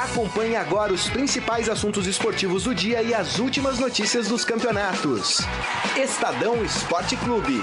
Acompanhe 0.00 0.56
agora 0.56 0.94
os 0.94 1.10
principais 1.10 1.68
assuntos 1.68 2.06
esportivos 2.06 2.64
do 2.64 2.74
dia 2.74 3.02
e 3.02 3.12
as 3.12 3.38
últimas 3.38 3.78
notícias 3.78 4.28
dos 4.28 4.46
campeonatos. 4.46 5.40
Estadão 5.94 6.64
Esporte 6.64 7.18
Clube. 7.18 7.60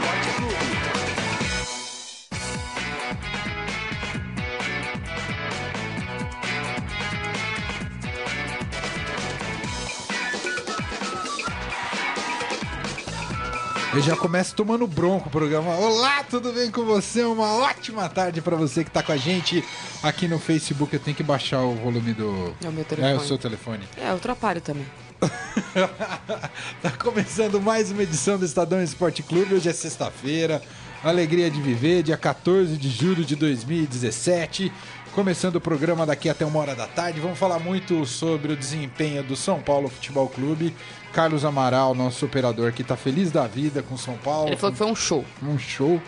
Eu 13.97 14.03
já 14.03 14.15
começo 14.15 14.53
tomando 14.53 14.85
bronco 14.85 15.27
o 15.27 15.31
programa. 15.31 15.75
Olá, 15.75 16.23
tudo 16.23 16.53
bem 16.53 16.69
com 16.69 16.85
você? 16.85 17.23
Uma 17.23 17.55
ótima 17.55 18.07
tarde 18.07 18.43
para 18.43 18.55
você 18.55 18.83
que 18.83 18.91
tá 18.91 19.01
com 19.01 19.11
a 19.11 19.17
gente 19.17 19.65
aqui 20.03 20.27
no 20.27 20.37
Facebook. 20.37 20.93
Eu 20.93 20.99
tenho 20.99 21.17
que 21.17 21.23
baixar 21.23 21.63
o 21.63 21.73
volume 21.73 22.13
do. 22.13 22.53
É 22.63 22.69
o 22.69 22.71
meu 22.71 22.85
telefone. 22.85 23.11
É 23.11 23.17
o 23.17 23.19
seu 23.21 23.39
telefone. 23.39 23.83
É, 23.99 24.11
eu 24.11 24.17
atrapalho 24.17 24.61
também. 24.61 24.85
tá 26.79 26.91
começando 26.91 27.59
mais 27.59 27.89
uma 27.89 28.03
edição 28.03 28.37
do 28.37 28.45
Estadão 28.45 28.83
Esporte 28.83 29.23
Clube. 29.23 29.55
Hoje 29.55 29.67
é 29.67 29.73
sexta-feira. 29.73 30.61
Alegria 31.03 31.49
de 31.49 31.59
viver, 31.59 32.03
dia 32.03 32.17
14 32.17 32.77
de 32.77 32.89
julho 32.89 33.25
de 33.25 33.35
2017. 33.35 34.71
Começando 35.15 35.55
o 35.55 35.61
programa 35.61 36.05
daqui 36.05 36.29
até 36.29 36.45
uma 36.45 36.59
hora 36.59 36.75
da 36.75 36.85
tarde. 36.85 37.19
Vamos 37.19 37.39
falar 37.39 37.57
muito 37.57 38.05
sobre 38.05 38.53
o 38.53 38.55
desempenho 38.55 39.23
do 39.23 39.35
São 39.35 39.59
Paulo 39.59 39.89
Futebol 39.89 40.29
Clube. 40.29 40.75
Carlos 41.13 41.43
Amaral, 41.43 41.95
nosso 41.95 42.25
operador 42.25 42.69
aqui, 42.69 42.83
tá 42.83 42.95
feliz 42.95 43.31
da 43.31 43.47
vida 43.47 43.81
com 43.81 43.97
São 43.97 44.15
Paulo. 44.17 44.49
Ele 44.49 44.57
falou 44.57 44.71
que 44.71 44.77
foi 44.77 44.87
um 44.87 44.95
show. 44.95 45.25
Um 45.41 45.57
show. 45.57 46.01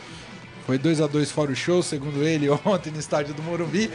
Foi 0.66 0.77
2 0.77 1.02
a 1.02 1.08
2 1.08 1.31
fora 1.31 1.52
o 1.52 1.55
show, 1.55 1.81
segundo 1.81 2.23
ele, 2.23 2.48
ontem 2.63 2.91
no 2.91 2.99
estádio 2.99 3.34
do 3.34 3.41
Morumbi. 3.41 3.89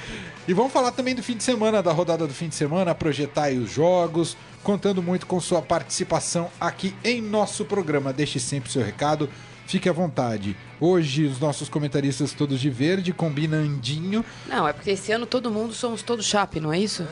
E 0.49 0.53
vamos 0.53 0.73
falar 0.73 0.91
também 0.91 1.15
do 1.15 1.23
fim 1.23 1.37
de 1.37 1.45
semana, 1.45 1.81
da 1.81 1.93
rodada 1.93 2.27
do 2.27 2.35
fim 2.35 2.49
de 2.49 2.57
semana, 2.57 2.95
projetar 2.95 3.45
aí 3.45 3.59
os 3.59 3.71
jogos, 3.71 4.37
contando 4.63 5.01
muito 5.01 5.25
com 5.25 5.41
sua 5.41 5.63
participação 5.63 6.51
aqui 6.61 6.93
em 7.05 7.23
nosso 7.23 7.65
programa. 7.65 8.13
Deixe 8.13 8.41
sempre 8.41 8.73
seu 8.73 8.83
recado. 8.83 9.31
Fique 9.67 9.89
à 9.89 9.93
vontade. 9.93 10.57
Hoje, 10.79 11.25
os 11.25 11.41
nossos 11.41 11.69
comentaristas 11.69 12.33
todos 12.33 12.61
de 12.61 12.69
verde, 12.69 13.13
combinandinho. 13.13 14.25
Não, 14.47 14.69
é 14.69 14.73
porque 14.73 14.91
esse 14.91 15.11
ano 15.11 15.25
todo 15.25 15.51
mundo 15.51 15.73
somos 15.73 16.03
todos 16.03 16.27
chape, 16.27 16.61
não 16.61 16.73
é 16.73 16.79
isso? 16.79 17.07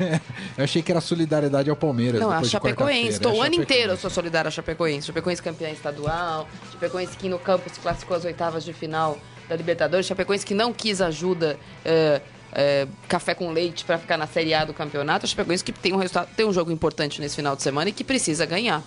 eu 0.56 0.64
achei 0.64 0.80
que 0.80 0.90
era 0.90 1.00
solidariedade 1.00 1.68
ao 1.68 1.76
Palmeiras. 1.76 2.20
Não, 2.20 2.30
a 2.30 2.42
Chapecoense. 2.42 3.20
Tô, 3.20 3.30
é 3.30 3.32
o 3.32 3.42
ano 3.42 3.56
inteiro 3.56 3.92
eu 3.92 3.96
sou 3.96 4.08
solidário 4.08 4.48
a 4.48 4.50
Chapecoense. 4.50 5.08
Chapecoense 5.08 5.42
campeã 5.42 5.68
estadual, 5.68 6.48
Chapecoense 6.72 7.16
que 7.16 7.28
no 7.28 7.38
campo 7.38 7.68
se 7.68 7.78
classificou 7.80 8.16
às 8.16 8.24
oitavas 8.24 8.64
de 8.64 8.72
final 8.72 9.18
da 9.48 9.56
Libertadores, 9.56 10.06
Chapecoense 10.06 10.46
que 10.46 10.54
não 10.54 10.72
quis 10.72 11.00
ajuda. 11.00 11.58
É, 11.84 12.22
é, 12.50 12.88
café 13.06 13.34
com 13.34 13.50
leite 13.50 13.84
para 13.84 13.98
ficar 13.98 14.16
na 14.16 14.26
Série 14.26 14.54
A 14.54 14.64
do 14.64 14.72
campeonato, 14.72 15.26
a 15.26 15.28
Chapecoense 15.28 15.62
que 15.62 15.70
tem 15.70 15.92
um 15.92 15.96
resultado, 15.96 16.28
tem 16.34 16.46
um 16.46 16.52
jogo 16.52 16.70
importante 16.70 17.20
nesse 17.20 17.36
final 17.36 17.54
de 17.54 17.62
semana 17.62 17.90
e 17.90 17.92
que 17.92 18.02
precisa 18.02 18.46
ganhar. 18.46 18.82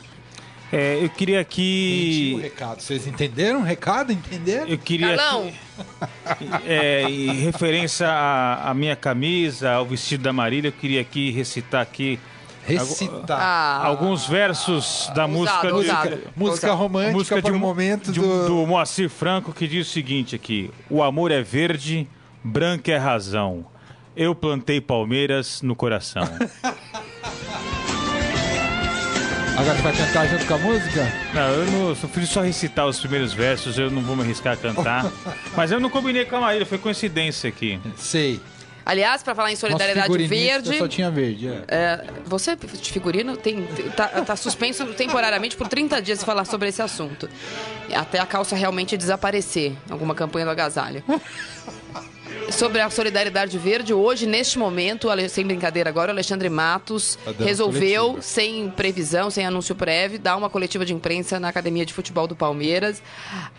É, 0.72 1.04
eu 1.04 1.10
queria 1.10 1.42
aqui. 1.42 2.34
Um 2.38 2.42
recado. 2.42 2.82
Vocês 2.82 3.06
entenderam 3.06 3.60
o 3.60 3.64
recado? 3.64 4.14
Entenderam? 4.14 4.68
Eu 4.68 4.78
queria. 4.78 5.18
Calão. 5.18 5.52
É, 6.66 7.04
em 7.04 7.34
referência 7.42 8.08
à, 8.08 8.70
à, 8.70 8.74
minha 8.74 8.96
camisa, 8.96 9.74
ao 9.74 9.86
vestido 9.86 10.24
da 10.24 10.32
Marília, 10.32 10.70
eu 10.70 10.74
queria 10.74 11.02
aqui 11.02 11.30
recitar 11.32 11.82
aqui. 11.82 12.20
Recitar. 12.66 13.40
Ah, 13.42 13.86
alguns 13.86 14.28
versos 14.28 15.12
da 15.16 15.26
usado, 15.26 15.32
música. 15.34 15.76
Usado. 15.76 16.20
Música 16.36 16.74
romântica 16.74 17.18
música 17.18 17.42
para 17.42 17.52
de, 17.52 17.58
o 17.58 17.60
momento 17.60 18.12
de, 18.12 18.20
do... 18.20 18.46
do 18.46 18.68
Moacir 18.68 19.10
Franco 19.10 19.52
que 19.52 19.68
diz 19.68 19.88
o 19.88 19.90
seguinte 19.90 20.36
aqui: 20.36 20.72
O 20.90 21.04
amor 21.04 21.32
é 21.32 21.42
verde, 21.42 22.08
branco 22.44 22.90
é 22.90 22.98
razão. 22.98 23.66
Eu 24.16 24.36
plantei 24.36 24.80
palmeiras 24.80 25.62
no 25.62 25.76
coração. 25.76 26.24
Agora 29.62 29.76
você 29.76 29.84
vai 29.84 29.94
cantar 29.96 30.28
junto 30.28 30.46
com 30.48 30.54
a 30.56 30.58
música? 30.58 31.14
Não, 31.36 31.50
eu 31.50 31.66
não 31.68 31.90
eu 31.90 31.96
fiz 31.96 32.28
só 32.30 32.42
recitar 32.42 32.88
os 32.88 33.00
primeiros 33.00 33.32
versos, 33.32 33.78
eu 33.78 33.92
não 33.92 34.02
vou 34.02 34.16
me 34.16 34.24
arriscar 34.24 34.54
a 34.54 34.58
cantar. 34.58 35.12
Mas 35.56 35.72
eu 35.72 35.80
não 35.80 35.88
combinei 35.88 36.26
com 36.26 36.36
a 36.38 36.42
Maíra, 36.42 36.66
foi 36.66 36.80
coincidência 36.80 37.48
aqui. 37.48 37.80
Sei. 37.96 38.42
Aliás, 38.84 39.22
para 39.22 39.36
falar 39.36 39.52
em 39.52 39.56
solidariedade 39.56 40.28
verde. 40.28 40.80
Só 40.80 40.88
tinha 40.88 41.12
verde, 41.12 41.48
é. 41.48 41.64
é. 41.68 42.06
você, 42.26 42.56
de 42.56 42.92
figurino, 42.92 43.38
tem, 43.38 43.68
tá, 43.96 44.08
tá, 44.08 44.36
suspenso 44.36 44.84
temporariamente 44.94 45.56
por 45.56 45.68
30 45.68 46.02
dias 46.02 46.18
de 46.18 46.26
falar 46.26 46.46
sobre 46.46 46.70
esse 46.70 46.82
assunto. 46.82 47.30
Até 47.94 48.18
a 48.18 48.26
calça 48.26 48.56
realmente 48.56 48.98
desaparecer. 48.98 49.74
Alguma 49.92 50.16
campanha 50.16 50.46
do 50.46 50.52
agasalho. 50.52 51.04
Sobre 52.52 52.82
a 52.82 52.90
solidariedade 52.90 53.58
verde, 53.58 53.94
hoje, 53.94 54.28
neste 54.28 54.60
momento, 54.60 55.08
sem 55.30 55.46
brincadeira 55.46 55.90
agora, 55.90 56.12
o 56.12 56.14
Alexandre 56.14 56.50
Matos 56.50 57.18
resolveu, 57.40 58.02
coletiva. 58.10 58.22
sem 58.22 58.70
previsão, 58.70 59.32
sem 59.32 59.46
anúncio 59.46 59.74
prévio, 59.74 60.20
dar 60.20 60.36
uma 60.36 60.50
coletiva 60.50 60.86
de 60.86 60.94
imprensa 60.94 61.40
na 61.40 61.48
Academia 61.48 61.86
de 61.86 61.94
Futebol 61.94 62.28
do 62.28 62.36
Palmeiras. 62.36 63.02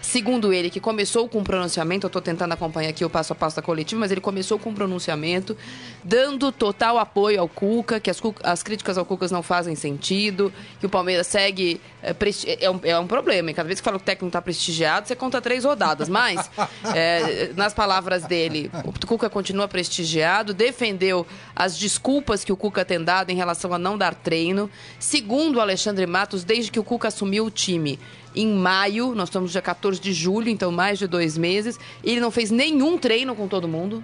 Segundo 0.00 0.52
ele, 0.52 0.70
que 0.70 0.78
começou 0.78 1.28
com 1.28 1.38
um 1.38 1.44
pronunciamento, 1.44 2.06
eu 2.06 2.08
estou 2.08 2.22
tentando 2.22 2.52
acompanhar 2.52 2.90
aqui 2.90 3.04
o 3.04 3.10
passo 3.10 3.32
a 3.32 3.36
passo 3.36 3.56
da 3.56 3.62
coletiva, 3.62 4.00
mas 4.00 4.12
ele 4.12 4.20
começou 4.20 4.58
com 4.58 4.70
um 4.70 4.74
pronunciamento 4.74 5.56
dando 6.04 6.52
total 6.52 6.98
apoio 6.98 7.40
ao 7.40 7.48
Cuca, 7.48 7.98
que 7.98 8.10
as, 8.10 8.20
as 8.42 8.62
críticas 8.62 8.98
ao 8.98 9.04
Cuca 9.04 9.26
não 9.30 9.42
fazem 9.42 9.74
sentido, 9.74 10.52
que 10.78 10.86
o 10.86 10.88
Palmeiras 10.88 11.26
segue. 11.26 11.80
É, 12.02 12.14
é 12.60 12.70
um, 12.70 12.80
é 12.82 12.98
um 12.98 13.06
problema, 13.06 13.50
e 13.50 13.54
cada 13.54 13.66
vez 13.66 13.80
que 13.80 13.84
fala 13.84 13.96
que 13.96 14.02
o 14.02 14.06
técnico 14.06 14.26
está 14.26 14.42
prestigiado, 14.42 15.06
você 15.08 15.16
conta 15.16 15.40
três 15.40 15.64
rodadas. 15.64 16.08
Mas, 16.08 16.50
é, 16.94 17.50
nas 17.56 17.72
palavras 17.72 18.24
dele, 18.24 18.70
o 18.84 19.06
Cuca 19.06 19.30
continua 19.30 19.68
prestigiado, 19.68 20.52
defendeu 20.52 21.26
as 21.54 21.78
desculpas 21.78 22.44
que 22.44 22.52
o 22.52 22.56
Cuca 22.56 22.84
tem 22.84 23.02
dado 23.02 23.30
em 23.30 23.36
relação 23.36 23.72
a 23.72 23.78
não 23.78 23.96
dar 23.96 24.14
treino. 24.14 24.70
Segundo 24.98 25.56
o 25.56 25.60
Alexandre 25.60 26.06
Matos, 26.06 26.44
desde 26.44 26.70
que 26.70 26.80
o 26.80 26.84
Cuca 26.84 27.08
assumiu 27.08 27.46
o 27.46 27.50
time 27.50 27.98
em 28.34 28.48
maio, 28.48 29.14
nós 29.14 29.28
estamos 29.28 29.52
dia 29.52 29.62
14 29.62 30.00
de 30.00 30.12
julho, 30.12 30.48
então 30.48 30.72
mais 30.72 30.98
de 30.98 31.06
dois 31.06 31.36
meses, 31.36 31.78
ele 32.02 32.20
não 32.20 32.30
fez 32.30 32.50
nenhum 32.50 32.98
treino 32.98 33.34
com 33.34 33.46
todo 33.46 33.68
mundo. 33.68 34.02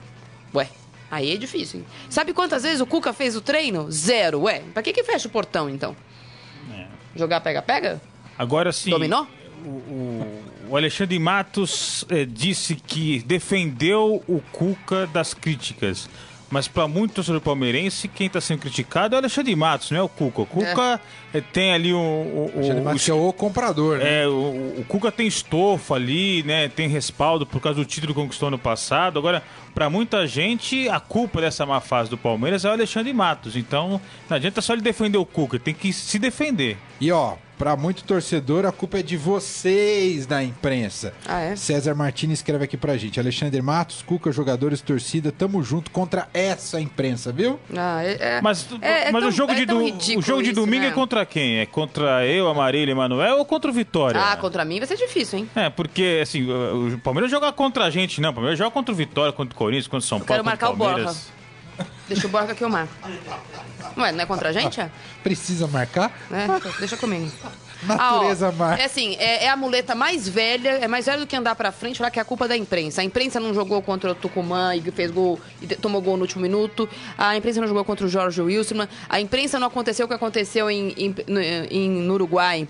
Ué, 0.54 0.68
aí 1.10 1.32
é 1.32 1.36
difícil, 1.36 1.80
hein? 1.80 1.86
Sabe 2.08 2.32
quantas 2.32 2.62
vezes 2.62 2.80
o 2.80 2.86
Cuca 2.86 3.12
fez 3.12 3.36
o 3.36 3.40
treino? 3.40 3.90
Zero. 3.90 4.42
Ué, 4.42 4.62
pra 4.72 4.82
que 4.82 4.92
que 4.92 5.02
fecha 5.02 5.28
o 5.28 5.30
portão, 5.30 5.68
então? 5.68 5.96
Jogar 7.16 7.40
pega-pega? 7.40 8.00
Agora 8.38 8.70
sim. 8.70 8.90
Dominó? 8.90 9.26
O, 9.64 10.68
o- 10.70 10.76
Alexandre 10.76 11.18
Matos 11.18 12.04
eh, 12.10 12.26
disse 12.26 12.74
que 12.74 13.20
defendeu 13.26 14.22
o 14.28 14.40
Cuca 14.52 15.06
das 15.06 15.32
críticas. 15.34 16.08
Mas 16.50 16.66
para 16.66 16.88
muito 16.88 17.12
torcedor 17.12 17.42
palmeirense, 17.42 18.08
quem 18.08 18.26
está 18.26 18.40
sendo 18.40 18.60
criticado 18.60 19.14
é 19.14 19.16
o 19.16 19.20
Alexandre 19.20 19.54
Matos, 19.54 19.90
não 19.90 19.98
é 19.98 20.02
o 20.02 20.08
Cuca. 20.08 20.40
O 20.42 20.46
Cuca 20.46 20.98
eh, 21.34 21.42
tem 21.52 21.72
ali 21.72 21.92
o. 21.92 21.98
o, 21.98 22.52
o- 22.54 22.62
é 23.10 23.12
o 23.14 23.32
comprador, 23.34 23.98
né? 23.98 24.22
é, 24.22 24.26
o, 24.28 24.76
o 24.78 24.84
Cuca 24.88 25.12
tem 25.12 25.26
estofo 25.26 25.92
ali, 25.92 26.42
né? 26.44 26.68
Tem 26.68 26.88
respaldo 26.88 27.44
por 27.44 27.60
causa 27.60 27.78
do 27.78 27.84
título 27.84 28.14
que 28.14 28.20
conquistou 28.20 28.50
no 28.50 28.58
passado. 28.58 29.18
Agora, 29.18 29.42
para 29.74 29.90
muita 29.90 30.26
gente, 30.26 30.88
a 30.88 30.98
culpa 30.98 31.40
dessa 31.42 31.66
má 31.66 31.80
fase 31.82 32.08
do 32.08 32.16
Palmeiras 32.16 32.64
é 32.64 32.68
o 32.70 32.72
Alexandre 32.72 33.12
Matos. 33.12 33.54
Então, 33.54 34.00
não 34.28 34.36
adianta 34.36 34.62
só 34.62 34.72
ele 34.72 34.80
defender 34.82 35.18
o 35.18 35.26
Cuca, 35.26 35.56
ele 35.56 35.64
tem 35.64 35.74
que 35.74 35.92
se 35.92 36.18
defender. 36.18 36.78
E 37.00 37.12
ó, 37.12 37.34
pra 37.56 37.76
muito 37.76 38.02
torcedor, 38.02 38.66
a 38.66 38.72
culpa 38.72 38.98
é 38.98 39.02
de 39.02 39.16
vocês 39.16 40.26
da 40.26 40.42
imprensa. 40.42 41.14
Ah, 41.26 41.40
é? 41.40 41.54
César 41.56 41.94
Martins 41.94 42.32
escreve 42.32 42.64
aqui 42.64 42.76
pra 42.76 42.96
gente. 42.96 43.20
Alexandre 43.20 43.62
Matos, 43.62 44.02
Cuca, 44.02 44.32
jogadores, 44.32 44.80
torcida, 44.80 45.30
tamo 45.30 45.62
junto 45.62 45.92
contra 45.92 46.28
essa 46.34 46.80
imprensa, 46.80 47.30
viu? 47.30 47.58
Ah, 47.76 48.02
é, 48.04 48.38
é- 48.38 48.40
Mas, 48.42 48.66
é- 48.82 49.08
é 49.08 49.12
mas 49.12 49.20
tão- 49.22 49.28
o 49.28 49.32
jogo, 49.32 49.52
é 49.52 49.54
de, 49.54 49.66
do- 49.66 49.78
o 49.78 50.22
jogo 50.22 50.42
de 50.42 50.50
isso, 50.50 50.60
domingo 50.60 50.82
né? 50.82 50.88
é 50.88 50.92
contra 50.92 51.24
quem? 51.24 51.58
É 51.60 51.66
contra 51.66 52.26
eu, 52.26 52.48
Amarília 52.48 52.90
e 52.90 52.94
Emanuel 52.94 53.38
ou 53.38 53.44
contra 53.44 53.70
o 53.70 53.74
Vitória? 53.74 54.20
Ah, 54.20 54.36
contra 54.36 54.64
mim 54.64 54.78
vai 54.78 54.88
ser 54.88 54.96
difícil, 54.96 55.38
hein? 55.38 55.50
É, 55.54 55.70
porque 55.70 56.18
assim, 56.20 56.48
o 56.50 56.98
Palmeiras 56.98 57.30
joga 57.30 57.52
contra 57.52 57.84
a 57.84 57.90
gente, 57.90 58.20
não. 58.20 58.30
O 58.30 58.34
Palmeiras 58.34 58.58
joga 58.58 58.72
contra 58.72 58.92
o 58.92 58.96
Vitória, 58.96 59.32
contra 59.32 59.54
o 59.54 59.56
Corinthians, 59.58 59.86
contra 59.86 60.04
o 60.04 60.08
São 60.08 60.18
quero 60.18 60.42
Paulo, 60.42 60.50
contra 60.58 60.66
marcar 60.66 60.70
o 60.70 60.76
Borja. 61.04 61.37
Deixa 62.08 62.26
o 62.26 62.30
Borja 62.30 62.54
que 62.54 62.64
eu 62.64 62.68
marco. 62.70 62.92
Ué, 63.96 64.12
não 64.12 64.20
é 64.22 64.26
contra 64.26 64.48
a 64.48 64.52
gente? 64.52 64.80
É? 64.80 64.90
Precisa 65.22 65.66
marcar? 65.66 66.10
É, 66.30 66.78
deixa 66.78 66.96
comigo. 66.96 67.30
Natureza 67.82 68.48
Ah, 68.48 68.52
marca. 68.52 68.82
É 68.82 68.86
assim, 68.86 69.14
é, 69.20 69.44
é 69.44 69.48
a 69.48 69.56
muleta 69.56 69.94
mais 69.94 70.28
velha, 70.28 70.70
é 70.80 70.88
mais 70.88 71.06
velha 71.06 71.18
do 71.18 71.26
que 71.28 71.36
andar 71.36 71.54
pra 71.54 71.70
frente 71.70 71.98
falar 71.98 72.10
que 72.10 72.18
é 72.18 72.22
a 72.22 72.24
culpa 72.24 72.48
da 72.48 72.56
imprensa. 72.56 73.00
A 73.02 73.04
imprensa 73.04 73.38
não 73.38 73.54
jogou 73.54 73.80
contra 73.82 74.10
o 74.10 74.14
Tucumã 74.16 74.74
e 74.74 74.80
fez 74.90 75.12
gol 75.12 75.38
e 75.62 75.66
tomou 75.76 76.02
gol 76.02 76.16
no 76.16 76.22
último 76.22 76.42
minuto. 76.42 76.88
A 77.16 77.36
imprensa 77.36 77.60
não 77.60 77.68
jogou 77.68 77.84
contra 77.84 78.04
o 78.04 78.08
Jorge 78.08 78.40
Wilson. 78.42 78.86
A 79.08 79.20
imprensa 79.20 79.60
não 79.60 79.68
aconteceu 79.68 80.06
o 80.06 80.08
que 80.08 80.14
aconteceu 80.14 80.68
em, 80.68 80.88
em, 80.96 81.14
no, 81.28 81.40
em- 81.40 81.90
no 82.02 82.14
Uruguai. 82.14 82.66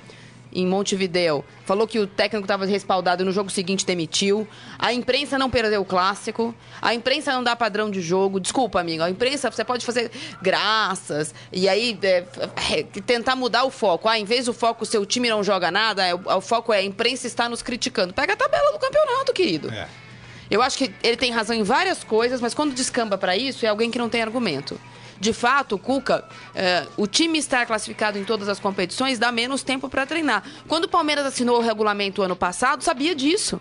Em 0.58 0.66
Montevideo, 0.66 1.44
falou 1.64 1.86
que 1.86 2.00
o 2.00 2.06
técnico 2.08 2.44
estava 2.44 2.66
respaldado 2.66 3.22
e 3.22 3.24
no 3.24 3.30
jogo 3.30 3.48
seguinte 3.48 3.86
demitiu. 3.86 4.44
A 4.76 4.92
imprensa 4.92 5.38
não 5.38 5.48
perdeu 5.48 5.82
o 5.82 5.84
clássico. 5.84 6.52
A 6.82 6.92
imprensa 6.92 7.32
não 7.32 7.44
dá 7.44 7.54
padrão 7.54 7.88
de 7.88 8.00
jogo. 8.00 8.40
Desculpa, 8.40 8.80
amigo. 8.80 9.04
A 9.04 9.08
imprensa 9.08 9.52
você 9.52 9.64
pode 9.64 9.86
fazer 9.86 10.10
graças 10.42 11.32
e 11.52 11.68
aí 11.68 11.96
é, 12.02 12.24
é, 12.72 12.82
tentar 12.82 13.36
mudar 13.36 13.62
o 13.62 13.70
foco. 13.70 14.08
Ah, 14.08 14.18
em 14.18 14.24
vez 14.24 14.46
do 14.46 14.52
foco 14.52 14.84
seu 14.84 15.06
time 15.06 15.28
não 15.28 15.44
joga 15.44 15.70
nada, 15.70 16.04
é, 16.04 16.12
o, 16.12 16.20
o 16.26 16.40
foco 16.40 16.72
é 16.72 16.78
a 16.78 16.82
imprensa 16.82 17.28
está 17.28 17.48
nos 17.48 17.62
criticando. 17.62 18.12
Pega 18.12 18.32
a 18.32 18.36
tabela 18.36 18.72
do 18.72 18.80
campeonato, 18.80 19.32
querido. 19.32 19.72
É. 19.72 19.86
Eu 20.50 20.60
acho 20.60 20.76
que 20.76 20.92
ele 21.04 21.16
tem 21.16 21.30
razão 21.30 21.54
em 21.54 21.62
várias 21.62 22.02
coisas, 22.02 22.40
mas 22.40 22.52
quando 22.52 22.74
descamba 22.74 23.16
pra 23.16 23.36
isso, 23.36 23.64
é 23.64 23.68
alguém 23.68 23.92
que 23.92 23.98
não 23.98 24.08
tem 24.08 24.22
argumento. 24.22 24.80
De 25.20 25.32
fato, 25.32 25.78
Cuca, 25.78 26.24
é, 26.54 26.86
o 26.96 27.06
time 27.06 27.38
estar 27.38 27.66
classificado 27.66 28.18
em 28.18 28.24
todas 28.24 28.48
as 28.48 28.60
competições 28.60 29.18
dá 29.18 29.32
menos 29.32 29.62
tempo 29.62 29.88
para 29.88 30.06
treinar. 30.06 30.44
Quando 30.68 30.84
o 30.84 30.88
Palmeiras 30.88 31.26
assinou 31.26 31.58
o 31.58 31.60
regulamento 31.60 32.22
ano 32.22 32.36
passado, 32.36 32.82
sabia 32.84 33.14
disso. 33.14 33.60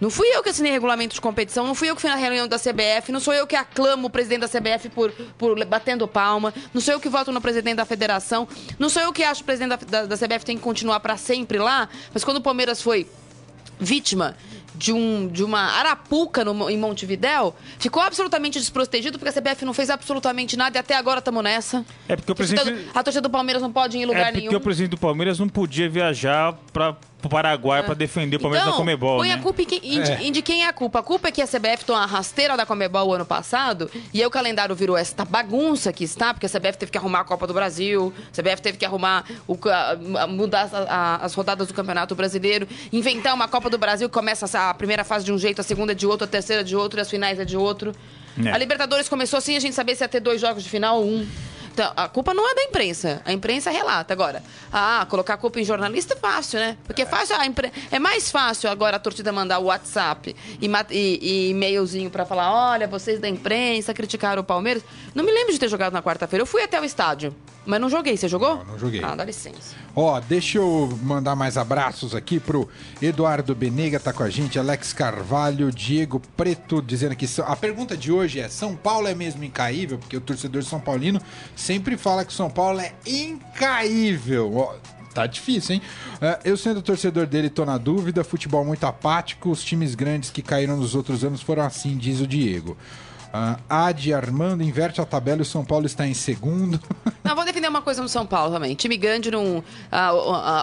Não 0.00 0.10
fui 0.10 0.28
eu 0.28 0.42
que 0.42 0.50
assinei 0.50 0.72
regulamento 0.72 1.14
de 1.14 1.20
competição, 1.20 1.66
não 1.66 1.74
fui 1.74 1.88
eu 1.88 1.94
que 1.94 2.02
fui 2.02 2.10
na 2.10 2.16
reunião 2.16 2.46
da 2.46 2.58
CBF, 2.58 3.10
não 3.10 3.20
sou 3.20 3.32
eu 3.32 3.46
que 3.46 3.56
aclamo 3.56 4.08
o 4.08 4.10
presidente 4.10 4.40
da 4.40 4.48
CBF 4.48 4.90
por, 4.90 5.10
por 5.38 5.64
batendo 5.64 6.06
palma, 6.06 6.52
não 6.74 6.80
sou 6.80 6.92
eu 6.92 7.00
que 7.00 7.08
voto 7.08 7.32
no 7.32 7.40
presidente 7.40 7.76
da 7.76 7.86
federação, 7.86 8.46
não 8.78 8.90
sou 8.90 9.00
eu 9.00 9.12
que 9.12 9.22
acho 9.22 9.40
que 9.40 9.44
o 9.44 9.46
presidente 9.46 9.86
da, 9.86 10.02
da, 10.02 10.06
da 10.14 10.16
CBF 10.16 10.44
tem 10.44 10.56
que 10.58 10.62
continuar 10.62 11.00
para 11.00 11.16
sempre 11.16 11.58
lá, 11.58 11.88
mas 12.12 12.22
quando 12.24 12.38
o 12.38 12.42
Palmeiras 12.42 12.82
foi 12.82 13.08
vítima 13.78 14.36
de, 14.74 14.92
um, 14.92 15.28
de 15.28 15.44
uma 15.44 15.60
arapuca 15.60 16.44
no, 16.44 16.68
em 16.68 16.76
Montevidéu, 16.76 17.54
ficou 17.78 18.02
absolutamente 18.02 18.58
desprotegido 18.58 19.18
porque 19.18 19.36
a 19.36 19.40
CBF 19.40 19.64
não 19.64 19.72
fez 19.72 19.90
absolutamente 19.90 20.56
nada 20.56 20.76
e 20.76 20.80
até 20.80 20.96
agora 20.96 21.20
estamos 21.20 21.42
nessa. 21.42 21.84
É 22.08 22.16
porque 22.16 22.32
o 22.32 22.34
presidente... 22.34 22.88
A 22.94 23.02
torcida 23.02 23.22
do 23.22 23.30
Palmeiras 23.30 23.62
não 23.62 23.72
pode 23.72 23.96
ir 23.96 24.02
em 24.02 24.06
lugar 24.06 24.20
é 24.20 24.32
porque 24.32 24.48
nenhum. 24.48 24.56
o 24.56 24.60
presidente 24.60 24.90
do 24.90 24.98
Palmeiras 24.98 25.38
não 25.38 25.48
podia 25.48 25.88
viajar 25.88 26.54
para 26.72 26.96
o 27.26 27.30
Paraguai 27.30 27.82
para 27.82 27.94
defender 27.94 28.36
o 28.36 28.40
Palmeiras 28.40 28.66
então, 28.66 28.72
na 28.78 28.78
Comebol, 28.78 29.18
põe 29.18 29.28
né? 29.28 29.34
a 29.34 29.38
culpa 29.38 29.62
em, 29.62 29.64
quem- 29.66 29.80
em 29.82 30.02
de- 30.02 30.12
em 30.26 30.32
de 30.32 30.42
quem 30.42 30.64
é 30.64 30.68
a 30.68 30.72
culpa. 30.72 30.98
A 30.98 31.02
culpa 31.02 31.28
é 31.28 31.32
que 31.32 31.40
a 31.42 31.46
CBF 31.46 31.84
tomou 31.84 32.00
a 32.02 32.06
rasteira 32.06 32.56
da 32.56 32.64
Comebol 32.66 33.08
o 33.08 33.12
ano 33.14 33.24
passado 33.24 33.90
e 34.12 34.20
aí 34.20 34.26
o 34.26 34.30
calendário 34.30 34.74
virou 34.74 34.96
essa 34.96 35.24
bagunça 35.24 35.92
que 35.92 36.04
está, 36.04 36.32
porque 36.34 36.46
a 36.46 36.48
CBF 36.48 36.78
teve 36.78 36.92
que 36.92 36.98
arrumar 36.98 37.20
a 37.20 37.24
Copa 37.24 37.46
do 37.46 37.54
Brasil, 37.54 38.12
a 38.32 38.42
CBF 38.42 38.62
teve 38.62 38.78
que 38.78 38.84
arrumar, 38.84 39.24
o 39.46 39.58
a- 39.68 40.26
mudar 40.26 40.62
as, 40.62 40.74
a- 40.74 41.18
as 41.22 41.34
rodadas 41.34 41.68
do 41.68 41.74
Campeonato 41.74 42.14
Brasileiro, 42.14 42.66
inventar 42.92 43.34
uma 43.34 43.48
Copa 43.48 43.68
do 43.70 43.78
Brasil 43.78 44.08
que 44.08 44.14
começa 44.14 44.46
a 44.70 44.74
primeira 44.74 45.04
fase 45.04 45.24
de 45.24 45.32
um 45.32 45.38
jeito, 45.38 45.60
a 45.60 45.64
segunda 45.64 45.92
é 45.92 45.94
de 45.94 46.06
outro, 46.06 46.24
a 46.24 46.28
terceira 46.28 46.62
de 46.64 46.76
outro 46.76 46.98
e 46.98 47.02
as 47.02 47.10
finais 47.10 47.38
é 47.38 47.44
de 47.44 47.56
outro. 47.56 47.94
É. 48.44 48.50
A 48.50 48.58
Libertadores 48.58 49.08
começou 49.08 49.38
assim, 49.38 49.56
a 49.56 49.60
gente 49.60 49.74
sabia 49.74 49.94
se 49.94 50.02
ia 50.02 50.08
ter 50.08 50.20
dois 50.20 50.40
jogos 50.40 50.62
de 50.64 50.68
final 50.68 50.98
ou 51.00 51.06
um. 51.06 51.26
Então, 51.74 51.92
a 51.96 52.08
culpa 52.08 52.32
não 52.32 52.48
é 52.48 52.54
da 52.54 52.62
imprensa. 52.62 53.20
A 53.24 53.32
imprensa 53.32 53.68
relata. 53.68 54.14
Agora, 54.14 54.44
ah, 54.72 55.04
colocar 55.10 55.34
a 55.34 55.36
culpa 55.36 55.58
em 55.58 55.64
jornalista 55.64 56.14
é 56.14 56.16
fácil, 56.16 56.60
né? 56.60 56.76
Porque 56.84 57.02
é 57.02 57.06
fácil, 57.06 57.34
a 57.34 57.44
impre... 57.44 57.72
é 57.90 57.98
mais 57.98 58.30
fácil 58.30 58.70
agora 58.70 58.96
a 58.96 59.00
torcida 59.00 59.32
mandar 59.32 59.58
o 59.58 59.64
WhatsApp 59.64 60.36
e, 60.60 60.70
e, 60.90 61.18
e 61.20 61.50
e-mailzinho 61.50 62.10
pra 62.10 62.24
falar: 62.24 62.70
olha, 62.70 62.86
vocês 62.86 63.18
da 63.18 63.28
imprensa 63.28 63.92
criticaram 63.92 64.40
o 64.40 64.44
Palmeiras. 64.44 64.84
Não 65.16 65.24
me 65.24 65.32
lembro 65.32 65.52
de 65.52 65.58
ter 65.58 65.68
jogado 65.68 65.92
na 65.92 66.00
quarta-feira. 66.00 66.42
Eu 66.42 66.46
fui 66.46 66.62
até 66.62 66.80
o 66.80 66.84
estádio, 66.84 67.34
mas 67.66 67.80
não 67.80 67.88
joguei. 67.88 68.16
Você 68.16 68.28
jogou? 68.28 68.56
Não, 68.56 68.64
não 68.64 68.78
joguei. 68.78 69.02
Ah, 69.02 69.14
dá 69.14 69.24
licença. 69.24 69.74
Ó, 69.94 70.20
deixa 70.20 70.58
eu 70.58 70.98
mandar 71.02 71.34
mais 71.34 71.56
abraços 71.56 72.14
aqui 72.14 72.38
pro 72.40 72.68
Eduardo 73.00 73.54
Benega, 73.54 73.98
tá 74.00 74.12
com 74.12 74.22
a 74.22 74.30
gente, 74.30 74.58
Alex 74.58 74.92
Carvalho, 74.92 75.70
Diego 75.70 76.20
Preto, 76.36 76.82
dizendo 76.82 77.14
que 77.16 77.26
a 77.44 77.56
pergunta 77.56 77.96
de 77.96 78.10
hoje 78.12 78.40
é: 78.40 78.48
São 78.48 78.74
Paulo 78.76 79.06
é 79.08 79.14
mesmo 79.14 79.44
incaível? 79.44 79.98
Porque 79.98 80.16
o 80.16 80.20
torcedor 80.20 80.62
São 80.62 80.80
Paulino 80.80 81.20
sempre 81.54 81.96
fala 81.96 82.24
que 82.24 82.32
São 82.32 82.50
Paulo 82.50 82.80
é 82.80 82.92
incaível. 83.06 84.54
Ó, 84.56 84.74
Tá 85.14 85.28
difícil, 85.28 85.76
hein? 85.76 85.82
É, 86.20 86.40
eu 86.44 86.56
sendo 86.56 86.82
torcedor 86.82 87.24
dele, 87.26 87.48
tô 87.48 87.64
na 87.64 87.78
dúvida. 87.78 88.24
Futebol 88.24 88.64
muito 88.64 88.84
apático. 88.84 89.48
Os 89.48 89.62
times 89.62 89.94
grandes 89.94 90.28
que 90.28 90.42
caíram 90.42 90.76
nos 90.76 90.96
outros 90.96 91.22
anos 91.22 91.40
foram 91.40 91.62
assim, 91.62 91.96
diz 91.96 92.20
o 92.20 92.26
Diego. 92.26 92.76
Ah, 93.36 93.58
Adi 93.68 94.14
Armando 94.14 94.62
inverte 94.62 95.00
a 95.00 95.04
tabela 95.04 95.38
e 95.38 95.42
o 95.42 95.44
São 95.44 95.64
Paulo 95.64 95.86
está 95.86 96.06
em 96.06 96.14
segundo. 96.14 96.80
Não, 97.24 97.34
vou 97.34 97.44
defender 97.44 97.66
uma 97.66 97.82
coisa 97.82 98.00
no 98.00 98.08
São 98.08 98.24
Paulo 98.24 98.52
também. 98.52 98.76
Time 98.76 98.96
grande 98.96 99.28
não. 99.30 99.64
ah, 99.90 100.10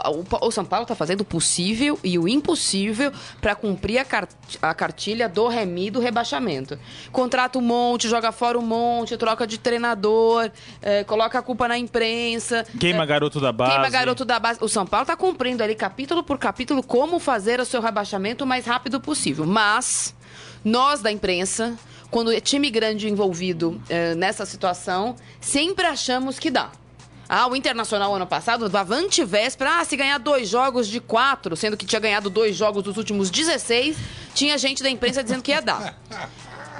ah, 0.05 0.11
o, 0.11 0.23
o 0.47 0.51
São 0.51 0.63
Paulo 0.63 0.85
tá 0.85 0.95
fazendo 0.95 1.21
o 1.21 1.25
possível 1.25 1.99
e 2.03 2.17
o 2.17 2.29
impossível 2.29 3.11
para 3.41 3.55
cumprir 3.55 3.97
a, 3.97 4.05
car- 4.05 4.27
a 4.61 4.73
cartilha 4.73 5.27
do 5.27 5.47
remi 5.49 5.89
do 5.91 5.99
rebaixamento. 5.99 6.79
Contrata 7.11 7.57
um 7.57 7.61
monte, 7.61 8.07
joga 8.07 8.31
fora 8.31 8.57
um 8.57 8.61
monte, 8.61 9.17
troca 9.17 9.45
de 9.47 9.57
treinador, 9.57 10.49
eh, 10.83 11.03
coloca 11.03 11.39
a 11.39 11.41
culpa 11.41 11.67
na 11.67 11.77
imprensa. 11.79 12.63
Queima 12.79 13.03
eh, 13.03 13.07
garoto 13.07 13.41
da 13.41 13.51
base. 13.51 13.71
Queima 13.71 13.89
garoto 13.89 14.23
da 14.23 14.39
base. 14.39 14.59
O 14.63 14.69
São 14.69 14.85
Paulo 14.85 15.05
tá 15.07 15.17
cumprindo 15.17 15.63
ali 15.63 15.73
capítulo 15.75 16.23
por 16.23 16.37
capítulo 16.37 16.81
como 16.83 17.19
fazer 17.19 17.59
o 17.59 17.65
seu 17.65 17.81
rebaixamento 17.81 18.43
o 18.43 18.47
mais 18.47 18.65
rápido 18.65 19.01
possível. 19.01 19.45
Mas 19.47 20.15
nós 20.63 21.01
da 21.01 21.11
imprensa, 21.11 21.75
quando 22.11 22.31
é 22.31 22.39
time 22.41 22.69
grande 22.69 23.09
envolvido 23.09 23.81
eh, 23.89 24.13
nessa 24.15 24.45
situação, 24.45 25.15
sempre 25.39 25.87
achamos 25.87 26.37
que 26.37 26.51
dá. 26.51 26.71
Ah, 27.27 27.47
o 27.47 27.55
Internacional 27.55 28.13
ano 28.13 28.27
passado, 28.27 28.67
do 28.67 28.77
Avante 28.77 29.23
Véspera, 29.23 29.79
ah, 29.79 29.85
se 29.85 29.95
ganhar 29.95 30.17
dois 30.17 30.49
jogos 30.49 30.85
de 30.85 30.99
quatro, 30.99 31.55
sendo 31.55 31.77
que 31.77 31.85
tinha 31.85 32.01
ganhado 32.01 32.29
dois 32.29 32.57
jogos 32.57 32.83
dos 32.83 32.97
últimos 32.97 33.31
16, 33.31 33.95
tinha 34.35 34.57
gente 34.57 34.83
da 34.83 34.89
imprensa 34.89 35.23
dizendo 35.23 35.41
que 35.41 35.51
ia 35.51 35.61
dar. 35.61 35.97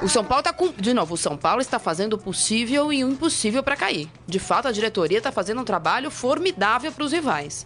O 0.01 0.09
São 0.09 0.25
Paulo 0.25 0.41
está 0.41 0.51
com. 0.51 0.73
De 0.73 0.93
novo, 0.93 1.13
o 1.13 1.17
São 1.17 1.37
Paulo 1.37 1.61
está 1.61 1.79
fazendo 1.79 2.13
o 2.13 2.17
possível 2.17 2.91
e 2.91 3.01
o 3.01 3.09
impossível 3.09 3.63
para 3.63 3.77
cair. 3.77 4.09
De 4.27 4.39
fato, 4.39 4.67
a 4.67 4.71
diretoria 4.73 5.19
está 5.19 5.31
fazendo 5.31 5.61
um 5.61 5.63
trabalho 5.63 6.11
formidável 6.11 6.91
para 6.91 7.05
os 7.05 7.13
rivais. 7.13 7.65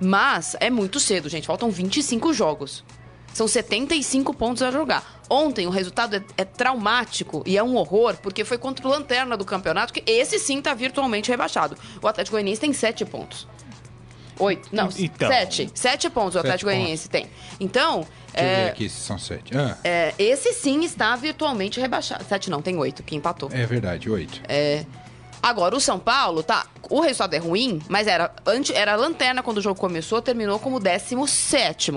Mas 0.00 0.56
é 0.58 0.70
muito 0.70 0.98
cedo, 0.98 1.28
gente. 1.28 1.46
Faltam 1.46 1.70
25 1.70 2.32
jogos. 2.32 2.82
São 3.34 3.46
75 3.46 4.32
pontos 4.32 4.62
a 4.62 4.70
jogar. 4.70 5.20
Ontem 5.28 5.66
o 5.66 5.70
resultado 5.70 6.16
é, 6.16 6.22
é 6.38 6.44
traumático 6.44 7.42
e 7.44 7.58
é 7.58 7.62
um 7.62 7.76
horror, 7.76 8.16
porque 8.22 8.44
foi 8.44 8.56
contra 8.56 8.86
o 8.86 8.90
Lanterna 8.90 9.36
do 9.36 9.44
campeonato, 9.44 9.92
que 9.92 10.02
esse 10.10 10.38
sim 10.38 10.58
está 10.58 10.72
virtualmente 10.72 11.30
rebaixado. 11.30 11.76
O 12.00 12.08
Atlético 12.08 12.36
Goianiense 12.36 12.60
tem 12.60 12.72
7 12.72 13.04
pontos. 13.04 13.46
Oito. 14.38 14.68
Não, 14.72 14.88
Então. 14.98 15.28
sete. 15.28 15.70
Sete 15.74 16.10
pontos 16.10 16.30
o 16.30 16.38
Sete 16.38 16.46
Atlético 16.46 16.70
Goianiense 16.70 17.08
tem. 17.08 17.26
Então. 17.60 18.06
Deixa 18.32 18.36
eu 18.36 18.44
é, 18.44 18.64
ver 18.64 18.70
aqui 18.70 18.88
se 18.88 19.00
são 19.00 19.16
sete. 19.16 19.56
Ah, 19.56 19.78
é, 19.84 20.12
esse 20.18 20.52
sim 20.52 20.82
está 20.82 21.14
virtualmente 21.14 21.78
rebaixado. 21.80 22.24
Sete 22.24 22.50
não, 22.50 22.60
tem 22.60 22.76
oito, 22.76 23.02
que 23.04 23.14
empatou. 23.14 23.48
é 23.52 23.64
verdade, 23.64 24.10
oito. 24.10 24.40
Agora, 25.40 25.76
o 25.76 25.80
São 25.80 25.98
Paulo, 25.98 26.42
tá. 26.42 26.66
O 26.90 27.00
resultado 27.00 27.34
é 27.34 27.38
ruim, 27.38 27.80
mas 27.88 28.06
era, 28.06 28.32
ante, 28.46 28.72
era 28.72 28.96
lanterna 28.96 29.42
quando 29.42 29.58
o 29.58 29.60
jogo 29.60 29.78
começou, 29.78 30.22
terminou 30.22 30.58
como 30.58 30.80
17. 30.80 31.92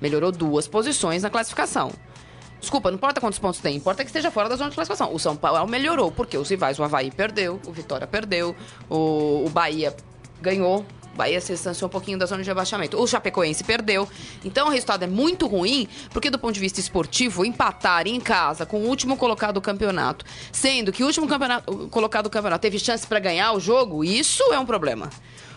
Melhorou 0.00 0.32
duas 0.32 0.68
posições 0.68 1.22
na 1.22 1.30
classificação. 1.30 1.92
Desculpa, 2.60 2.90
não 2.90 2.96
importa 2.96 3.20
quantos 3.20 3.38
pontos 3.38 3.60
tem, 3.60 3.76
importa 3.76 4.02
que 4.02 4.08
esteja 4.08 4.30
fora 4.30 4.48
da 4.48 4.56
zona 4.56 4.70
de 4.70 4.74
classificação. 4.74 5.14
O 5.14 5.18
São 5.18 5.36
Paulo 5.36 5.68
melhorou, 5.68 6.10
porque 6.10 6.36
os 6.36 6.48
rivais, 6.48 6.78
o 6.78 6.82
Havaí 6.82 7.10
perdeu, 7.10 7.60
o 7.66 7.72
Vitória 7.72 8.06
perdeu, 8.06 8.54
o, 8.88 9.44
o 9.46 9.50
Bahia 9.50 9.94
ganhou. 10.42 10.84
O 11.14 11.16
Bahia 11.18 11.40
se 11.40 11.52
distanciou 11.52 11.88
um 11.88 11.90
pouquinho 11.90 12.16
da 12.16 12.26
zona 12.26 12.42
de 12.42 12.48
rebaixamento. 12.48 12.96
O 12.96 13.06
Chapecoense 13.06 13.64
perdeu. 13.64 14.08
Então 14.44 14.68
o 14.68 14.70
resultado 14.70 15.02
é 15.02 15.06
muito 15.06 15.46
ruim, 15.46 15.88
porque 16.10 16.30
do 16.30 16.38
ponto 16.38 16.54
de 16.54 16.60
vista 16.60 16.78
esportivo, 16.78 17.44
empatar 17.44 18.06
em 18.06 18.20
casa 18.20 18.64
com 18.64 18.78
o 18.78 18.86
último 18.86 19.16
colocado 19.16 19.54
do 19.54 19.60
campeonato, 19.60 20.24
sendo 20.52 20.92
que 20.92 21.02
o 21.02 21.06
último 21.06 21.26
colocado 21.90 22.24
do 22.24 22.30
campeonato 22.30 22.62
teve 22.62 22.78
chance 22.78 23.06
para 23.06 23.18
ganhar 23.18 23.52
o 23.52 23.60
jogo, 23.60 24.04
isso 24.04 24.44
é 24.52 24.58
um 24.58 24.66
problema. 24.66 25.10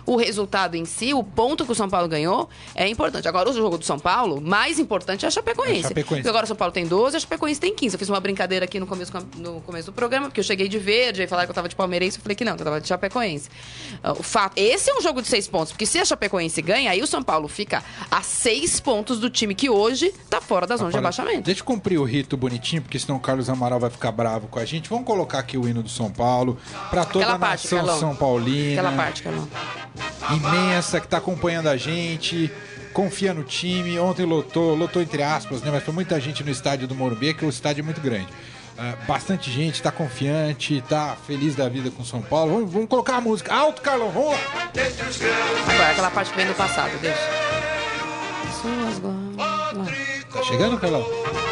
O 0.05 0.15
resultado 0.15 0.75
em 0.75 0.85
si, 0.85 1.13
o 1.13 1.23
ponto 1.23 1.65
que 1.65 1.71
o 1.71 1.75
São 1.75 1.89
Paulo 1.89 2.07
ganhou, 2.07 2.49
é 2.75 2.87
importante. 2.87 3.27
Agora, 3.27 3.49
o 3.49 3.53
jogo 3.53 3.77
do 3.77 3.85
São 3.85 3.99
Paulo, 3.99 4.41
mais 4.41 4.79
importante 4.79 5.25
é 5.25 5.27
a 5.27 5.31
Chapecoense. 5.31 5.75
É 5.75 5.85
a 5.85 5.87
Chapecoense. 5.89 6.27
Agora 6.29 6.43
o 6.45 6.47
São 6.47 6.55
Paulo 6.55 6.71
tem 6.73 6.85
12, 6.87 7.17
a 7.17 7.19
Chapecoense 7.19 7.59
tem 7.59 7.73
15. 7.75 7.95
Eu 7.95 7.99
fiz 7.99 8.09
uma 8.09 8.19
brincadeira 8.19 8.65
aqui 8.65 8.79
no 8.79 8.87
começo, 8.87 9.11
no 9.37 9.61
começo 9.61 9.87
do 9.91 9.93
programa, 9.93 10.27
porque 10.27 10.39
eu 10.39 10.43
cheguei 10.43 10.67
de 10.67 10.77
verde, 10.79 11.21
aí 11.21 11.27
falaram 11.27 11.47
que 11.47 11.51
eu 11.51 11.55
tava 11.55 11.69
de 11.69 11.75
palmeirense, 11.75 12.17
eu 12.17 12.23
falei 12.23 12.35
que 12.35 12.43
não, 12.45 12.55
que 12.55 12.61
eu 12.61 12.65
tava 12.65 12.81
de 12.81 12.87
Chapecoense. 12.87 13.49
Ah, 14.03 14.13
O 14.13 14.23
fato, 14.23 14.53
esse 14.57 14.89
é 14.89 14.95
um 14.95 15.01
jogo 15.01 15.21
de 15.21 15.27
seis 15.27 15.47
pontos, 15.47 15.71
porque 15.71 15.85
se 15.85 15.99
a 15.99 16.05
Chapecoense 16.05 16.61
ganha, 16.61 16.91
aí 16.91 17.01
o 17.01 17.07
São 17.07 17.21
Paulo 17.23 17.47
fica 17.47 17.83
a 18.09 18.21
seis 18.21 18.79
pontos 18.79 19.19
do 19.19 19.29
time 19.29 19.53
que 19.55 19.69
hoje 19.69 20.13
tá 20.29 20.41
fora 20.41 20.65
da 20.65 20.77
zona 20.77 20.89
de 20.89 20.95
rebaixamento. 20.95 21.41
Deixa 21.41 21.61
eu 21.61 21.65
cumprir 21.65 21.99
o 21.99 22.03
rito 22.03 22.35
bonitinho, 22.37 22.81
porque 22.81 22.97
senão 22.99 23.17
o 23.17 23.19
Carlos 23.19 23.49
Amaral 23.49 23.79
vai 23.79 23.89
ficar 23.89 24.11
bravo 24.11 24.47
com 24.47 24.59
a 24.59 24.65
gente. 24.65 24.89
Vamos 24.89 25.05
colocar 25.05 25.39
aqui 25.39 25.57
o 25.57 25.67
hino 25.67 25.83
do 25.83 25.89
São 25.89 26.09
Paulo, 26.11 26.57
pra 26.89 27.05
toda 27.05 27.25
Aquela 27.25 27.35
a 27.35 27.39
parte, 27.39 27.63
nação 27.63 27.77
Carlão. 27.79 27.99
São 27.99 28.15
Paulina. 28.15 28.81
Aquela 28.81 28.95
parte, 28.95 29.23
Carlão. 29.23 29.47
Imensa 30.35 30.99
que 30.99 31.07
tá 31.07 31.17
acompanhando 31.17 31.67
a 31.67 31.77
gente. 31.77 32.51
Confia 32.93 33.33
no 33.33 33.43
time. 33.43 33.97
Ontem 33.99 34.25
lotou, 34.25 34.75
lotou 34.75 35.01
entre 35.01 35.23
aspas, 35.23 35.61
né? 35.61 35.71
Mas 35.71 35.83
foi 35.83 35.93
muita 35.93 36.19
gente 36.19 36.43
no 36.43 36.51
estádio 36.51 36.87
do 36.87 36.95
Morumbi, 36.95 37.33
que 37.33 37.45
o 37.45 37.49
estádio 37.49 37.81
é 37.81 37.85
muito 37.85 38.01
grande. 38.01 38.27
Ah, 38.77 38.95
bastante 39.07 39.51
gente, 39.51 39.81
tá 39.81 39.91
confiante, 39.91 40.83
tá 40.89 41.15
feliz 41.27 41.55
da 41.55 41.69
vida 41.69 41.91
com 41.91 42.03
São 42.03 42.21
Paulo. 42.21 42.53
Vamos, 42.53 42.73
vamos 42.73 42.89
colocar 42.89 43.17
a 43.17 43.21
música. 43.21 43.53
Alto, 43.53 43.81
Carlão, 43.81 44.09
vamos 44.09 44.31
lá! 44.31 44.37
Agora, 45.67 45.91
aquela 45.91 46.09
parte 46.09 46.31
que 46.31 46.37
vem 46.37 46.47
do 46.47 46.55
passado, 46.55 46.91
deixa. 46.99 47.19
Tá 50.33 50.43
chegando, 50.43 50.79
Carlão? 50.79 51.05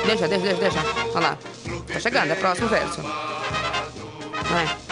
Deixa, 0.06 0.28
deixa, 0.28 0.44
deixa, 0.44 0.62
deixa. 0.62 0.80
Olha 1.14 1.20
lá. 1.20 1.38
Tá 1.94 2.00
chegando, 2.00 2.32
é 2.32 2.34
o 2.34 2.38
próximo 2.38 2.68
verso. 2.68 3.02
Vai. 4.50 4.90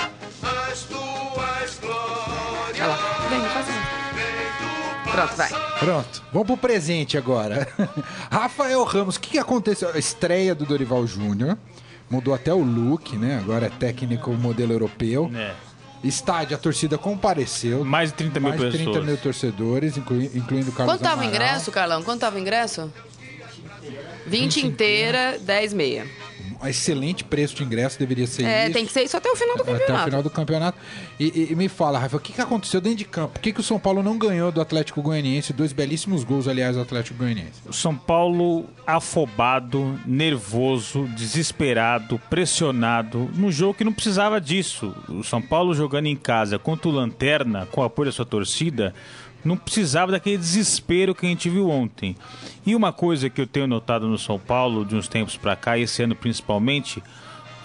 Pronto, 5.18 5.36
vai. 5.36 5.50
Pronto, 5.80 6.24
vamos 6.32 6.48
pro 6.48 6.58
presente 6.58 7.18
agora. 7.18 7.68
Rafael 8.32 8.84
Ramos, 8.84 9.16
o 9.16 9.20
que, 9.20 9.32
que 9.32 9.40
aconteceu? 9.40 9.90
A 9.94 9.98
estreia 9.98 10.54
do 10.54 10.66
Dorival 10.66 11.06
Júnior. 11.08 11.58
Mudou 12.10 12.34
até 12.34 12.54
o 12.54 12.64
look, 12.64 13.18
né? 13.18 13.38
Agora 13.38 13.66
é 13.66 13.70
técnico 13.70 14.32
modelo 14.32 14.72
europeu. 14.72 15.30
É. 15.36 15.54
Estádio, 16.04 16.56
a 16.56 16.60
torcida 16.60 16.98
compareceu. 16.98 17.84
Mais 17.84 18.12
de 18.12 18.16
30 18.16 18.40
mil 18.40 18.50
Mais 18.50 18.62
de 18.62 18.70
30 18.70 18.86
pessoas. 18.92 19.06
mil 19.06 19.18
torcedores, 19.18 19.98
inclui- 19.98 20.32
incluindo 20.34 20.70
o 20.70 20.74
Carlos 20.74 20.96
Quanto 20.96 21.02
tava 21.04 21.22
o 21.22 21.26
ingresso, 21.26 21.70
Carlão? 21.72 22.02
Quanto 22.04 22.22
tava 22.22 22.38
o 22.38 22.40
ingresso? 22.40 22.90
20 24.26 24.66
inteira, 24.66 25.38
10 25.42 25.74
meia. 25.74 26.06
Um 26.62 26.68
excelente 26.68 27.24
preço 27.24 27.56
de 27.56 27.64
ingresso, 27.64 27.98
deveria 28.00 28.26
ser 28.28 28.44
É, 28.46 28.64
isso. 28.66 28.74
tem 28.74 28.86
que 28.86 28.92
ser 28.92 29.04
isso 29.04 29.16
até 29.18 29.30
o 29.32 29.36
final 29.36 29.56
do 29.58 29.62
Até 29.64 29.72
o 29.72 29.78
campeonato. 29.78 30.06
final 30.06 30.24
do 30.24 30.30
campeonato. 30.30 30.78
E, 31.20 31.26
e- 31.26 31.52
e 31.52 31.56
me 31.56 31.68
fala, 31.70 32.00
Rafa, 32.00 32.18
o 32.18 32.20
que, 32.20 32.34
que 32.34 32.42
aconteceu 32.42 32.80
dentro 32.82 33.00
de 33.00 33.06
campo? 33.06 33.34
Por 33.34 33.42
que, 33.42 33.52
que 33.54 33.60
o 33.60 33.64
São 33.64 33.80
Paulo 33.80 34.02
não 34.04 34.18
ganhou 34.18 34.52
do 34.52 34.62
Atlético 34.62 35.02
Goianiense? 35.02 35.54
Dois 35.54 35.72
belíssimos 35.74 36.24
gols, 36.24 36.48
aliás, 36.48 36.76
do 36.76 36.82
Atlético 36.82 37.18
Goianiense. 37.20 37.62
O 37.68 37.74
São 37.74 37.96
Paulo 37.96 38.66
afobado, 38.86 40.00
nervoso, 40.06 41.04
desesperado, 41.16 42.20
pressionado, 42.30 43.30
num 43.36 43.52
jogo 43.52 43.74
que 43.74 43.84
não 43.84 43.94
precisava 43.94 44.40
disso. 44.40 44.94
O 45.10 45.24
São 45.24 45.42
Paulo 45.42 45.74
jogando 45.74 46.06
em 46.08 46.16
casa 46.16 46.60
contra 46.60 46.88
o 46.90 46.92
Lanterna, 46.92 47.68
com 47.72 47.82
o 47.82 47.84
apoio 47.84 48.08
da 48.10 48.12
sua 48.12 48.26
torcida, 48.26 48.94
não 49.48 49.58
precisava 49.58 50.12
daquele 50.12 50.38
desespero 50.38 51.16
que 51.16 51.26
a 51.26 51.30
gente 51.30 51.50
viu 51.50 51.70
ontem. 51.70 52.16
E 52.66 52.76
uma 52.76 52.92
coisa 52.92 53.30
que 53.30 53.40
eu 53.40 53.48
tenho 53.48 53.66
notado 53.66 54.08
no 54.08 54.18
São 54.18 54.38
Paulo 54.38 54.86
de 54.86 54.96
uns 54.96 55.08
tempos 55.08 55.38
pra 55.38 55.56
cá, 55.56 55.78
esse 55.78 56.04
ano 56.04 56.16
principalmente, 56.16 57.02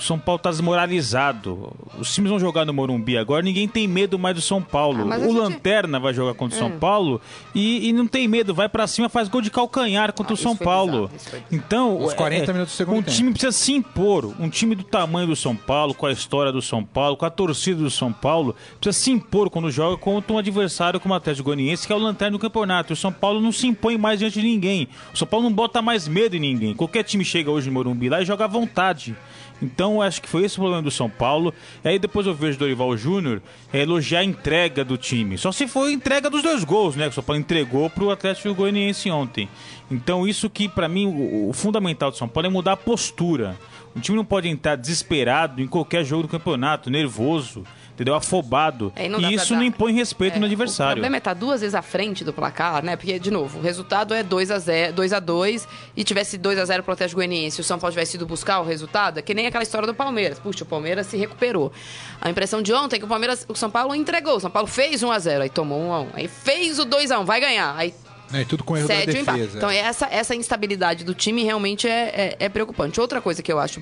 São 0.02 0.18
Paulo 0.18 0.38
tá 0.38 0.50
desmoralizado. 0.50 1.72
Os 1.98 2.12
times 2.14 2.30
vão 2.30 2.38
jogar 2.38 2.64
no 2.64 2.72
Morumbi 2.72 3.16
agora, 3.16 3.42
ninguém 3.42 3.68
tem 3.68 3.86
medo 3.86 4.18
mais 4.18 4.34
do 4.34 4.40
São 4.42 4.60
Paulo. 4.62 5.10
Ah, 5.12 5.16
o 5.18 5.20
gente- 5.22 5.32
Lanterna 5.34 5.98
vai 6.00 6.12
jogar 6.14 6.34
contra 6.34 6.56
o 6.56 6.58
São 6.58 6.70
Paulo 6.78 7.20
e, 7.54 7.88
e 7.88 7.92
não 7.92 8.06
tem 8.06 8.26
medo, 8.28 8.54
vai 8.54 8.68
pra 8.68 8.86
cima, 8.86 9.08
faz 9.08 9.28
gol 9.28 9.40
de 9.40 9.50
calcanhar 9.50 10.12
contra 10.12 10.32
Ah, 10.32 10.34
o 10.34 10.36
São 10.36 10.56
Paulo. 10.56 11.08
bizarro. 11.08 11.42
Então, 11.50 11.98
Os 12.02 12.14
40 12.14 12.52
minutos 12.52 12.74
do 12.74 12.76
segundo 12.76 12.98
um 12.98 13.02
tempo. 13.02 13.16
time 13.16 13.30
precisa 13.32 13.52
se 13.52 13.72
impor. 13.72 14.32
Um 14.38 14.48
time 14.48 14.74
do 14.74 14.84
tamanho 14.84 15.26
do 15.28 15.36
São 15.36 15.54
Paulo, 15.56 15.94
com 15.94 16.06
a 16.06 16.12
história 16.12 16.52
do 16.52 16.60
São 16.62 16.84
Paulo, 16.84 17.16
com 17.16 17.24
a 17.24 17.30
torcida 17.30 17.82
do 17.82 17.90
São 17.90 18.12
Paulo, 18.12 18.54
precisa 18.80 19.04
se 19.04 19.10
impor 19.10 19.50
quando 19.50 19.70
joga 19.70 19.96
contra 19.96 20.32
um 20.32 20.38
adversário 20.38 20.98
como 21.00 21.14
o 21.14 21.16
Atlético 21.16 21.44
Goianiense, 21.46 21.86
que 21.86 21.92
é 21.92 21.96
o 21.96 21.98
lanterna 21.98 22.32
do 22.36 22.40
campeonato. 22.40 22.92
E 22.92 22.94
o 22.94 22.96
São 22.96 23.12
Paulo 23.12 23.40
não 23.40 23.52
se 23.52 23.66
impõe 23.66 23.96
mais 23.98 24.18
diante 24.18 24.40
de 24.40 24.46
ninguém. 24.46 24.88
O 25.12 25.16
São 25.18 25.26
Paulo 25.28 25.44
não 25.44 25.52
bota 25.52 25.80
mais 25.82 26.08
medo 26.08 26.36
em 26.36 26.40
ninguém. 26.40 26.74
Qualquer 26.74 27.02
time 27.04 27.24
chega 27.24 27.50
hoje 27.50 27.68
no 27.68 27.74
Morumbi 27.74 28.08
lá 28.08 28.20
e 28.20 28.24
joga 28.24 28.44
à 28.44 28.48
vontade. 28.48 29.16
Então, 29.62 30.02
acho 30.02 30.20
que 30.20 30.28
foi 30.28 30.44
esse 30.44 30.56
o 30.56 30.60
problema 30.60 30.82
do 30.82 30.90
São 30.90 31.08
Paulo. 31.08 31.54
E 31.84 31.88
aí 31.88 31.98
depois 31.98 32.26
eu 32.26 32.34
vejo 32.34 32.58
Dorival 32.58 32.96
Júnior 32.96 33.40
é, 33.72 33.80
elogiar 33.82 34.20
a 34.20 34.24
entrega 34.24 34.84
do 34.84 34.98
time. 34.98 35.38
Só 35.38 35.52
se 35.52 35.68
foi 35.68 35.92
entrega 35.92 36.28
dos 36.28 36.42
dois 36.42 36.64
gols, 36.64 36.96
né? 36.96 37.04
Que 37.04 37.10
o 37.10 37.14
São 37.14 37.22
Paulo 37.22 37.40
entregou 37.40 37.88
pro 37.88 38.10
Atlético 38.10 38.52
Goianiense 38.54 39.10
ontem. 39.10 39.48
Então, 39.90 40.26
isso 40.26 40.50
que, 40.50 40.68
pra 40.68 40.88
mim, 40.88 41.06
o, 41.06 41.50
o 41.50 41.52
fundamental 41.52 42.10
do 42.10 42.16
São 42.16 42.28
Paulo 42.28 42.48
é 42.48 42.50
mudar 42.50 42.72
a 42.72 42.76
postura. 42.76 43.56
O 43.94 44.00
time 44.00 44.16
não 44.16 44.24
pode 44.24 44.48
entrar 44.48 44.74
desesperado 44.74 45.62
em 45.62 45.66
qualquer 45.66 46.04
jogo 46.04 46.22
do 46.22 46.28
campeonato, 46.28 46.90
nervoso, 46.90 47.62
entendeu? 48.02 48.14
Afobado. 48.14 48.92
É, 48.96 49.06
e 49.06 49.10
e 49.10 49.34
isso 49.34 49.50
dar- 49.50 49.56
não 49.56 49.62
impõe 49.64 49.92
respeito 49.92 50.34
É, 50.36 50.38
no 50.38 50.44
O 50.44 50.46
adversário. 50.46 50.92
problema 50.94 51.16
é 51.16 51.18
estar 51.18 51.34
duas 51.34 51.60
vezes 51.60 51.74
à 51.74 51.82
frente 51.82 52.24
do 52.24 52.32
placar, 52.32 52.84
né? 52.84 52.96
Porque, 52.96 53.18
de 53.18 53.30
novo, 53.30 53.58
o 53.58 53.62
resultado 53.62 54.12
é 54.14 54.22
2 54.22 54.50
a 54.50 54.58
0 54.58 54.92
2 54.92 55.12
a 55.12 55.20
2 55.20 55.66
e 55.96 56.04
tivesse 56.04 56.36
2 56.36 56.58
a 56.58 56.64
0 56.64 56.82
pro 56.82 56.92
Atlético 56.92 57.16
Goianiense, 57.18 57.58
e 57.58 57.62
o 57.62 57.64
São 57.64 57.78
Paulo 57.78 57.92
tivesse 57.92 58.16
ido 58.16 58.26
buscar 58.26 58.60
o 58.60 58.64
resultado, 58.64 59.18
é 59.18 59.22
que 59.22 59.34
nem 59.34 59.46
aquela 59.46 59.62
história 59.62 59.86
do 59.86 59.94
Palmeiras. 59.94 60.38
Puxa, 60.38 60.64
o 60.64 60.66
Palmeiras 60.66 61.06
se 61.06 61.16
recuperou. 61.16 61.72
A 62.20 62.28
impressão 62.30 62.60
de 62.62 62.72
ontem 62.72 62.96
é 62.96 62.98
que 62.98 63.04
o 63.04 63.08
Palmeiras, 63.08 63.44
o 63.48 63.54
São 63.54 63.70
Paulo 63.70 63.94
entregou. 63.94 64.36
O 64.36 64.40
São 64.40 64.50
Paulo 64.50 64.68
fez 64.68 65.02
1 65.02 65.10
a 65.10 65.18
0 65.18 65.42
aí 65.42 65.50
tomou 65.50 65.80
1 65.80 65.92
a 65.92 66.00
1 66.02 66.08
Aí 66.14 66.28
fez 66.28 66.78
o 66.78 66.84
2 66.84 67.10
a 67.10 67.18
1 67.20 67.24
vai 67.24 67.40
ganhar. 67.40 67.74
Aí 67.76 67.94
Né, 68.30 68.44
tudo 68.48 68.64
com 68.64 68.76
erro 68.76 68.88
da 68.88 68.94
o 68.94 68.96
empate. 69.02 69.12
defesa. 69.38 69.58
Então, 69.58 69.70
essa, 69.70 70.06
essa 70.10 70.34
instabilidade 70.34 71.04
do 71.04 71.14
time 71.14 71.42
realmente 71.44 71.86
é, 71.86 72.36
é, 72.38 72.46
é 72.46 72.48
preocupante. 72.48 73.00
Outra 73.00 73.20
coisa 73.20 73.42
que 73.42 73.52
eu 73.52 73.58
acho 73.58 73.80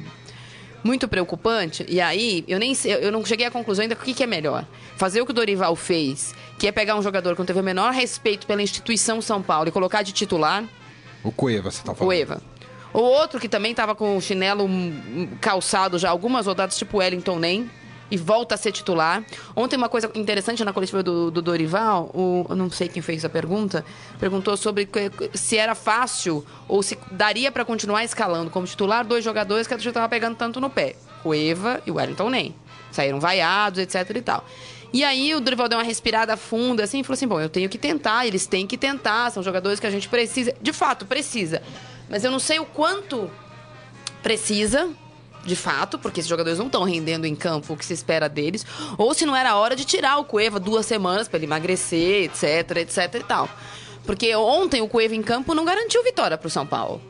muito 0.82 1.06
preocupante, 1.08 1.84
e 1.88 2.00
aí 2.00 2.44
eu 2.48 2.58
nem 2.58 2.74
sei, 2.74 2.94
eu 2.94 3.12
não 3.12 3.24
cheguei 3.24 3.46
à 3.46 3.50
conclusão 3.50 3.82
ainda 3.82 3.94
o 3.94 3.98
que, 3.98 4.14
que 4.14 4.22
é 4.22 4.26
melhor. 4.26 4.64
Fazer 4.96 5.20
o 5.20 5.26
que 5.26 5.32
o 5.32 5.34
Dorival 5.34 5.76
fez, 5.76 6.34
que 6.58 6.66
é 6.66 6.72
pegar 6.72 6.96
um 6.96 7.02
jogador 7.02 7.34
que 7.34 7.38
não 7.38 7.46
teve 7.46 7.60
o 7.60 7.62
menor 7.62 7.92
respeito 7.92 8.46
pela 8.46 8.62
instituição 8.62 9.20
São 9.20 9.42
Paulo 9.42 9.68
e 9.68 9.72
colocar 9.72 10.02
de 10.02 10.12
titular, 10.12 10.64
O 11.22 11.30
Cueva, 11.30 11.70
você 11.70 11.82
tá 11.82 11.92
o 11.92 11.94
falando. 11.94 12.12
Eva. 12.12 12.42
O 12.92 12.98
outro 13.00 13.38
que 13.38 13.48
também 13.48 13.70
estava 13.70 13.94
com 13.94 14.16
o 14.16 14.20
chinelo 14.20 14.68
calçado 15.40 15.98
já 15.98 16.10
algumas 16.10 16.46
rodadas, 16.46 16.76
tipo 16.76 16.98
Wellington 16.98 17.38
Nem, 17.38 17.70
e 18.10 18.16
volta 18.16 18.54
a 18.54 18.58
ser 18.58 18.72
titular. 18.72 19.24
Ontem 19.54 19.76
uma 19.76 19.88
coisa 19.88 20.10
interessante 20.14 20.64
na 20.64 20.72
coletiva 20.72 21.02
do, 21.02 21.30
do 21.30 21.40
Dorival, 21.40 22.10
o, 22.14 22.46
eu 22.48 22.56
não 22.56 22.70
sei 22.70 22.88
quem 22.88 23.02
fez 23.02 23.24
a 23.24 23.28
pergunta, 23.28 23.84
perguntou 24.18 24.56
sobre 24.56 24.88
se 25.34 25.56
era 25.56 25.74
fácil 25.74 26.44
ou 26.66 26.82
se 26.82 26.98
daria 27.10 27.52
para 27.52 27.64
continuar 27.64 28.04
escalando 28.04 28.50
como 28.50 28.66
titular 28.66 29.06
dois 29.06 29.24
jogadores 29.24 29.66
que 29.66 29.74
a 29.74 29.76
gente 29.76 29.88
estava 29.88 30.08
pegando 30.08 30.36
tanto 30.36 30.60
no 30.60 30.68
pé, 30.68 30.96
o 31.24 31.34
Eva 31.34 31.80
e 31.86 31.90
o 31.90 31.94
Wellington 31.94 32.30
Nem. 32.30 32.54
Saíram 32.90 33.20
vaiados, 33.20 33.78
etc 33.78 34.16
e 34.16 34.22
tal. 34.22 34.44
E 34.92 35.04
aí 35.04 35.34
o 35.34 35.40
Dorival 35.40 35.68
deu 35.68 35.78
uma 35.78 35.84
respirada 35.84 36.36
funda 36.36 36.82
assim 36.82 37.00
e 37.00 37.04
falou 37.04 37.14
assim: 37.14 37.28
bom, 37.28 37.40
eu 37.40 37.48
tenho 37.48 37.68
que 37.68 37.78
tentar, 37.78 38.26
eles 38.26 38.46
têm 38.46 38.66
que 38.66 38.76
tentar, 38.76 39.30
são 39.30 39.42
jogadores 39.42 39.78
que 39.78 39.86
a 39.86 39.90
gente 39.90 40.08
precisa. 40.08 40.54
De 40.60 40.72
fato, 40.72 41.06
precisa. 41.06 41.62
Mas 42.08 42.24
eu 42.24 42.30
não 42.30 42.40
sei 42.40 42.58
o 42.58 42.64
quanto 42.64 43.30
precisa, 44.22 44.90
de 45.44 45.56
fato, 45.56 45.98
porque 45.98 46.20
esses 46.20 46.28
jogadores 46.28 46.58
não 46.58 46.66
estão 46.66 46.84
rendendo 46.84 47.26
em 47.26 47.34
campo 47.34 47.72
o 47.72 47.76
que 47.76 47.84
se 47.84 47.92
espera 47.92 48.28
deles, 48.28 48.66
ou 48.98 49.14
se 49.14 49.24
não 49.24 49.34
era 49.34 49.56
hora 49.56 49.74
de 49.74 49.84
tirar 49.84 50.18
o 50.18 50.24
Cueva 50.24 50.60
duas 50.60 50.86
semanas 50.86 51.28
para 51.28 51.38
ele 51.38 51.46
emagrecer, 51.46 52.24
etc, 52.24 52.76
etc 52.78 53.14
e 53.14 53.24
tal. 53.24 53.48
Porque 54.04 54.34
ontem 54.34 54.80
o 54.80 54.88
Cueva 54.88 55.14
em 55.14 55.22
campo 55.22 55.54
não 55.54 55.64
garantiu 55.64 56.02
vitória 56.02 56.36
pro 56.36 56.50
São 56.50 56.66
Paulo. 56.66 57.00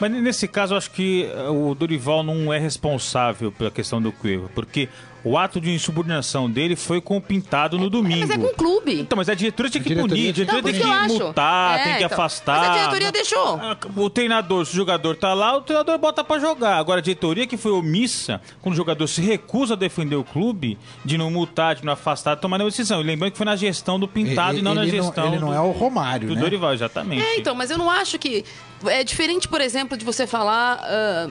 Mas 0.00 0.12
nesse 0.12 0.46
caso, 0.46 0.74
eu 0.74 0.78
acho 0.78 0.90
que 0.92 1.24
eh, 1.24 1.48
o 1.48 1.74
Dorival 1.74 2.22
não 2.22 2.52
é 2.52 2.58
responsável 2.58 3.50
pela 3.50 3.70
questão 3.70 4.00
do 4.00 4.12
Cueva, 4.12 4.48
porque 4.54 4.88
o 5.28 5.36
ato 5.38 5.60
de 5.60 5.70
insubordinação 5.72 6.50
dele 6.50 6.74
foi 6.76 7.00
com 7.00 7.16
o 7.16 7.20
pintado 7.20 7.78
no 7.78 7.90
domingo. 7.90 8.20
Mas 8.20 8.30
é 8.30 8.38
com 8.38 8.46
o 8.46 8.54
clube. 8.54 9.00
Então, 9.00 9.16
mas 9.16 9.28
a 9.28 9.34
diretoria 9.34 9.70
tinha 9.70 9.82
que 9.84 9.94
punir, 9.94 10.28
a 10.30 10.32
diretoria 10.32 10.62
Não, 10.62 10.70
tem 11.06 11.08
que 11.18 11.22
multar, 11.24 11.78
É, 11.80 11.82
tem 11.84 11.92
que 11.98 12.04
então. 12.04 12.14
afastar. 12.16 12.58
Mas 12.60 12.68
a 12.70 12.72
diretoria 12.78 13.12
deixou. 13.12 13.56
Ah, 13.62 13.76
O 13.96 14.08
treinador, 14.10 14.64
se 14.66 14.72
o 14.72 14.76
jogador 14.76 15.16
tá 15.16 15.34
lá, 15.34 15.56
o 15.56 15.60
treinador 15.62 15.98
bota 15.98 16.22
pra 16.24 16.38
jogar. 16.38 16.76
Agora, 16.78 17.00
a 17.00 17.02
diretoria 17.02 17.46
que 17.46 17.56
foi 17.56 17.72
omissa, 17.72 18.40
quando 18.62 18.72
o 18.74 18.76
jogador 18.76 19.06
se 19.06 19.20
recusa 19.20 19.74
a 19.74 19.76
defender 19.76 20.16
o 20.16 20.24
clube, 20.24 20.78
de 21.04 21.18
não 21.18 21.30
multar, 21.30 21.74
de 21.74 21.84
não 21.84 21.92
afastar, 21.92 22.34
de 22.36 22.40
tomar 22.40 22.58
nenhuma 22.58 22.70
decisão. 22.70 23.00
E 23.00 23.04
lembrando 23.04 23.32
que 23.32 23.36
foi 23.38 23.46
na 23.46 23.56
gestão 23.56 23.98
do 23.98 24.08
pintado 24.08 24.52
Ele- 24.52 24.60
e 24.60 24.62
não 24.62 24.74
na 24.74 24.82
ele 24.84 24.96
não- 24.96 25.04
gestão. 25.04 25.26
ele 25.28 25.38
não 25.38 25.48
do- 25.48 25.54
é 25.54 25.60
o 25.60 25.70
Romário, 25.72 26.28
do 26.28 26.34
né? 26.34 26.40
Dorival, 26.40 26.72
exatamente. 26.72 27.22
É, 27.22 27.38
então, 27.38 27.54
mas 27.54 27.70
eu 27.70 27.78
não 27.78 27.90
acho 27.90 28.18
que. 28.18 28.44
É 28.86 29.02
diferente, 29.02 29.48
por 29.48 29.60
exemplo, 29.60 29.96
de 29.96 30.04
você 30.04 30.26
falar. 30.26 30.78
ah, 30.82 31.28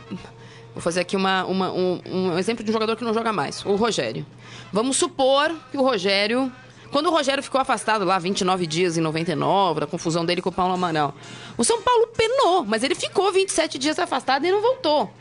vou 0.77 0.81
fazer 0.81 1.01
aqui 1.01 1.15
uma, 1.15 1.43
uma- 1.46 1.72
um, 1.72 2.00
um 2.05 2.38
exemplo 2.38 2.63
de 2.63 2.69
um 2.69 2.74
jogador 2.74 2.96
que 2.96 3.03
não 3.03 3.13
joga 3.13 3.34
mais, 3.34 3.65
o 3.65 3.75
Rogério. 3.75 4.25
Vamos 4.72 4.98
supor 4.98 5.53
que 5.72 5.77
o 5.77 5.81
Rogério. 5.81 6.51
Quando 6.91 7.07
o 7.07 7.12
Rogério 7.12 7.43
ficou 7.43 7.60
afastado 7.60 8.05
lá 8.05 8.17
29 8.17 8.65
dias 8.65 8.98
em 8.98 9.01
99, 9.01 9.84
a 9.84 9.88
confusão 9.88 10.25
dele 10.25 10.41
com 10.41 10.50
o 10.50 10.53
Paulo 10.53 10.74
Amaral. 10.74 11.13
O 11.57 11.63
São 11.63 11.81
Paulo 11.81 12.07
penou, 12.15 12.63
mas 12.65 12.81
ele 12.81 12.96
ficou 12.96 13.31
27 13.31 13.77
dias 13.77 14.00
afastado 14.00 14.46
e 14.46 14.51
não 14.51 14.62
voltou. 14.62 15.12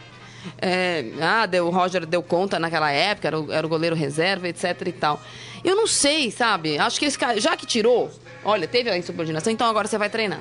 É, 0.63 1.07
ah, 1.21 1.45
deu, 1.45 1.67
o 1.67 1.71
Roger 1.71 2.07
deu 2.07 2.23
conta 2.23 2.59
naquela 2.61 2.91
época, 2.93 3.27
era 3.27 3.41
o, 3.41 3.53
era 3.53 3.67
o 3.67 3.69
goleiro 3.69 3.97
reserva, 3.97 4.47
etc 4.49 4.81
e 4.87 4.93
tal. 4.93 5.21
Eu 5.65 5.75
não 5.75 5.89
sei, 5.89 6.31
sabe? 6.31 6.79
Acho 6.79 7.01
que 7.01 7.05
esse 7.07 7.19
cara, 7.19 7.41
já 7.41 7.57
que 7.57 7.67
tirou, 7.67 8.11
olha, 8.45 8.69
teve 8.69 8.89
a 8.89 8.97
insubordinação, 8.97 9.53
então 9.53 9.67
agora 9.67 9.89
você 9.89 9.99
vai 9.99 10.09
treinar. 10.09 10.41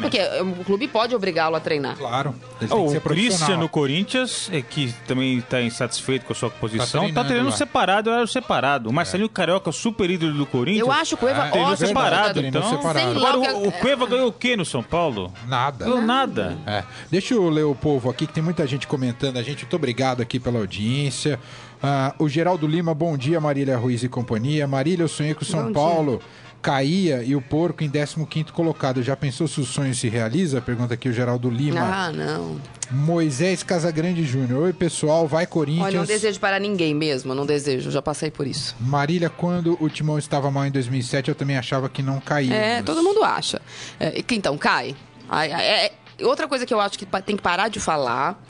Porque 0.00 0.18
é, 0.18 0.42
o 0.42 0.64
clube 0.64 0.86
pode 0.88 1.14
obrigá-lo 1.14 1.56
a 1.56 1.60
treinar. 1.60 1.96
Claro. 1.96 2.34
Ele 2.60 2.68
tem 2.70 2.90
que 2.90 2.96
O 2.96 3.00
Christian 3.00 3.56
no 3.56 3.68
Corinthians, 3.68 4.48
é, 4.52 4.62
que 4.62 4.92
também 5.06 5.38
está 5.38 5.60
insatisfeito 5.62 6.24
com 6.24 6.32
a 6.32 6.36
sua 6.36 6.50
posição, 6.50 7.02
tá 7.12 7.24
treinando 7.24 7.28
treinando, 7.28 7.50
lá. 7.50 7.56
separado, 7.56 8.10
era 8.10 8.26
separado. 8.26 8.88
O 8.90 8.92
Marcelinho 8.92 9.28
Carioca, 9.28 9.70
super 9.72 10.10
ídolo 10.10 10.32
do 10.34 10.46
Corinthians. 10.46 10.86
Eu 10.86 10.92
acho 10.92 11.14
o 11.14 11.18
Cueva 11.18 11.46
É, 11.48 11.60
ótimo. 11.60 11.76
separado, 11.88 12.40
então. 12.40 12.68
separado. 12.70 13.16
Agora, 13.18 13.56
o 13.56 13.72
Cueva 13.72 14.06
ganhou 14.06 14.28
o 14.28 14.32
quê 14.32 14.56
no 14.56 14.64
São 14.64 14.82
Paulo? 14.82 15.32
Nada. 15.46 15.84
Ganhou 15.84 16.02
nada. 16.02 16.56
É. 16.66 16.84
Deixa 17.10 17.34
eu 17.34 17.48
ler 17.48 17.64
o 17.64 17.74
povo 17.74 18.10
aqui, 18.10 18.26
que 18.26 18.32
tem 18.32 18.42
muita 18.42 18.66
gente 18.66 18.86
comentando. 18.86 19.36
A 19.36 19.42
gente, 19.42 19.64
muito 19.64 19.76
obrigado 19.76 20.20
aqui 20.20 20.38
pela 20.40 20.58
audiência. 20.58 21.38
Ah, 21.82 22.12
o 22.18 22.28
Geraldo 22.28 22.66
Lima, 22.66 22.92
bom 22.92 23.16
dia, 23.16 23.40
Marília 23.40 23.76
Ruiz 23.76 24.02
e 24.02 24.08
companhia. 24.08 24.66
Marília, 24.66 25.04
eu 25.04 25.08
sonhei 25.08 25.36
o 25.40 25.44
São 25.44 25.66
Bom 25.66 25.72
Paulo 25.72 26.20
caía 26.60 27.22
e 27.22 27.34
o 27.34 27.40
porco 27.40 27.84
em 27.84 27.90
15 27.90 28.52
colocado. 28.52 29.02
Já 29.02 29.16
pensou 29.16 29.46
se 29.46 29.60
o 29.60 29.64
sonho 29.64 29.94
se 29.94 30.08
realiza? 30.08 30.60
Pergunta 30.60 30.94
aqui 30.94 31.08
o 31.08 31.12
Geraldo 31.12 31.48
Lima. 31.50 31.80
Ah, 31.80 32.12
não. 32.12 32.60
Moisés 32.90 33.62
Casagrande 33.62 34.24
Júnior. 34.24 34.62
Oi, 34.64 34.72
pessoal, 34.72 35.26
vai 35.26 35.46
Corinthians. 35.46 35.86
Olha, 35.86 35.98
não 35.98 36.06
desejo 36.06 36.40
para 36.40 36.58
ninguém 36.58 36.94
mesmo, 36.94 37.34
não 37.34 37.44
desejo, 37.44 37.90
já 37.90 38.00
passei 38.00 38.30
por 38.30 38.46
isso. 38.46 38.74
Marília, 38.80 39.28
quando 39.28 39.76
o 39.80 39.88
Timão 39.88 40.18
estava 40.18 40.50
mal 40.50 40.64
em 40.66 40.70
2007, 40.70 41.28
eu 41.28 41.34
também 41.34 41.56
achava 41.56 41.88
que 41.88 42.02
não 42.02 42.20
caía. 42.20 42.54
É, 42.54 42.82
todo 42.82 43.02
mundo 43.02 43.22
acha. 43.22 43.60
É, 44.00 44.22
então, 44.30 44.56
cai. 44.56 44.96
Ai, 45.28 45.52
ai, 45.52 45.64
é, 45.64 45.92
outra 46.24 46.48
coisa 46.48 46.64
que 46.64 46.72
eu 46.72 46.80
acho 46.80 46.98
que 46.98 47.06
tem 47.06 47.36
que 47.36 47.42
parar 47.42 47.68
de 47.68 47.78
falar, 47.78 48.42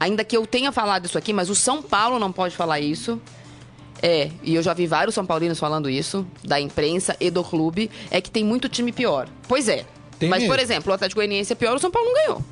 ainda 0.00 0.24
que 0.24 0.36
eu 0.36 0.46
tenha 0.46 0.72
falado 0.72 1.04
isso 1.04 1.18
aqui, 1.18 1.32
mas 1.32 1.50
o 1.50 1.54
São 1.54 1.82
Paulo 1.82 2.18
não 2.18 2.32
pode 2.32 2.56
falar 2.56 2.80
isso. 2.80 3.20
É, 4.02 4.30
e 4.42 4.54
eu 4.56 4.62
já 4.62 4.74
vi 4.74 4.86
vários 4.86 5.14
São 5.14 5.24
Paulinos 5.24 5.60
falando 5.60 5.88
isso, 5.88 6.26
da 6.42 6.60
imprensa 6.60 7.16
e 7.20 7.30
do 7.30 7.44
clube, 7.44 7.88
é 8.10 8.20
que 8.20 8.30
tem 8.30 8.42
muito 8.44 8.68
time 8.68 8.90
pior. 8.92 9.28
Pois 9.46 9.68
é. 9.68 9.84
Tem 10.18 10.28
mas, 10.28 10.42
por 10.42 10.56
mesmo. 10.56 10.62
exemplo, 10.72 10.90
o 10.90 10.94
Atlético 10.94 11.18
Goianiense 11.20 11.52
é 11.52 11.56
pior, 11.56 11.76
o 11.76 11.78
São 11.78 11.90
Paulo 11.90 12.08
não 12.08 12.14
ganhou. 12.14 12.42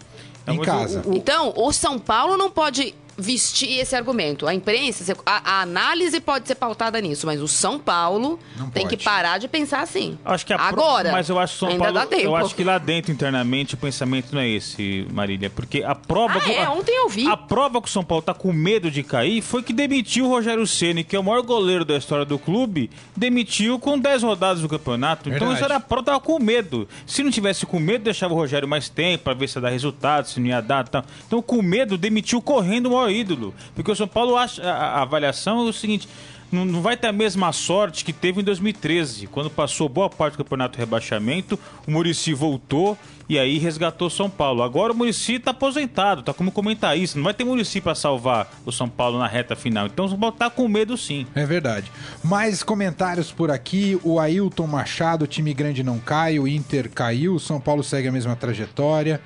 Em 0.46 0.56
mas 0.56 0.66
casa. 0.66 1.02
o- 1.04 1.10
o- 1.10 1.14
Então, 1.16 1.52
o 1.56 1.72
São 1.72 1.98
Paulo 1.98 2.36
não 2.36 2.50
pode 2.50 2.94
vestir 3.20 3.78
esse 3.78 3.94
argumento. 3.94 4.46
A 4.46 4.54
imprensa, 4.54 5.16
a, 5.26 5.58
a 5.58 5.62
análise 5.62 6.20
pode 6.20 6.48
ser 6.48 6.54
pautada 6.54 7.00
nisso, 7.00 7.26
mas 7.26 7.40
o 7.40 7.46
São 7.48 7.78
Paulo 7.78 8.38
Não 8.56 8.70
tem 8.70 8.84
pode. 8.84 8.96
que 8.96 9.04
parar 9.04 9.38
de 9.38 9.46
pensar 9.48 9.80
assim. 9.82 10.18
Acho 10.24 10.44
que 10.46 10.52
a 10.52 10.58
pro- 10.58 10.66
Agora. 10.68 11.12
Mas 11.12 11.28
eu 11.28 11.38
acho 11.38 11.52
que 11.54 11.58
São 11.60 11.68
ainda 11.68 11.84
Paulo. 11.84 11.98
dá 12.00 12.06
tempo. 12.06 12.22
Eu 12.22 12.36
acho 12.36 12.54
que 12.54 12.64
lá 12.64 12.78
dentro, 12.78 13.12
internamente, 13.12 13.74
o 13.74 13.76
pensamento 13.76 14.34
não 14.34 14.40
é 14.40 14.48
esse, 14.48 15.06
Marília. 15.12 15.50
Porque 15.50 15.82
a 15.82 15.94
prova. 15.94 16.38
Ah, 16.38 16.40
que- 16.40 16.52
é? 16.52 16.64
a- 16.64 16.70
Ontem 16.72 16.92
eu 16.96 17.08
vi. 17.08 17.26
A 17.28 17.36
prova 17.36 17.80
que 17.82 17.88
o 17.88 17.90
São 17.90 18.02
Paulo 18.04 18.22
tá 18.22 18.32
com 18.32 18.52
medo 18.52 18.90
de 18.90 19.02
cair 19.02 19.42
foi 19.42 19.62
que 19.62 19.72
demitiu 19.72 20.26
o 20.26 20.28
Rogério 20.28 20.66
Ceni, 20.66 21.04
que 21.04 21.14
é 21.14 21.18
o 21.20 21.24
maior 21.24 21.42
goleiro 21.42 21.84
da 21.84 21.96
história 21.96 22.24
do 22.24 22.38
clube, 22.38 22.90
demitiu 23.16 23.78
com 23.78 23.98
10 23.98 24.22
rodadas 24.22 24.62
do 24.62 24.68
campeonato. 24.68 25.28
Então 25.28 25.38
Verdade. 25.48 25.54
isso 25.56 25.64
era 25.64 25.76
a 25.76 25.80
prova, 25.80 26.02
tava 26.04 26.20
com 26.20 26.38
medo. 26.38 26.88
Se 27.06 27.22
não 27.22 27.30
tivesse 27.30 27.66
com 27.66 27.78
medo, 27.78 28.04
deixava 28.04 28.32
o 28.32 28.36
Rogério 28.36 28.66
mais 28.68 28.88
tempo 28.88 29.24
pra 29.24 29.34
ver 29.34 29.48
se 29.48 29.58
ia 29.58 29.62
dar 29.62 29.68
resultado, 29.70 30.26
se 30.28 30.40
não 30.40 30.46
ia 30.46 30.60
dar 30.60 30.88
tal. 30.88 31.04
Então, 31.26 31.42
com 31.42 31.60
medo, 31.62 31.98
demitiu 31.98 32.40
correndo 32.40 32.86
o 32.86 32.92
maior 32.94 33.09
ídolo. 33.10 33.54
Porque 33.74 33.90
o 33.90 33.96
São 33.96 34.08
Paulo 34.08 34.36
acha. 34.36 34.62
A, 34.62 34.98
a 34.98 35.02
avaliação 35.02 35.66
é 35.66 35.70
o 35.70 35.72
seguinte. 35.72 36.08
Não, 36.50 36.64
não 36.64 36.82
vai 36.82 36.96
ter 36.96 37.06
a 37.06 37.12
mesma 37.12 37.52
sorte 37.52 38.04
que 38.04 38.12
teve 38.12 38.40
em 38.40 38.44
2013, 38.44 39.28
quando 39.28 39.48
passou 39.48 39.88
boa 39.88 40.10
parte 40.10 40.34
do 40.34 40.38
campeonato 40.38 40.78
rebaixamento, 40.78 41.58
o 41.86 41.90
Murici 41.92 42.34
voltou 42.34 42.98
e 43.28 43.38
aí 43.38 43.58
resgatou 43.58 44.10
São 44.10 44.28
Paulo. 44.28 44.60
Agora 44.60 44.92
o 44.92 44.96
Murici 44.96 45.38
tá 45.38 45.52
aposentado, 45.52 46.22
tá 46.22 46.34
como 46.34 46.50
comentarista, 46.50 47.16
não 47.16 47.24
vai 47.24 47.32
ter 47.32 47.44
Murici 47.44 47.80
para 47.80 47.94
salvar 47.94 48.50
o 48.66 48.72
São 48.72 48.88
Paulo 48.88 49.16
na 49.16 49.28
reta 49.28 49.54
final. 49.54 49.86
Então 49.86 50.06
o 50.06 50.08
São 50.08 50.18
Paulo 50.18 50.34
tá 50.36 50.50
com 50.50 50.66
medo 50.66 50.96
sim. 50.96 51.24
É 51.36 51.46
verdade. 51.46 51.92
Mais 52.24 52.64
comentários 52.64 53.30
por 53.30 53.52
aqui. 53.52 54.00
O 54.02 54.18
Ailton 54.18 54.66
Machado, 54.66 55.28
time 55.28 55.54
grande 55.54 55.84
não 55.84 56.00
cai, 56.00 56.40
o 56.40 56.48
Inter 56.48 56.90
caiu, 56.90 57.36
o 57.36 57.40
São 57.40 57.60
Paulo 57.60 57.84
segue 57.84 58.08
a 58.08 58.12
mesma 58.12 58.34
trajetória. 58.34 59.20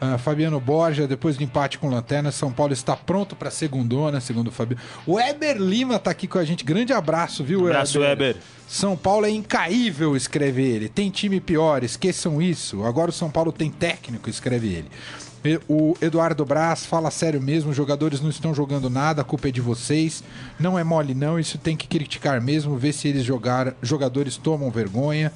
Ah, 0.00 0.16
Fabiano 0.16 0.60
Borja, 0.60 1.08
depois 1.08 1.36
do 1.36 1.42
empate 1.42 1.76
com 1.76 1.88
Lanterna, 1.88 2.30
São 2.30 2.52
Paulo 2.52 2.72
está 2.72 2.94
pronto 2.94 3.34
para 3.34 3.50
segundona, 3.50 4.20
segundo 4.20 4.48
o 4.48 4.52
Fabiano. 4.52 4.80
O 5.04 5.18
Eber 5.18 5.56
Lima 5.56 5.98
tá 5.98 6.12
aqui 6.12 6.28
com 6.28 6.38
a 6.38 6.44
gente. 6.44 6.64
Grande 6.64 6.92
abraço, 6.92 7.42
viu, 7.42 7.66
Abraço, 7.66 8.02
Eber. 8.02 8.36
São 8.68 8.96
Paulo 8.96 9.26
é 9.26 9.30
incaível, 9.30 10.16
escreve 10.16 10.62
ele. 10.62 10.88
Tem 10.88 11.10
time 11.10 11.40
pior, 11.40 11.82
esqueçam 11.82 12.40
isso. 12.40 12.84
Agora 12.84 13.10
o 13.10 13.12
São 13.12 13.28
Paulo 13.28 13.50
tem 13.50 13.70
técnico, 13.70 14.30
escreve 14.30 14.68
ele. 14.68 14.88
O 15.68 15.96
Eduardo 16.00 16.44
Braz 16.44 16.84
fala 16.84 17.10
sério 17.10 17.40
mesmo, 17.40 17.70
os 17.70 17.76
jogadores 17.76 18.20
não 18.20 18.28
estão 18.28 18.54
jogando 18.54 18.90
nada, 18.90 19.22
a 19.22 19.24
culpa 19.24 19.48
é 19.48 19.50
de 19.50 19.60
vocês. 19.60 20.22
Não 20.60 20.78
é 20.78 20.84
mole 20.84 21.14
não, 21.14 21.38
isso 21.38 21.58
tem 21.58 21.76
que 21.76 21.88
criticar 21.88 22.40
mesmo, 22.40 22.76
ver 22.76 22.92
se 22.92 23.08
eles 23.08 23.24
jogar, 23.24 23.74
jogadores 23.82 24.36
tomam 24.36 24.70
vergonha. 24.70 25.32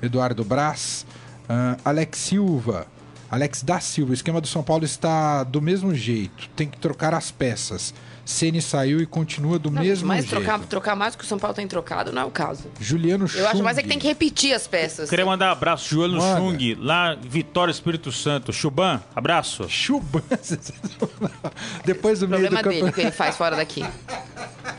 Eduardo 0.00 0.44
Braz. 0.44 1.04
Ah, 1.48 1.76
Alex 1.84 2.18
Silva. 2.18 2.86
Alex 3.30 3.62
da 3.62 3.80
Silva, 3.80 4.12
o 4.12 4.14
esquema 4.14 4.40
do 4.40 4.46
São 4.46 4.62
Paulo 4.62 4.84
está 4.84 5.42
do 5.44 5.60
mesmo 5.60 5.94
jeito. 5.94 6.48
Tem 6.54 6.68
que 6.68 6.78
trocar 6.78 7.12
as 7.14 7.30
peças. 7.30 7.92
Ceni 8.24 8.60
saiu 8.60 9.00
e 9.00 9.06
continua 9.06 9.56
do 9.56 9.70
Não, 9.70 9.80
mesmo 9.80 10.08
mas 10.08 10.24
jeito. 10.24 10.30
trocar, 10.30 10.58
trocar 10.66 10.96
mais 10.96 11.14
do 11.14 11.18
que 11.18 11.24
o 11.24 11.26
São 11.28 11.38
Paulo 11.38 11.54
tem 11.54 11.66
trocado 11.68 12.10
não 12.12 12.22
é 12.22 12.24
o 12.24 12.30
caso. 12.30 12.64
Juliano 12.80 13.26
Eu 13.32 13.46
acho 13.46 13.62
mais 13.62 13.78
é 13.78 13.82
que 13.82 13.86
Chung. 13.86 13.90
tem 13.90 13.98
que 14.00 14.06
repetir 14.08 14.52
as 14.52 14.66
peças. 14.66 15.08
Queria 15.08 15.24
mandar 15.24 15.48
um 15.48 15.52
abraço, 15.52 15.88
Joelho 15.88 16.18
Manda. 16.18 16.40
Chung, 16.40 16.74
lá 16.80 17.14
Vitória 17.14 17.70
Espírito 17.70 18.10
Santo. 18.10 18.52
Chuban, 18.52 19.00
abraço. 19.14 19.68
Chuban. 19.68 20.22
Depois 21.84 22.20
do 22.20 22.28
meio 22.28 22.42
do 22.42 22.48
Problema 22.50 22.62
dele, 22.68 22.82
o 22.82 22.84
que 22.86 22.90
campeonato. 22.90 23.00
ele 23.00 23.10
faz 23.12 23.36
fora 23.36 23.56
daqui. 23.56 23.84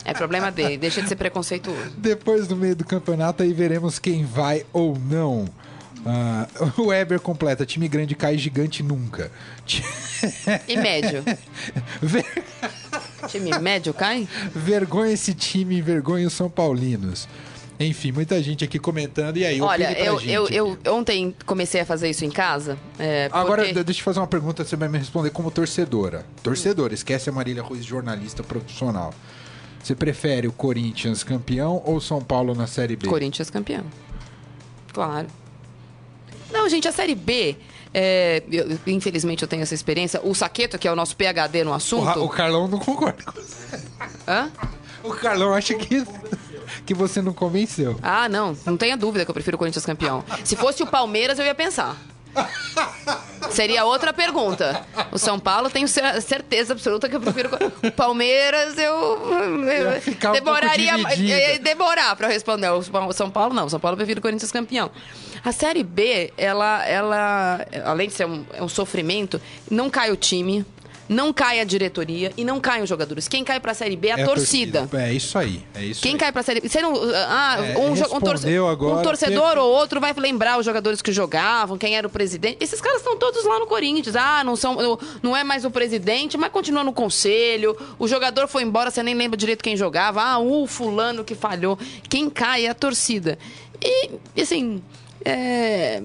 É 0.04 0.13
problema 0.13 0.51
dele, 0.51 0.77
deixa 0.77 1.01
de 1.01 1.08
ser 1.08 1.16
preconceituoso. 1.16 1.92
Depois 1.98 2.48
do 2.48 2.56
meio 2.56 2.75
do 2.75 2.84
campeonato 2.86 3.44
aí 3.44 3.54
veremos 3.54 3.98
quem 4.00 4.25
vai 4.25 4.66
ou 4.74 4.98
não. 4.98 5.46
Ah, 6.06 6.48
o 6.77 6.88
Weber 6.88 7.20
completa, 7.20 7.66
time 7.66 7.88
grande 7.88 8.16
cai 8.16 8.38
gigante 8.38 8.82
nunca. 8.84 9.32
E 10.68 10.77
médio? 10.77 11.24
Ver- 12.01 12.25
Time 13.30 13.58
médio 13.60 13.94
cai? 13.94 14.27
Vergonha 14.56 15.12
esse 15.12 15.34
time, 15.34 15.82
vergonha 15.82 16.27
os 16.27 16.34
São 16.34 16.50
Paulinos. 16.50 17.27
Enfim, 17.80 18.12
muita 18.12 18.42
gente 18.42 18.63
aqui 18.63 18.80
comentando. 18.80 19.38
E 19.38 19.46
aí, 19.46 19.62
Olha, 19.62 19.92
eu, 20.00 20.20
eu, 20.22 20.46
aqui. 20.46 20.56
eu 20.56 20.77
ontem 20.94 21.36
comecei 21.46 21.82
a 21.82 21.86
fazer 21.86 22.10
isso 22.10 22.25
em 22.25 22.32
casa. 22.32 22.77
é, 22.98 23.30
Agora, 23.32 23.62
porque- 23.63 23.74
de- 23.80 23.84
deixa 23.84 24.00
eu 24.00 24.04
fazer 24.06 24.20
uma 24.20 24.27
pergunta, 24.27 24.63
você 24.63 24.75
vai 24.75 24.88
me 24.88 24.98
responder 24.98 25.30
como 25.32 25.51
torcedora. 25.51 26.25
Torcedora, 26.42 26.94
esquece 26.94 27.30
a 27.30 27.34
Marília 27.34 27.62
Ruiz, 27.62 27.86
jornalista 27.86 28.42
profissional. 28.44 29.13
Você 29.84 29.94
prefere 29.94 30.48
o 30.48 30.51
Corinthians 30.51 31.24
campeão 31.24 31.82
ou 31.86 32.01
São 32.01 32.20
Paulo 32.22 32.55
na 32.55 32.66
Série 32.66 32.96
B? 32.96 33.07
Corinthians 33.07 33.50
campeão. 33.50 33.83
Claro. 34.92 35.27
Não, 36.51 36.68
gente, 36.70 36.88
a 36.88 36.92
Série 36.92 37.16
B, 37.16 37.55
é, 37.94 38.44
eu- 38.51 38.77
infelizmente 38.88 39.42
eu 39.42 39.48
tenho 39.48 39.62
essa 39.64 39.74
experiência. 39.74 40.20
O 40.24 40.33
Saqueto, 40.33 40.77
que 40.77 40.88
é 40.88 40.92
o 40.92 40.96
nosso 40.96 41.16
PHD 41.16 41.64
no 41.64 41.72
O, 41.72 41.74
assunto. 41.74 42.03
Ra- 42.03 42.20
o 42.20 42.29
Carlão 42.29 42.68
não 42.68 42.79
concorda 42.79 43.24
com 43.24 43.31
você. 43.33 43.79
Hã? 44.27 44.50
O 45.03 45.12
Carlão 45.12 45.53
acha 45.53 45.74
que, 45.75 46.05
que 46.86 46.94
você 46.94 47.22
não 47.22 47.33
convenceu. 47.33 47.98
Ah, 48.01 48.27
não, 48.27 48.57
não 48.66 48.75
tenha 48.77 48.98
dúvida 48.98 49.24
que 49.25 49.31
eu 49.31 49.33
prefiro 49.33 49.55
o 49.55 49.57
Corinthians 49.57 49.86
campeão. 49.86 50.24
Se 50.44 50.55
fosse 50.55 50.81
o 50.83 50.88
Palmeiras, 50.88 51.38
eu 51.40 51.46
ia 51.46 51.55
pensar. 51.55 51.96
Seria 53.52 53.86
outra 53.86 54.12
pergunta. 54.14 54.86
O 55.12 55.18
São 55.18 55.40
Paulo, 55.40 55.70
tenho 55.70 55.88
cer- 55.88 56.22
certeza 56.22 56.74
absoluta 56.74 57.08
que 57.10 57.16
eu 57.16 57.22
prefiro. 57.22 57.50
O 57.84 57.92
Palmeiras, 57.92 58.78
eu. 58.78 58.94
Um 58.94 60.34
demoraria. 60.34 60.94
ia 61.18 61.60
demorar 61.60 62.16
pra 62.16 62.28
eu 62.28 62.32
responder. 62.32 62.70
O 62.70 63.14
São 63.14 63.30
Paulo, 63.32 63.54
não. 63.54 63.66
O 63.66 63.70
São 63.70 63.80
Paulo, 63.80 63.94
eu 63.94 63.98
prefiro 63.98 64.20
o 64.20 64.22
Corinthians 64.22 64.52
campeão. 64.52 64.92
A 65.44 65.52
Série 65.52 65.84
B, 65.84 66.34
ela, 66.38 66.86
ela 66.86 67.66
além 67.86 68.10
de 68.10 68.14
ser 68.14 68.26
um, 68.26 68.44
é 68.54 68.62
um 68.62 68.68
sofrimento, 68.68 69.40
não 69.72 69.90
cai 69.90 70.12
o 70.12 70.16
time. 70.18 70.66
Não 71.09 71.31
cai 71.31 71.59
a 71.59 71.63
diretoria 71.63 72.33
e 72.35 72.43
não 72.43 72.59
caem 72.59 72.83
os 72.83 72.89
jogadores. 72.89 73.27
Quem 73.27 73.43
cai 73.43 73.59
pra 73.59 73.74
Série 73.74 73.96
B 73.96 74.09
é 74.09 74.13
a, 74.13 74.20
É 74.20 74.25
torcida. 74.25 74.89
É 74.93 75.13
isso 75.13 75.37
aí. 75.37 75.61
É 75.74 75.83
isso 75.85 76.01
Quem 76.01 76.13
aí. 76.13 76.17
cai 76.17 76.31
pra 76.33 76.43
série 76.43 76.59
B? 76.59 76.67
Você 76.67 76.81
não. 76.81 76.93
Ah, 77.29 77.57
É, 77.59 77.77
um, 77.77 77.91
um, 77.91 77.96
torce- 77.96 78.15
um 78.96 79.01
torcedor 79.01 79.57
ou 79.57 79.72
outro 79.72 80.00
vai 80.01 80.13
lembrar 80.13 80.59
os 80.59 80.65
jogadores 80.65 81.01
que 81.01 81.11
jogavam, 81.11 81.77
quem 81.77 81.96
era 81.96 82.05
o 82.05 82.09
presidente. 82.09 82.57
Esses 82.59 82.81
caras 82.81 82.98
estão 83.00 83.17
todos 83.17 83.46
lá 83.46 83.57
no 83.59 83.67
Corinthians. 83.67 84.15
Ah, 84.15 84.43
não 84.43 84.55
são. 84.55 84.77
Não 85.24 85.35
é 85.35 85.43
mais 85.43 85.63
o 85.63 85.72
presidente, 85.72 86.37
mas 86.37 86.51
continua 86.51 86.83
no 86.83 86.91
conselho. 86.91 87.77
O 87.98 88.07
jogador 88.07 88.48
foi 88.48 88.63
embora, 88.63 88.91
você 88.91 89.01
nem 89.01 89.15
lembra 89.15 89.37
direito 89.37 89.63
quem 89.63 89.77
jogava. 89.77 90.22
Ah, 90.22 90.39
o 90.39 90.67
fulano 90.67 91.24
que 91.24 91.35
falhou. 91.35 91.79
Quem 92.09 92.29
cai 92.29 92.65
é 92.65 92.70
a 92.70 92.74
torcida. 92.75 93.37
E, 93.81 94.09
assim. 94.41 94.81
É. 95.24 96.01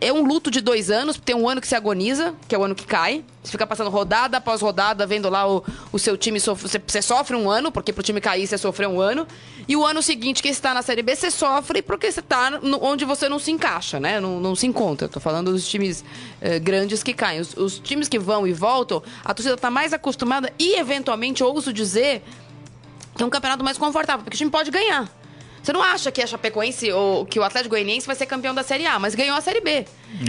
É 0.00 0.12
um 0.12 0.22
luto 0.26 0.50
de 0.50 0.60
dois 0.60 0.90
anos, 0.90 1.16
tem 1.16 1.34
um 1.34 1.48
ano 1.48 1.60
que 1.62 1.66
se 1.68 1.74
agoniza, 1.74 2.34
que 2.46 2.54
é 2.54 2.58
o 2.58 2.64
ano 2.64 2.74
que 2.74 2.84
cai. 2.84 3.24
Você 3.42 3.52
fica 3.52 3.66
passando 3.66 3.88
rodada 3.88 4.36
após 4.36 4.60
rodada, 4.60 5.06
vendo 5.06 5.30
lá 5.30 5.48
o, 5.50 5.64
o 5.92 5.98
seu 5.98 6.16
time 6.16 6.38
sofrer. 6.38 6.68
Você, 6.68 6.82
você 6.86 7.00
sofre 7.00 7.34
um 7.36 7.48
ano, 7.48 7.72
porque 7.72 7.90
pro 7.92 8.02
time 8.02 8.20
cair 8.20 8.46
você 8.46 8.58
sofreu 8.58 8.90
um 8.90 9.00
ano. 9.00 9.26
E 9.66 9.74
o 9.76 9.84
ano 9.86 10.02
seguinte 10.02 10.42
que 10.42 10.48
está 10.48 10.74
na 10.74 10.82
Série 10.82 11.00
B, 11.02 11.14
você 11.16 11.30
sofre 11.30 11.80
porque 11.80 12.10
você 12.12 12.20
está 12.20 12.50
no- 12.50 12.84
onde 12.84 13.04
você 13.06 13.28
não 13.30 13.38
se 13.38 13.50
encaixa, 13.50 13.98
né? 13.98 14.20
Não, 14.20 14.40
não 14.40 14.54
se 14.54 14.66
encontra. 14.66 15.08
Tô 15.08 15.20
falando 15.20 15.52
dos 15.52 15.66
times 15.66 16.04
eh, 16.40 16.58
grandes 16.58 17.02
que 17.02 17.14
caem. 17.14 17.40
Os, 17.40 17.56
os 17.56 17.78
times 17.78 18.06
que 18.08 18.18
vão 18.18 18.46
e 18.46 18.52
voltam, 18.52 19.02
a 19.24 19.32
torcida 19.32 19.54
está 19.54 19.70
mais 19.70 19.92
acostumada 19.94 20.52
e, 20.58 20.74
eventualmente, 20.78 21.42
ouso 21.42 21.72
dizer, 21.72 22.22
que 23.16 23.22
é 23.22 23.26
um 23.26 23.30
campeonato 23.30 23.64
mais 23.64 23.78
confortável, 23.78 24.22
porque 24.24 24.34
o 24.34 24.38
time 24.38 24.50
pode 24.50 24.70
ganhar. 24.70 25.08
Você 25.64 25.72
não 25.72 25.82
acha 25.82 26.12
que 26.12 26.20
a 26.20 26.26
Chapecoense 26.26 26.92
ou 26.92 27.24
que 27.24 27.38
o 27.38 27.42
Atlético 27.42 27.70
Goianiense 27.70 28.06
vai 28.06 28.14
ser 28.14 28.26
campeão 28.26 28.54
da 28.54 28.62
Série 28.62 28.84
A, 28.86 28.98
mas 28.98 29.14
ganhou 29.14 29.34
a 29.34 29.40
Série 29.40 29.62
B. 29.62 29.70
É. 29.70 29.86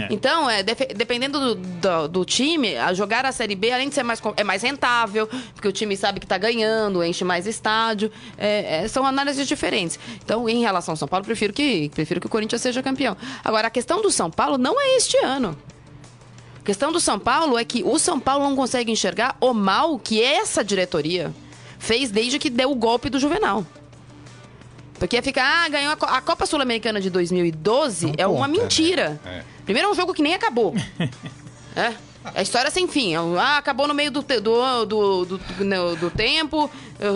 Então, 0.08 0.48
é, 0.48 0.62
dependendo 0.62 1.38
do, 1.38 1.54
do- 1.54 2.08
do 2.08 2.24
time, 2.24 2.74
a 2.78 2.94
jogar 2.94 3.26
a 3.26 3.30
Série 3.32 3.54
B, 3.54 3.70
além 3.70 3.90
de 3.90 3.94
ser 3.94 4.02
mais, 4.02 4.18
é 4.34 4.42
mais 4.42 4.62
rentável, 4.62 5.28
porque 5.54 5.68
o 5.68 5.72
time 5.72 5.94
sabe 5.94 6.20
que 6.20 6.24
está 6.24 6.38
ganhando, 6.38 7.04
enche 7.04 7.22
mais 7.22 7.46
estádio. 7.46 8.10
é, 8.38 8.84
é, 8.84 8.88
são 8.88 9.04
análises 9.04 9.46
diferentes. 9.46 9.98
Então, 10.24 10.48
em 10.48 10.62
relação 10.62 10.92
ao 10.94 10.96
São 10.96 11.06
Paulo, 11.06 11.24
prefiro 11.26 11.52
que, 11.52 11.90
prefiro 11.90 12.18
que 12.18 12.26
o 12.26 12.30
Corinthians 12.30 12.62
seja 12.62 12.82
campeão. 12.82 13.14
Agora, 13.44 13.68
a 13.68 13.70
questão 13.70 14.00
do 14.00 14.10
São 14.10 14.30
Paulo 14.30 14.56
não 14.56 14.80
é 14.80 14.96
este 14.96 15.18
ano. 15.18 15.54
A 16.60 16.64
questão 16.64 16.90
do 16.90 16.98
São 16.98 17.18
Paulo 17.18 17.58
é 17.58 17.64
que 17.64 17.82
o 17.84 17.98
São 17.98 18.18
Paulo 18.18 18.42
não 18.44 18.56
consegue 18.56 18.90
enxergar 18.90 19.36
o 19.40 19.52
mal 19.52 19.98
que 19.98 20.20
essa 20.22 20.64
diretoria 20.64 21.30
fez 21.78 22.10
desde 22.10 22.38
que 22.38 22.48
deu 22.48 22.72
o 22.72 22.74
golpe 22.74 23.10
do 23.10 23.18
Juvenal. 23.20 23.64
Porque 24.98 25.20
fica, 25.22 25.42
ah, 25.42 25.68
ganhou 25.68 25.92
a, 25.92 25.96
Co- 25.96 26.06
a 26.06 26.20
Copa 26.20 26.46
Sul-Americana 26.46 27.00
de 27.00 27.10
2012 27.10 28.06
Não 28.06 28.14
é 28.18 28.26
uma 28.26 28.46
conta, 28.48 28.62
mentira. 28.62 29.20
né? 29.24 29.38
É. 29.40 29.42
Primeiro 29.64 29.88
é 29.88 29.92
um 29.92 29.94
jogo 29.94 30.14
que 30.14 30.22
nem 30.22 30.34
acabou. 30.34 30.74
é. 31.76 31.92
A 32.34 32.42
história 32.42 32.68
sem 32.72 32.88
fim. 32.88 33.14
É 33.14 33.18
Ah, 33.38 33.58
acabou 33.58 33.86
no 33.86 33.94
meio 33.94 34.10
do, 34.10 34.20
te- 34.20 34.40
do, 34.40 34.84
do, 34.84 35.24
do, 35.24 35.38
do- 35.38 35.96
do 35.96 36.10
tempo, 36.10 36.68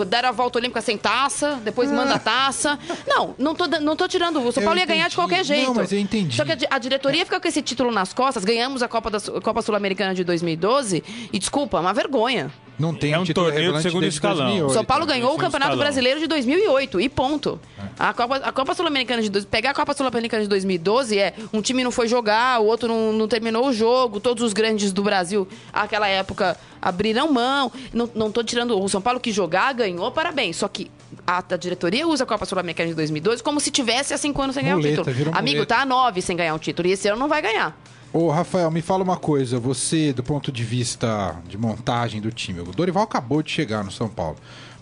deram 0.07 0.29
a 0.29 0.31
volta 0.31 0.57
olímpica 0.57 0.79
sem 0.81 0.97
taça, 0.97 1.59
depois 1.65 1.91
manda 1.91 2.13
a 2.15 2.19
taça. 2.19 2.79
Não, 3.05 3.35
não 3.37 3.53
tô, 3.53 3.67
não 3.67 3.93
tô 3.97 4.07
tirando. 4.07 4.37
O 4.39 4.51
São 4.53 4.63
Eu 4.63 4.67
Paulo 4.67 4.79
ia 4.79 4.85
ganhar 4.85 5.09
de 5.09 5.15
qualquer 5.15 5.43
jeito. 5.43 5.67
Não, 5.67 5.73
mas 5.73 5.91
eu 5.91 5.99
entendi. 5.99 6.33
Só 6.37 6.45
que 6.45 6.53
a, 6.53 6.57
a 6.69 6.77
diretoria 6.79 7.25
fica 7.25 7.41
com 7.41 7.47
esse 7.47 7.61
título 7.61 7.91
nas 7.91 8.13
costas, 8.13 8.45
ganhamos 8.45 8.81
a 8.81 8.87
Copa, 8.87 9.09
da, 9.09 9.19
Copa 9.19 9.61
Sul-Americana 9.61 10.15
de 10.15 10.23
2012, 10.23 11.03
e 11.33 11.37
desculpa, 11.37 11.77
é 11.77 11.81
uma 11.81 11.93
vergonha. 11.93 12.49
Não 12.81 12.95
tem 12.95 13.13
É 13.13 13.19
um 13.19 13.25
torneio 13.25 13.73
de 13.73 13.81
segundo 13.81 14.05
escalão. 14.05 14.47
2008. 14.47 14.73
São 14.73 14.83
Paulo 14.83 15.05
ganhou 15.05 15.29
o 15.29 15.37
Campeonato 15.37 15.73
escalão. 15.73 15.77
Brasileiro 15.77 16.19
de 16.19 16.27
2008 16.27 16.99
e 16.99 17.07
ponto. 17.07 17.59
A 17.97 18.13
Copa, 18.13 18.37
a 18.37 18.51
Copa 18.51 18.73
Sul-Americana 18.73 19.21
de 19.21 19.41
pegar 19.45 19.69
a 19.69 19.73
Copa 19.73 19.93
Sul-Americana 19.93 20.43
de 20.43 20.49
2012 20.49 21.17
é 21.19 21.33
um 21.53 21.61
time 21.61 21.83
não 21.83 21.91
foi 21.91 22.07
jogar, 22.07 22.59
o 22.59 22.65
outro 22.65 22.87
não, 22.87 23.13
não 23.13 23.27
terminou 23.27 23.67
o 23.67 23.73
jogo, 23.73 24.19
todos 24.19 24.43
os 24.43 24.53
grandes 24.53 24.91
do 24.91 25.03
Brasil, 25.03 25.47
aquela 25.71 26.07
época 26.07 26.57
abriram 26.81 27.31
mão. 27.31 27.71
Não, 27.93 28.09
não 28.15 28.31
tô 28.31 28.43
tirando 28.43 28.79
o 28.81 28.89
São 28.89 29.01
Paulo 29.01 29.19
que 29.19 29.31
jogar 29.31 29.73
ganhou, 29.73 30.11
parabéns. 30.11 30.57
Só 30.57 30.67
que 30.67 30.89
a, 31.27 31.43
a 31.47 31.57
diretoria 31.57 32.07
usa 32.07 32.23
a 32.23 32.27
Copa 32.27 32.45
Sul-Americana 32.45 32.89
de 32.89 32.95
2012 32.95 33.43
como 33.43 33.59
se 33.59 33.69
tivesse 33.69 34.13
há 34.13 34.17
cinco 34.17 34.41
anos 34.41 34.55
sem 34.55 34.63
ganhar 34.63 34.77
Muleta, 34.77 35.01
o 35.01 35.05
título. 35.05 35.37
Amigo, 35.37 35.57
muleta. 35.57 35.75
tá 35.75 35.81
há 35.81 35.85
nove 35.85 36.21
sem 36.21 36.35
ganhar 36.35 36.55
um 36.55 36.59
título 36.59 36.87
e 36.87 36.91
esse 36.93 37.07
ano 37.07 37.19
não 37.19 37.27
vai 37.27 37.41
ganhar. 37.41 37.77
Ô, 38.13 38.29
Rafael, 38.29 38.69
me 38.69 38.81
fala 38.81 39.03
uma 39.03 39.15
coisa. 39.17 39.57
Você, 39.59 40.11
do 40.11 40.21
ponto 40.23 40.51
de 40.51 40.63
vista 40.63 41.35
de 41.47 41.57
montagem 41.57 42.19
do 42.19 42.31
time, 42.31 42.59
o 42.59 42.65
Dorival 42.65 43.03
acabou 43.03 43.41
de 43.41 43.51
chegar 43.51 43.83
no 43.83 43.91
São 43.91 44.09
Paulo. 44.09 44.35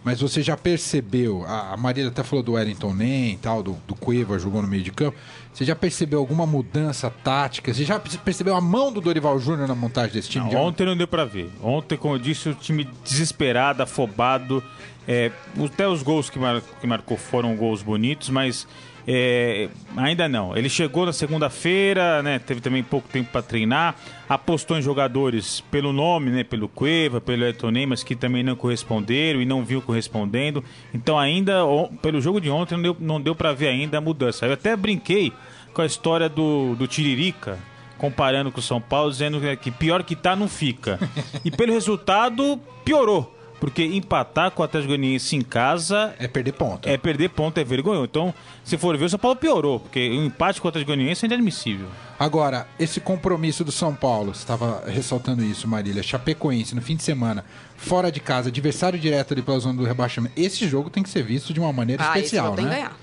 Mas 0.04 0.22
você 0.22 0.42
já 0.42 0.56
percebeu, 0.56 1.44
a, 1.46 1.76
Maria 1.78 2.08
até 2.08 2.24
falou 2.24 2.42
do 2.42 2.54
Wellington 2.54 2.94
Nem 2.94 3.34
e 3.34 3.38
tal, 3.38 3.62
do, 3.62 3.74
do 3.86 3.94
Cueva 3.94 4.40
jogou 4.40 4.62
no 4.62 4.68
meio 4.68 4.82
de 4.82 4.92
campo. 4.92 5.18
Você 5.54 5.66
já 5.66 5.76
percebeu 5.76 6.20
alguma 6.20 6.46
mudança 6.46 7.10
tática? 7.10 7.74
Você 7.74 7.84
já 7.84 8.00
percebeu 8.00 8.56
a 8.56 8.62
mão 8.62 8.94
do 8.94 9.02
Dorival 9.02 9.38
Júnior 9.38 9.68
na 9.68 9.76
montagem 9.76 10.14
desse 10.14 10.30
time? 10.30 10.46
Não, 10.46 10.50
de 10.52 10.56
ontem 10.56 10.86
não 10.86 10.96
deu 10.96 11.08
pra 11.08 11.26
ver. 11.26 11.52
Ontem, 11.62 11.98
como 11.98 12.16
eu 12.16 12.20
disse, 12.20 12.48
o 12.50 12.56
time 12.56 12.88
desesperado, 13.04 13.84
afobado. 13.84 14.64
É, 15.06 15.32
até 15.66 15.88
os 15.88 16.02
gols 16.02 16.30
que, 16.30 16.40
mar- 16.40 16.62
que 16.80 16.88
marcou 16.88 17.18
foram 17.18 17.56
gols 17.58 17.82
bonitos, 17.84 18.30
mas 18.30 18.66
é, 19.12 19.70
ainda 19.98 20.30
não. 20.30 20.56
Ele 20.56 20.70
chegou 20.70 21.04
na 21.04 21.12
segunda-feira, 21.12 22.22
né, 22.22 22.38
teve 22.38 22.62
também 22.62 22.84
pouco 22.84 23.10
tempo 23.10 23.32
para 23.32 23.42
treinar, 23.42 23.96
apostou 24.30 24.78
em 24.78 24.84
jogadores 24.84 25.62
pelo 25.72 25.92
nome, 25.92 26.30
né, 26.30 26.44
pelo 26.44 26.70
Cueva, 26.70 27.20
pelo 27.20 27.44
Etonem, 27.44 27.88
mas 27.88 28.04
que 28.04 28.16
também 28.16 28.44
não 28.44 28.56
corresponderam 28.56 29.42
e 29.42 29.46
não 29.46 29.66
viu 29.66 29.82
correspondendo. 29.82 30.64
Então 30.94 31.18
ainda, 31.18 31.64
pelo 32.04 32.22
jogo 32.22 32.40
de 32.40 32.52
ontem, 32.52 32.76
não 32.76 32.84
deu, 32.84 32.98
não 33.00 33.20
deu 33.20 33.34
para 33.34 33.52
ver 33.52 33.70
ainda 33.70 33.98
a 33.98 34.02
mudança. 34.02 34.46
Eu 34.46 34.54
até 34.54 34.76
brinquei 34.76 35.34
com 35.74 35.82
a 35.82 35.88
história 35.88 36.30
do, 36.30 36.76
do 36.76 36.86
Tiririca, 36.86 37.58
comparando 37.98 38.52
com 38.52 38.60
o 38.60 38.64
São 38.64 38.80
Paulo, 38.80 39.10
dizendo 39.10 39.42
que 39.58 39.72
pior 39.72 40.04
que 40.04 40.16
tá, 40.16 40.36
não 40.36 40.48
fica. 40.48 41.00
E 41.44 41.50
pelo 41.50 41.74
resultado, 41.74 42.60
piorou. 42.86 43.39
Porque 43.60 43.84
empatar 43.84 44.52
com 44.52 44.62
o 44.62 44.66
Atlético 44.66 44.90
Goianiense 44.96 45.36
em 45.36 45.42
casa 45.42 46.16
É 46.18 46.28
perder 46.28 46.54
ponto. 46.54 46.88
é 46.88 46.98
perder 46.98 47.30
ponto, 47.30 47.58
é 47.60 47.64
vergonhoso. 47.64 48.06
Então, 48.06 48.34
se 48.64 48.78
for 48.78 48.96
ver, 48.98 49.06
o 49.06 49.10
São 49.10 49.20
Paulo 49.20 49.36
piorou, 49.36 49.80
porque 49.82 50.10
o 50.10 50.24
empate 50.24 50.62
com 50.62 50.68
o 50.68 50.70
Atlético 50.70 50.94
Goianiense 50.94 51.26
é 51.26 51.28
inadmissível. 51.28 51.88
Agora, 52.18 52.68
esse 52.80 53.00
compromisso 53.02 53.64
do 53.66 53.72
São 53.72 53.94
Paulo, 53.94 54.34
você 54.34 54.40
estava 54.42 54.84
ressaltando 54.88 55.44
isso, 55.44 55.68
Marília, 55.68 56.02
Chapecoense, 56.02 56.74
no 56.74 56.82
fim 56.82 56.96
de 56.96 57.04
semana, 57.04 57.44
fora 57.76 58.12
de 58.12 58.20
casa, 58.20 58.48
adversário 58.50 58.98
direto 58.98 59.34
ali 59.34 59.42
pela 59.42 59.60
zona 59.60 59.78
do 59.78 59.84
rebaixamento. 59.84 60.34
Esse 60.40 60.68
jogo 60.68 60.90
tem 60.90 61.04
que 61.04 61.10
ser 61.10 61.24
visto 61.24 61.54
de 61.54 61.60
uma 61.60 61.74
maneira 61.74 62.02
Ah, 62.04 62.12
esse 62.12 62.20
especial, 62.28 62.46
jogo 62.46 62.58
tem 62.58 62.66
que 62.66 62.72
né? 62.72 62.78
ganhar. 62.78 62.98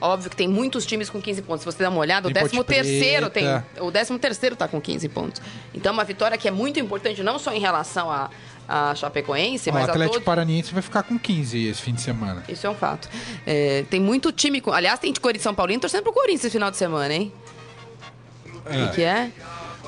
Óbvio 0.00 0.28
que 0.30 0.34
tem 0.36 0.48
muitos 0.48 0.84
times 0.84 1.08
com 1.08 1.22
15 1.22 1.42
pontos. 1.42 1.60
Se 1.60 1.64
você 1.66 1.80
dá 1.84 1.88
uma 1.88 2.00
olhada, 2.00 2.26
o 2.28 2.32
Tem 2.32 2.42
Ponte 2.42 2.64
13 2.64 2.64
terceiro 2.90 3.30
tem. 3.30 3.46
O 3.80 3.88
13 3.92 4.18
terceiro 4.18 4.56
tá 4.56 4.66
com 4.66 4.80
15 4.80 5.08
pontos. 5.08 5.40
Então, 5.72 5.92
uma 5.92 6.02
vitória 6.02 6.36
que 6.36 6.48
é 6.48 6.50
muito 6.50 6.80
importante, 6.80 7.22
não 7.22 7.38
só 7.38 7.52
em 7.52 7.60
relação 7.60 8.10
a, 8.10 8.28
a 8.68 8.94
Chapecoense, 8.94 9.70
o 9.70 9.72
mas 9.72 9.88
Atlético 9.88 10.14
todos. 10.14 10.24
Paraniense 10.24 10.72
vai 10.72 10.82
ficar 10.82 11.02
com 11.02 11.18
15 11.18 11.66
esse 11.66 11.82
fim 11.82 11.92
de 11.92 12.00
semana. 12.00 12.42
Isso 12.48 12.66
é 12.66 12.70
um 12.70 12.74
fato. 12.74 13.08
É, 13.46 13.84
tem 13.90 14.00
muito 14.00 14.32
time. 14.32 14.60
Com... 14.60 14.72
Aliás, 14.72 14.98
tem 14.98 15.12
de 15.12 15.20
Corinthians 15.20 15.42
São 15.42 15.54
Paulino 15.54 15.80
torcendo 15.80 16.02
pro 16.02 16.12
Corinthians 16.12 16.44
esse 16.44 16.52
final 16.52 16.70
de 16.70 16.76
semana, 16.76 17.12
hein? 17.12 17.32
O 18.64 18.70
que, 18.70 18.94
que 18.94 19.02
é? 19.02 19.30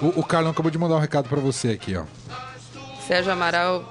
O, 0.03 0.21
o 0.21 0.25
Carlão 0.25 0.51
acabou 0.51 0.71
de 0.71 0.79
mandar 0.79 0.97
um 0.97 1.01
recado 1.01 1.29
pra 1.29 1.41
você 1.41 1.69
aqui, 1.69 1.97
ó. 1.97 2.05
Sérgio 3.07 3.33
Amaral, 3.33 3.85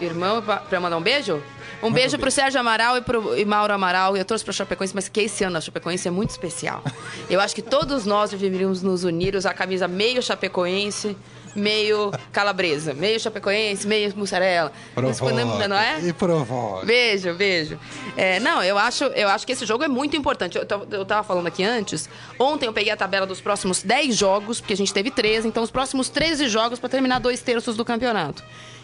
irmão, 0.00 0.42
pra 0.42 0.80
mandar 0.80 0.96
um 0.96 1.02
beijo? 1.02 1.42
Um 1.82 1.92
beijo 1.92 2.18
pro 2.18 2.30
Sérgio 2.30 2.58
Amaral 2.58 2.96
e 2.96 3.00
pro 3.00 3.38
e 3.38 3.44
Mauro 3.44 3.72
Amaral. 3.72 4.16
Eu 4.16 4.24
torço 4.24 4.44
pra 4.44 4.52
Chapecoense, 4.52 4.94
mas 4.94 5.08
que 5.08 5.20
esse 5.20 5.44
ano 5.44 5.56
a 5.56 5.60
Chapecoense 5.60 6.08
é 6.08 6.10
muito 6.10 6.30
especial. 6.30 6.82
Eu 7.30 7.40
acho 7.40 7.54
que 7.54 7.62
todos 7.62 8.04
nós 8.04 8.30
deveríamos 8.30 8.82
nos 8.82 9.04
unir, 9.04 9.36
usar 9.36 9.50
a 9.50 9.54
camisa 9.54 9.86
meio 9.86 10.20
Chapecoense, 10.20 11.16
meio 11.54 12.10
calabresa. 12.32 12.94
Meio 12.94 13.18
Chapecoense, 13.20 13.86
meio 13.86 14.12
mussarela. 14.16 14.72
Isso 15.10 15.18
foi- 15.20 15.32
não 15.68 15.76
é? 15.78 16.00
E 16.00 16.12
provoca. 16.12 16.86
Beijo, 16.86 17.34
beijo. 17.34 17.78
É, 18.16 18.38
não, 18.40 18.62
eu 18.62 18.76
acho, 18.78 19.04
eu 19.04 19.28
acho 19.28 19.46
que 19.46 19.52
esse 19.52 19.64
jogo 19.66 19.84
é 19.84 19.88
muito 19.88 20.16
importante. 20.16 20.56
Eu, 20.58 20.64
tava- 20.66 20.86
eu 20.90 21.04
tava 21.04 21.22
falando 21.22 21.46
aqui 21.46 21.62
antes. 21.64 22.08
Ontem 22.38 22.66
eu 22.66 22.72
peguei 22.72 22.92
a 22.92 22.96
tabela 22.96 23.26
dos 23.26 23.40
próximos 23.40 23.82
10 23.82 24.16
jogos, 24.16 24.60
porque 24.60 24.72
a 24.74 24.76
gente 24.76 24.92
teve 24.92 25.10
13, 25.10 25.48
então 25.48 25.62
os 25.62 25.70
próximos 25.70 26.08
13 26.08 26.48
jogos 26.48 26.78
para 26.78 26.88
terminar 26.88 27.18
dois 27.20 27.40
terços 27.40 27.76
do 27.76 27.84
campeonato. 27.84 28.42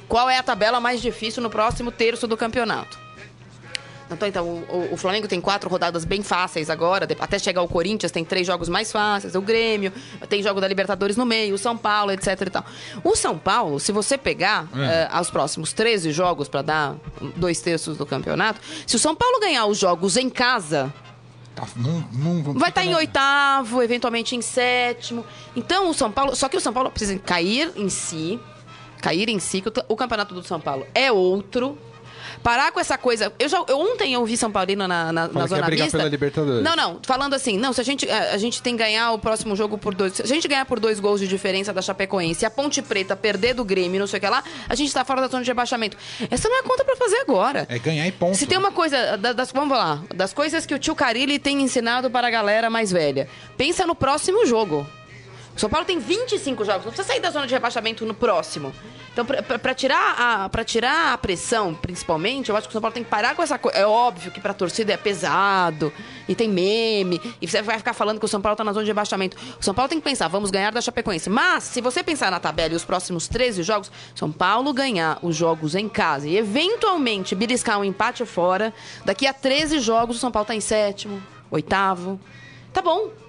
Qual 0.09 0.29
é 0.29 0.37
a 0.39 0.43
tabela 0.43 0.81
mais 0.81 1.01
difícil 1.01 1.43
no 1.43 1.49
próximo 1.51 1.91
terço 1.91 2.27
do 2.27 2.37
campeonato? 2.37 3.04
Então, 4.15 4.29
então 4.29 4.47
o, 4.47 4.95
o- 4.95 4.97
Flamengo 4.97 5.29
tem 5.29 5.41
quatro 5.41 5.69
rodadas 5.69 6.05
bem 6.05 6.23
fáceis 6.23 6.71
agora, 6.71 7.07
até 7.21 7.39
chegar 7.39 7.63
o 7.63 7.69
Corinthians 7.69 8.11
tem 8.13 8.25
três 8.25 8.47
jogos 8.47 8.69
mais 8.69 8.91
fáceis, 8.91 9.35
o 9.35 9.41
Grêmio, 9.43 9.93
tem 10.29 10.43
jogo 10.43 10.61
da 10.61 10.69
Libertadores 10.69 11.17
no 11.17 11.25
meio, 11.27 11.55
o 11.55 11.59
São 11.59 11.77
Paulo, 11.77 12.11
etc 12.13 12.41
e 12.47 12.51
tal. 12.51 12.65
O 13.03 13.15
São 13.15 13.37
Paulo, 13.39 13.79
se 13.79 13.93
você 13.93 14.17
pegar 14.17 14.67
eh, 14.75 15.09
os 15.21 15.31
próximos 15.31 15.73
13 15.73 16.13
jogos 16.13 16.49
para 16.49 16.63
dar 16.63 16.97
dois 17.37 17.61
terços 17.61 17.97
do 17.99 18.07
campeonato, 18.07 18.61
se 18.87 18.97
o 18.97 18.99
São 18.99 19.15
Paulo 19.15 19.39
ganhar 19.41 19.67
os 19.67 19.79
jogos 19.79 20.17
em 20.17 20.31
casa, 20.31 20.93
Tá, 21.55 21.65
não- 21.77 22.05
não- 22.13 22.55
vai 22.55 22.71
estar 22.71 22.85
em 22.85 22.91
na- 22.91 22.97
oitavo, 22.97 23.81
eventualmente 23.81 24.35
em 24.35 24.43
sétimo. 24.43 25.25
Então 25.55 25.89
o 25.89 25.95
São 25.95 26.11
Paulo. 26.11 26.35
Só 26.35 26.49
que 26.49 26.57
o 26.57 26.61
São 26.61 26.73
Paulo 26.73 26.91
precisa 26.91 27.17
cair 27.21 27.71
em 27.77 27.89
si. 27.89 28.41
Cair 29.01 29.29
em 29.29 29.39
si, 29.39 29.61
que 29.61 29.69
o, 29.69 29.73
o 29.91 29.95
campeonato 29.95 30.35
do 30.35 30.43
São 30.43 30.59
Paulo 30.61 30.85
é 30.93 31.13
outro. 31.13 31.79
Parar 32.45 32.71
com 32.73 32.79
essa 32.79 32.99
coisa. 32.99 33.33
Eu 33.39 33.49
já 33.49 33.65
eu, 33.67 33.79
ontem 33.81 34.13
eu 34.13 34.25
vi 34.27 34.37
São 34.37 34.53
Paulino 34.53 34.87
na, 34.87 35.11
na, 35.11 35.23
na 35.25 35.29
Fala 35.31 35.47
zona 35.47 35.63
brigar 35.63 35.87
mista. 35.87 35.97
pela 35.99 36.11
Libertadores. 36.11 36.63
Não, 36.63 36.77
não. 36.77 37.01
Falando 37.03 37.33
assim, 37.33 37.57
não, 37.59 37.73
se 37.73 37.81
a 37.81 37.85
gente, 37.85 38.09
a, 38.09 38.33
a 38.35 38.37
gente 38.39 38.61
tem 38.61 38.77
que 38.77 38.83
ganhar 38.85 39.13
o 39.13 39.19
próximo 39.19 39.57
jogo 39.57 39.79
por 39.79 39.95
dois. 39.95 40.13
Se 40.13 40.23
a 40.23 40.27
gente 40.27 40.47
ganhar 40.47 40.67
por 40.67 40.79
dois 40.79 41.01
gols 41.01 41.21
de 41.21 41.27
diferença 41.27 41.73
da 41.73 41.81
Chapecoense 41.81 42.45
a 42.45 42.51
Ponte 42.51 42.83
Preta 42.83 43.17
perder 43.17 43.55
do 43.55 43.65
Grêmio, 43.65 43.99
não 43.99 44.07
sei 44.07 44.19
o 44.19 44.21
que 44.21 44.29
lá, 44.29 44.45
a 44.69 44.75
gente 44.75 44.93
tá 44.93 45.05
fora 45.07 45.23
da 45.23 45.29
zona 45.29 45.43
de 45.43 45.49
rebaixamento. 45.51 45.97
Essa 46.31 46.47
não 46.49 46.57
é 46.57 46.61
a 46.61 46.63
conta 46.65 46.85
pra 46.85 46.95
fazer 46.97 47.17
agora. 47.17 47.67
É 47.69 47.79
ganhar 47.79 48.07
e 48.07 48.13
ponto. 48.13 48.37
Se 48.37 48.47
tem 48.47 48.59
uma 48.59 48.71
coisa, 48.71 49.17
da- 49.17 49.33
das, 49.33 49.51
vamos 49.51 49.77
lá, 49.77 50.03
das 50.15 50.35
coisas 50.35 50.67
que 50.67 50.75
o 50.75 50.79
tio 50.79 50.95
Carilli 50.95 51.39
tem 51.39 51.63
ensinado 51.63 52.11
para 52.11 52.27
a 52.27 52.31
galera 52.31 52.69
mais 52.69 52.93
velha, 52.93 53.27
pensa 53.57 53.87
no 53.87 53.95
próximo 53.95 54.45
jogo. 54.45 54.87
São 55.57 55.71
Paulo 55.71 55.87
tem 55.87 55.99
25 55.99 56.65
jogos, 56.65 56.85
não 56.85 56.93
precisa 56.93 57.07
sair 57.07 57.21
da 57.21 57.31
zona 57.31 57.47
de 57.47 57.55
rebaixamento 57.55 58.05
no 58.05 58.15
próximo. 58.15 58.73
Então, 59.13 59.25
pra 59.25 59.73
tirar, 59.73 60.51
a, 60.53 60.65
tirar 60.65 61.13
a 61.13 61.19
pressão, 61.19 61.73
principalmente, 61.73 62.51
eu 62.51 62.57
acho 62.57 62.67
que 62.67 62.73
o 62.73 62.75
São 62.75 62.81
Paulo 62.81 62.93
tem 62.93 63.05
que 63.05 63.09
parar 63.09 63.37
com 63.37 63.43
essa 63.45 63.57
coisa. 63.57 63.79
É 63.79 63.87
óbvio 63.87 64.33
que 64.33 64.41
pra 64.41 64.53
torcida 64.53 64.93
é 64.93 64.97
pesado, 64.97 65.93
e 66.29 66.35
tem 66.35 66.49
meme, 66.49 67.21
e 67.41 67.47
você 67.47 67.63
vai 67.63 67.79
ficar 67.79 67.95
falando 67.95 68.19
que 68.19 68.25
o 68.25 68.29
São 68.29 68.41
Paulo 68.41 68.57
tá 68.57 68.65
na 68.65 68.73
zona 68.73 68.85
de 68.85 68.91
rebaixamento. 68.91 69.37
O 69.61 69.65
São 69.65 69.73
Paulo 69.73 69.89
tem 69.89 70.01
que 70.01 70.05
pensar, 70.05 70.27
vamos 70.27 70.51
ganhar 70.51 70.73
da 70.73 70.81
Chapecoense. 70.81 71.31
Mas, 71.31 71.63
se 71.63 71.81
você 71.81 72.03
pensar 72.03 72.33
na 72.33 72.41
tabela 72.41 72.73
e 72.73 72.77
os 72.77 72.85
próximos 72.85 73.29
13 73.29 73.63
jogos, 73.63 73.93
São 74.17 74.33
Paulo 74.33 74.73
ganhar 74.73 75.21
os 75.23 75.37
jogos 75.37 75.77
em 75.77 75.89
casa 75.89 76.27
e 76.27 76.37
eventualmente 76.37 77.37
beliscar 77.37 77.79
um 77.79 77.85
empate 77.85 78.27
fora, 78.27 78.75
daqui 79.05 79.29
a 79.29 79.33
13 79.33 79.79
jogos 79.79 80.17
o 80.17 80.19
São 80.19 80.33
Paulo 80.33 80.47
tá 80.49 80.57
em 80.57 80.61
sétimo, 80.61 81.23
oitavo. 81.53 82.19
Tá 82.73 82.83
bom. 82.83 83.24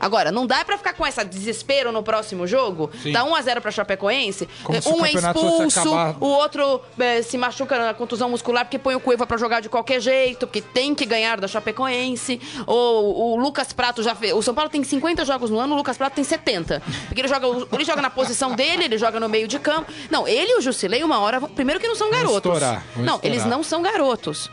Agora, 0.00 0.32
não 0.32 0.46
dá 0.46 0.64
pra 0.64 0.78
ficar 0.78 0.94
com 0.94 1.04
essa 1.06 1.22
desespero 1.22 1.92
no 1.92 2.02
próximo 2.02 2.46
jogo? 2.46 2.90
Sim. 3.02 3.12
Dá 3.12 3.22
1 3.22 3.34
a 3.34 3.42
0 3.42 3.60
pra 3.60 3.70
Chapecoense, 3.70 4.48
Como 4.64 4.78
um 4.96 5.04
é 5.04 5.12
expulso, 5.12 5.90
o 6.18 6.26
outro 6.26 6.80
eh, 6.98 7.20
se 7.20 7.36
machuca 7.36 7.78
na 7.78 7.92
contusão 7.92 8.30
muscular 8.30 8.64
porque 8.64 8.78
põe 8.78 8.94
o 8.94 9.00
Cueva 9.00 9.26
pra 9.26 9.36
jogar 9.36 9.60
de 9.60 9.68
qualquer 9.68 10.00
jeito, 10.00 10.46
porque 10.46 10.62
tem 10.62 10.94
que 10.94 11.04
ganhar 11.04 11.38
da 11.38 11.46
Chapecoense. 11.46 12.40
Ou 12.66 13.34
o 13.34 13.36
Lucas 13.36 13.72
Prato 13.72 14.02
já 14.02 14.14
fez. 14.14 14.32
O 14.32 14.40
São 14.42 14.54
Paulo 14.54 14.70
tem 14.70 14.82
50 14.82 15.24
jogos 15.24 15.50
no 15.50 15.58
ano, 15.58 15.74
o 15.74 15.76
Lucas 15.76 15.98
Prato 15.98 16.14
tem 16.14 16.24
70. 16.24 16.82
Porque 17.06 17.20
ele 17.20 17.28
joga, 17.28 17.46
ele 17.72 17.84
joga 17.84 18.00
na 18.00 18.10
posição 18.10 18.54
dele, 18.54 18.84
ele 18.84 18.96
joga 18.96 19.20
no 19.20 19.28
meio 19.28 19.46
de 19.46 19.58
campo. 19.58 19.92
Não, 20.10 20.26
ele 20.26 20.52
e 20.52 20.58
o 20.58 20.60
Jusilei, 20.60 21.04
uma 21.04 21.18
hora. 21.20 21.40
Primeiro 21.40 21.80
que 21.80 21.86
não 21.86 21.94
são 21.94 22.10
garotos. 22.10 22.36
estourar, 22.36 22.84
vão 22.94 23.04
não, 23.04 23.16
estourar. 23.16 23.36
eles 23.36 23.44
não 23.44 23.62
são 23.62 23.82
garotos. 23.82 24.50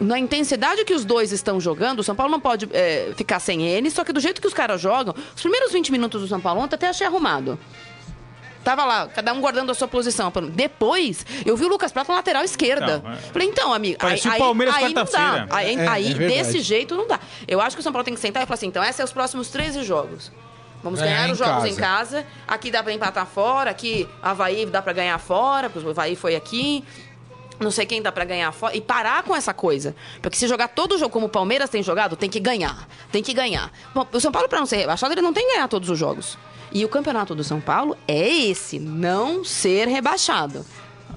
Na 0.00 0.18
intensidade 0.18 0.84
que 0.84 0.94
os 0.94 1.04
dois 1.04 1.32
estão 1.32 1.60
jogando, 1.60 2.00
o 2.00 2.02
São 2.04 2.14
Paulo 2.14 2.30
não 2.30 2.40
pode 2.40 2.68
eh, 2.72 3.12
ficar 3.16 3.40
sem 3.40 3.66
eles, 3.66 3.92
só 3.92 4.04
que 4.04 4.12
do 4.12 4.20
jeito 4.20 4.40
que 4.40 4.46
os 4.46 4.54
caras 4.54 4.80
jogam, 4.80 5.14
os 5.34 5.40
primeiros 5.40 5.72
20 5.72 5.90
minutos 5.90 6.20
do 6.20 6.28
São 6.28 6.40
Paulo 6.40 6.60
ontem 6.60 6.74
até 6.76 6.88
achei 6.88 7.06
arrumado. 7.06 7.58
Tava 8.64 8.84
lá, 8.84 9.08
cada 9.08 9.32
um 9.32 9.40
guardando 9.40 9.70
a 9.70 9.74
sua 9.74 9.88
posição. 9.88 10.30
Depois, 10.52 11.24
eu 11.46 11.56
vi 11.56 11.64
o 11.64 11.68
Lucas 11.68 11.90
Prata 11.90 12.12
na 12.12 12.18
lateral 12.18 12.44
esquerda. 12.44 13.00
Não, 13.02 13.12
é. 13.12 13.16
Falei, 13.16 13.48
então, 13.48 13.72
amigo, 13.72 13.96
aí, 14.00 14.20
o 14.22 14.30
aí, 14.30 14.38
Palmeiras 14.38 14.74
aí 14.74 14.94
não 14.94 15.04
dá. 15.04 15.46
Aí, 15.50 15.74
É, 15.76 15.88
aí 15.88 16.12
é 16.12 16.14
desse 16.14 16.60
jeito 16.60 16.94
não 16.94 17.06
dá. 17.06 17.18
Eu 17.46 17.60
acho 17.60 17.76
que 17.76 17.80
o 17.80 17.82
São 17.82 17.92
Paulo 17.92 18.04
tem 18.04 18.14
que 18.14 18.20
sentar 18.20 18.42
e 18.42 18.46
falar 18.46 18.56
assim, 18.56 18.66
então, 18.66 18.82
esses 18.82 18.96
são 18.96 19.04
os 19.04 19.12
próximos 19.12 19.48
13 19.48 19.84
jogos. 19.84 20.30
Vamos 20.82 21.00
Ganhar 21.00 21.14
ganhar 21.14 21.28
em 21.28 21.32
os 21.32 21.38
jogos 21.38 21.54
casa. 21.54 21.68
em 21.68 21.74
casa. 21.74 22.26
Aqui 22.46 22.70
dá 22.70 22.82
pra 22.82 22.92
empatar 22.92 23.26
fora, 23.26 23.70
aqui 23.70 24.08
Havaí 24.22 24.64
dá 24.66 24.80
pra 24.82 24.92
ganhar 24.92 25.18
fora, 25.18 25.68
porque 25.70 25.86
o 25.86 25.90
Havaí 25.90 26.14
foi 26.14 26.36
aqui. 26.36 26.84
Não 27.60 27.70
sei 27.70 27.86
quem 27.86 28.00
dá 28.00 28.12
pra 28.12 28.24
ganhar 28.24 28.52
fora. 28.52 28.76
E 28.76 28.80
parar 28.80 29.22
com 29.22 29.34
essa 29.34 29.52
coisa. 29.52 29.94
Porque 30.22 30.36
se 30.36 30.46
jogar 30.46 30.68
todo 30.68 30.98
jogo 30.98 31.12
como 31.12 31.26
o 31.26 31.28
Palmeiras 31.28 31.68
tem 31.70 31.82
jogado, 31.82 32.16
tem 32.16 32.30
que 32.30 32.38
ganhar. 32.38 32.88
Tem 33.10 33.22
que 33.22 33.34
ganhar. 33.34 33.72
Bom, 33.94 34.06
o 34.12 34.20
São 34.20 34.30
Paulo, 34.30 34.48
pra 34.48 34.60
não 34.60 34.66
ser 34.66 34.76
rebaixado, 34.76 35.12
ele 35.12 35.22
não 35.22 35.32
tem 35.32 35.46
que 35.46 35.54
ganhar 35.54 35.68
todos 35.68 35.90
os 35.90 35.98
jogos. 35.98 36.38
E 36.70 36.84
o 36.84 36.88
campeonato 36.88 37.34
do 37.34 37.42
São 37.42 37.60
Paulo 37.60 37.96
é 38.06 38.28
esse, 38.28 38.78
não 38.78 39.42
ser 39.44 39.88
rebaixado. 39.88 40.64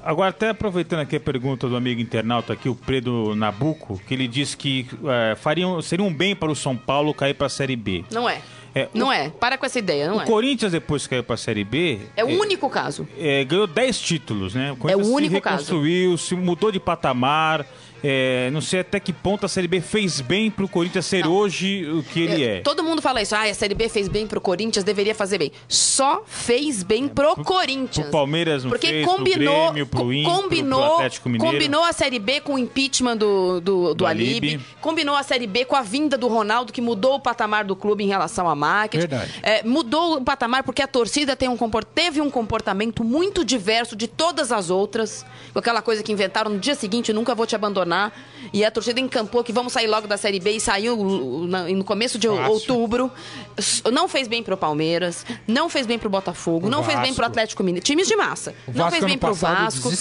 Agora, 0.03 0.29
até 0.29 0.49
aproveitando 0.49 1.01
aqui 1.01 1.17
a 1.17 1.19
pergunta 1.19 1.67
do 1.67 1.75
amigo 1.75 2.01
internauta 2.01 2.53
aqui, 2.53 2.67
o 2.67 2.73
Pedro 2.73 3.35
Nabuco, 3.35 4.01
que 4.07 4.13
ele 4.13 4.27
disse 4.27 4.57
que 4.57 4.87
é, 5.05 5.35
fariam, 5.35 5.79
seria 5.81 6.03
um 6.03 6.11
bem 6.11 6.35
para 6.35 6.51
o 6.51 6.55
São 6.55 6.75
Paulo 6.75 7.13
cair 7.13 7.35
para 7.35 7.45
a 7.47 7.49
Série 7.49 7.75
B. 7.75 8.03
Não 8.11 8.27
é. 8.27 8.41
É, 8.73 8.87
não 8.93 9.07
o- 9.07 9.11
é. 9.11 9.29
Para 9.29 9.57
com 9.57 9.65
essa 9.65 9.79
ideia, 9.79 10.07
não 10.07 10.17
O 10.17 10.21
é. 10.21 10.25
Corinthians, 10.25 10.71
depois 10.71 11.03
que 11.03 11.09
caiu 11.09 11.23
para 11.23 11.33
a 11.35 11.37
Série 11.37 11.63
B, 11.63 11.99
É 12.15 12.23
o 12.23 12.27
único 12.39 12.69
caso. 12.69 13.07
é, 13.17 13.43
ganhou 13.43 13.67
10 13.67 13.99
títulos, 13.99 14.53
né? 14.55 14.75
O 14.79 14.89
É 14.89 14.95
o 14.95 14.99
único 14.99 15.29
se 15.35 15.41
reconstruiu, 15.41 16.17
se 16.17 16.35
mudou 16.35 16.71
de 16.71 16.79
patamar. 16.79 17.65
É, 18.03 18.49
não 18.51 18.61
sei 18.61 18.79
até 18.81 18.99
que 18.99 19.13
ponto 19.13 19.45
a 19.45 19.49
Série 19.49 19.67
B 19.67 19.79
fez 19.81 20.21
bem 20.21 20.49
pro 20.49 20.67
Corinthians 20.67 21.05
ser 21.05 21.27
hoje 21.27 21.85
o 21.85 22.03
que 22.03 22.21
ele 22.21 22.43
É, 22.43 22.57
é. 22.57 22.61
Todo 22.61 22.83
mundo 22.83 23.01
fala 23.01 23.21
isso. 23.21 23.35
Ah, 23.35 23.43
a 23.43 23.53
Série 23.53 23.75
B 23.75 23.87
fez 23.89 24.07
bem 24.07 24.25
pro 24.25 24.41
Corinthians, 24.41 24.83
deveria 24.83 25.13
fazer 25.13 25.37
bem. 25.37 25.51
Só 25.67 26.23
fez 26.25 26.83
bem 26.83 27.07
pro, 27.07 27.35
Corinthians. 27.43 28.05
pro 28.07 28.11
Palmeiras 28.11 28.63
não 28.63 28.71
Porque 28.71 28.87
fez, 28.87 29.05
pro 29.05 29.15
combinou, 29.17 29.65
Grêmio, 29.67 29.87
pro 29.87 30.13
Inter, 30.13 30.31
pro 30.31 30.41
combinou, 30.43 30.93
Atlético 30.95 31.29
Mineiro. 31.29 31.53
combinou 31.53 31.83
a 31.83 31.93
Série 31.93 32.19
B 32.19 32.41
com 32.41 32.55
o 32.55 32.59
impeachment 32.59 33.17
do, 33.17 33.61
do, 33.61 33.87
do, 33.89 33.95
Do 33.95 34.05
Alibi, 34.05 34.47
Alibi. 34.49 34.65
combinou 34.79 35.15
a 35.15 35.23
Série 35.23 35.47
B 35.47 35.65
com 35.65 35.75
a 35.75 35.81
vinda 35.81 36.17
do 36.17 36.27
Ronaldo, 36.27 36.73
que 36.73 36.81
mudou 36.81 37.15
o 37.15 37.19
patamar 37.19 37.65
do 37.65 37.75
clube 37.75 38.03
em 38.03 38.07
relação 38.07 38.49
à 38.49 38.55
marketing. 38.55 39.07
Verdade. 39.07 39.31
É, 39.43 39.63
mudou 39.63 40.17
o 40.17 40.21
patamar 40.23 40.63
porque 40.63 40.81
a 40.81 40.87
torcida 40.87 41.35
tem 41.35 41.47
um 41.47 41.57
teve 41.93 42.19
um 42.19 42.29
comportamento 42.29 43.03
muito 43.03 43.45
diverso 43.45 43.95
de 43.95 44.07
todas 44.07 44.51
as 44.51 44.69
outras. 44.69 45.25
Aquela 45.53 45.81
coisa 45.81 46.01
que 46.01 46.11
inventaram 46.11 46.51
no 46.51 46.59
dia 46.59 46.75
seguinte, 46.75 47.13
nunca 47.13 47.35
vou 47.35 47.45
te 47.45 47.55
abandonar. 47.55 47.90
E 48.53 48.65
a 48.65 48.71
torcida 48.71 48.99
encampou 48.99 49.43
que 49.43 49.53
vamos 49.53 49.71
sair 49.71 49.85
logo 49.87 50.07
da 50.07 50.17
Série 50.17 50.39
B 50.39 50.53
e 50.53 50.59
saiu 50.59 50.99
uh, 50.99 51.45
na- 51.47 51.63
no 51.65 51.83
começo 51.83 52.17
de 52.17 52.27
Fácil. 52.27 52.51
outubro. 52.51 53.11
Não 53.91 54.07
fez 54.07 54.27
bem 54.27 54.41
pro 54.41 54.57
Palmeiras, 54.57 55.23
não 55.47 55.69
fez 55.69 55.85
bem 55.85 55.99
pro 55.99 56.09
Botafogo, 56.09 56.65
O 56.65 56.69
não 56.69 56.83
fez 56.83 56.97
bem 56.99 57.13
pro 57.13 57.21
Vasco. 57.21 57.31
Atlético 57.31 57.63
Mineiro. 57.63 57.85
Times 57.85 58.07
de 58.07 58.15
massa. 58.15 58.55
O 58.67 58.71
não 58.71 58.85
Vasco 58.85 58.91
fez 58.91 59.05
bem 59.05 59.17
pro 59.17 59.33
Vasco. 59.35 59.91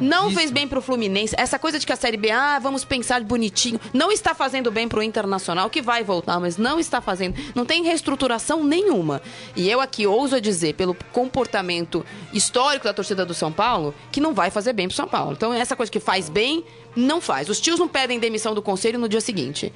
Não 0.00 0.30
fez 0.30 0.50
bem 0.52 0.68
pro 0.68 0.80
Fluminense. 0.80 1.34
Essa 1.36 1.58
coisa 1.58 1.78
de 1.80 1.86
que 1.86 1.92
a 1.92 1.96
Série 1.96 2.16
B, 2.16 2.30
ah, 2.30 2.58
vamos 2.60 2.84
pensar 2.84 3.20
bonitinho. 3.24 3.80
Não 3.92 4.12
está 4.12 4.34
fazendo 4.34 4.70
bem 4.70 4.86
pro 4.88 5.02
Internacional, 5.02 5.68
que 5.68 5.82
vai 5.82 6.04
voltar, 6.04 6.38
mas 6.38 6.56
não 6.56 6.78
está 6.78 7.00
fazendo. 7.00 7.34
Não 7.54 7.64
tem 7.64 7.82
reestruturação 7.82 8.62
nenhuma. 8.62 9.20
E 9.56 9.68
eu 9.68 9.80
aqui 9.80 10.06
ouso 10.06 10.40
dizer, 10.40 10.74
pelo 10.74 10.94
comportamento 11.12 12.04
histórico 12.32 12.84
da 12.84 12.92
torcida 12.94 13.26
do 13.26 13.34
São 13.34 13.50
Paulo, 13.50 13.94
que 14.12 14.20
não 14.20 14.32
vai 14.32 14.50
fazer 14.50 14.72
bem 14.72 14.86
pro 14.86 14.96
São 14.96 15.08
Paulo. 15.08 15.32
Então, 15.32 15.52
essa 15.52 15.74
coisa 15.74 15.90
que 15.90 15.98
faz 16.00 16.28
bem, 16.28 16.64
não 16.96 17.20
faz. 17.20 17.48
Os 17.48 17.60
tios 17.60 17.78
não 17.78 17.88
pedem 17.88 18.18
demissão 18.18 18.54
do 18.54 18.62
conselho 18.62 18.98
no 18.98 19.08
dia 19.08 19.20
seguinte. 19.20 19.72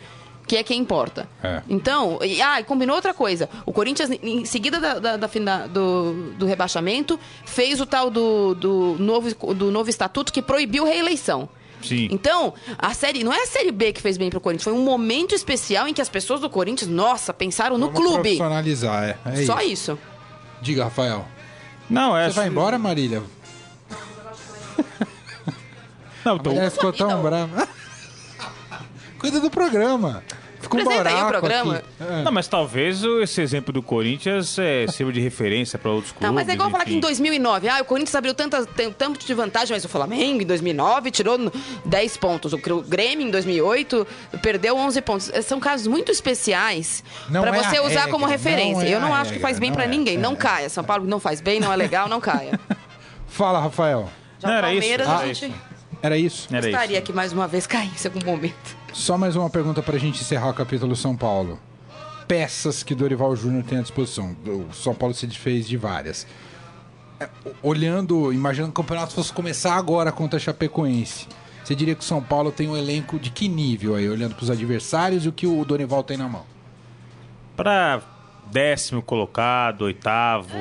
Que 0.47 0.59
é 0.59 0.63
quem 0.63 0.79
importa. 0.79 1.27
É. 1.43 1.63
Então, 1.71 2.19
e, 2.23 2.43
ah, 2.43 2.61
e 2.61 2.65
combinou 2.65 2.95
outra 2.97 3.15
coisa. 3.15 3.49
O 3.65 3.73
Corinthians, 3.73 4.11
em 4.23 4.45
seguida 4.45 4.79
da, 4.79 4.99
da- 4.99 5.17
da 5.17 5.27
da- 5.27 5.67
do, 5.67 6.33
do 6.37 6.45
rebaixamento, 6.45 7.19
fez 7.47 7.81
o 7.81 7.87
tal 7.87 8.11
do, 8.11 8.55
do, 8.55 8.97
novo, 8.99 9.55
do 9.55 9.71
novo 9.71 9.89
estatuto 9.89 10.31
que 10.31 10.43
proibiu 10.43 10.85
reeleição. 10.85 11.49
Sim. 11.83 12.09
Então, 12.11 12.53
a 12.79 12.93
série 12.93 13.25
não 13.25 13.33
é 13.33 13.43
a 13.43 13.47
série 13.47 13.73
B 13.73 13.93
que 13.95 14.03
fez 14.03 14.19
bem 14.19 14.29
pro 14.29 14.39
Corinthians, 14.41 14.65
foi 14.65 14.73
um 14.75 14.85
momento 14.85 15.35
especial 15.35 15.89
em 15.89 15.95
que 15.95 16.01
as 16.03 16.09
pessoas 16.11 16.41
do 16.41 16.51
Corinthians, 16.51 16.91
nossa, 16.91 17.33
pensaram 17.33 17.79
no 17.79 17.87
Vamos 17.87 18.01
clube. 18.03 18.21
profissionalizar, 18.23 19.05
é. 19.05 19.17
é 19.43 19.45
Só 19.47 19.61
isso. 19.61 19.93
isso. 19.93 19.99
Diga, 20.61 20.85
Rafael. 20.85 21.27
Não, 21.89 22.15
é. 22.17 22.29
Você 22.29 22.37
vai 22.37 22.49
embora, 22.49 22.79
Marília? 22.79 23.23
Não, 26.25 26.37
então, 26.37 26.53
mulher 26.55 26.71
ficou 26.71 26.93
tão 26.93 27.09
Então- 27.09 27.23
brava. 27.23 27.69
Cuida 29.19 29.41
do 29.41 29.51
programa. 29.51 30.23
Ficou 30.61 30.81
um 30.81 30.83
Apresenta 30.83 31.09
aí 31.11 31.15
o 31.15 31.19
baraco 31.27 31.41
programa. 31.41 31.75
aqui. 31.77 31.87
É. 32.01 32.23
Não, 32.23 32.33
mas 32.33 32.49
talvez 32.49 33.03
esse 33.23 33.43
exemplo 33.43 33.71
do 33.71 33.83
Corinthians 33.83 34.59
é, 34.59 34.87
sirva 34.87 35.13
de 35.13 35.21
referência 35.21 35.79
para 35.79 35.91
outros 35.91 36.11
clubes. 36.13 36.27
Tá, 36.27 36.33
mas 36.33 36.49
é 36.49 36.55
igual 36.55 36.71
falar 36.71 36.85
que 36.85 36.91
em 36.93 36.95
enfim. 36.95 37.01
2009, 37.01 37.69
ah, 37.69 37.83
o 37.83 37.85
Corinthians 37.85 38.15
abriu 38.15 38.33
tantas, 38.33 38.65
tem 38.75 38.91
tanto 38.91 39.27
de 39.27 39.35
vantagem, 39.35 39.77
mas 39.77 39.85
o 39.85 39.89
Flamengo 39.91 40.43
em 40.43 40.47
2009 40.47 41.11
tirou 41.11 41.37
10 41.85 42.17
pontos. 42.17 42.55
O 42.55 42.59
Cru- 42.59 42.81
Grêmio 42.81 43.27
em 43.27 43.31
2008 43.31 44.07
perdeu 44.41 44.75
11 44.79 45.03
pontos. 45.03 45.31
Eh, 45.35 45.43
São 45.43 45.61
casos 45.61 45.87
muito 45.87 46.11
especiais 46.11 47.05
Não 47.29 47.43
para 47.43 47.55
é 47.59 47.63
você 47.63 47.77
a 47.77 47.83
usar 47.83 47.89
regra, 47.97 48.11
como 48.13 48.25
não 48.25 48.33
referência. 48.33 48.87
é 48.87 48.95
Eu 48.95 49.01
não 49.01 49.13
a 49.13 49.19
acho 49.21 49.33
que 49.33 49.35
regra, 49.37 49.49
faz 49.49 49.59
bem 49.59 49.69
não 49.69 49.75
para 49.77 49.85
é, 49.85 49.89
ninguém. 49.89 50.17
é. 50.17 50.19
Não 50.19 50.35
caia. 50.35 50.71
São 50.71 50.83
Paulo 50.83 51.05
não 51.07 51.21
faz 51.21 51.43
bem, 51.43 51.61
não 51.61 51.71
é 51.71 51.77
legal, 51.77 52.09
não 52.09 52.21
caia. 52.23 52.59
Fala, 53.29 53.61
Rafael. 53.61 54.09
Já 54.39 54.49
Não, 54.49 54.55
o 54.55 54.59
era 54.59 54.73
isso, 54.73 54.81
Palmeiras 54.81 55.09
era 55.09 55.19
a 55.19 55.27
gente 55.27 55.45
isso. 55.47 55.55
Era 56.05 56.19
isso? 56.19 56.55
Era 56.55 56.61
gostaria 56.61 56.99
isso. 56.99 57.07
que 57.07 57.15
mais 57.15 57.33
uma 57.33 57.49
vez 57.49 57.67
caísse 57.67 58.07
em 58.07 58.11
algum 58.11 58.27
momento. 58.33 58.77
Só 58.93 59.17
mais 59.17 59.37
uma 59.37 59.49
pergunta 59.49 59.83
pra 59.83 59.97
gente 59.97 60.21
encerrar 60.21 60.51
o 60.51 60.55
capítulo 60.55 60.95
São 60.95 61.17
Paulo. 61.17 61.59
Peças 62.29 62.83
que 62.83 62.95
Dorival 62.95 63.35
Júnior 63.35 63.65
tem 63.65 63.79
à 63.79 63.81
disposição. 63.81 64.37
O 64.47 64.75
São 64.75 64.95
Paulo 64.95 65.15
se 65.15 65.27
desfez 65.27 65.67
de 65.67 65.79
várias. 65.79 66.27
É, 67.19 67.27
Olhando, 67.63 68.31
imaginando 68.35 68.71
que 68.75 68.81
o 68.81 68.85
campeonato 68.85 69.15
fosse 69.15 69.33
começar 69.33 69.77
agora 69.77 70.13
contra 70.13 70.37
a 70.37 70.41
Chapecoense. 70.41 71.27
Você 71.65 71.75
diria 71.75 71.95
que 71.95 72.03
o 72.03 72.05
São 72.05 72.23
Paulo 72.23 72.53
tem 72.53 72.69
um 72.69 72.77
elenco 72.77 73.19
de 73.19 73.31
que 73.31 73.49
nível 73.49 73.95
aí, 73.95 74.07
olhando 74.07 74.35
pros 74.35 74.51
adversários 74.51 75.25
e 75.25 75.31
o 75.31 75.33
que 75.33 75.47
o 75.47 75.65
Dorival 75.65 76.03
tem 76.03 76.19
na 76.19 76.29
mão? 76.29 76.45
Para 77.57 78.03
décimo 78.53 79.01
colocado, 79.01 79.83
oitavo. 79.83 80.59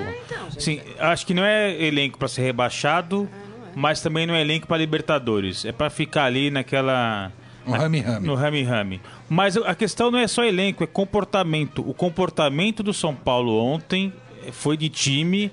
Sim, 0.58 0.80
acho 0.98 1.26
que 1.26 1.34
não 1.34 1.44
é 1.44 1.84
elenco 1.84 2.18
para 2.18 2.30
ser 2.30 2.44
rebaixado, 2.44 3.28
mas 3.76 4.02
também 4.02 4.26
não 4.26 4.34
é 4.36 4.42
elenco 4.42 4.68
para 4.68 4.78
Libertadores. 4.78 5.66
É 5.66 5.72
para 5.72 5.90
ficar 5.90 6.26
ali 6.26 6.50
naquela. 6.52 7.32
No 7.66 7.72
na- 7.72 7.78
rame-rame. 7.78 8.28
No 8.28 8.36
rame-rame. 8.36 9.02
Mas 9.30 9.56
a 9.58 9.74
questão 9.76 10.12
não 10.12 10.20
é 10.20 10.28
só 10.28 10.44
elenco, 10.44 10.84
é 10.84 10.88
comportamento. 10.88 11.88
O 11.88 11.94
comportamento 11.94 12.84
do 12.84 12.94
São 12.94 13.16
Paulo 13.16 13.58
ontem 13.58 14.12
foi 14.52 14.76
de 14.76 14.90
time 14.90 15.52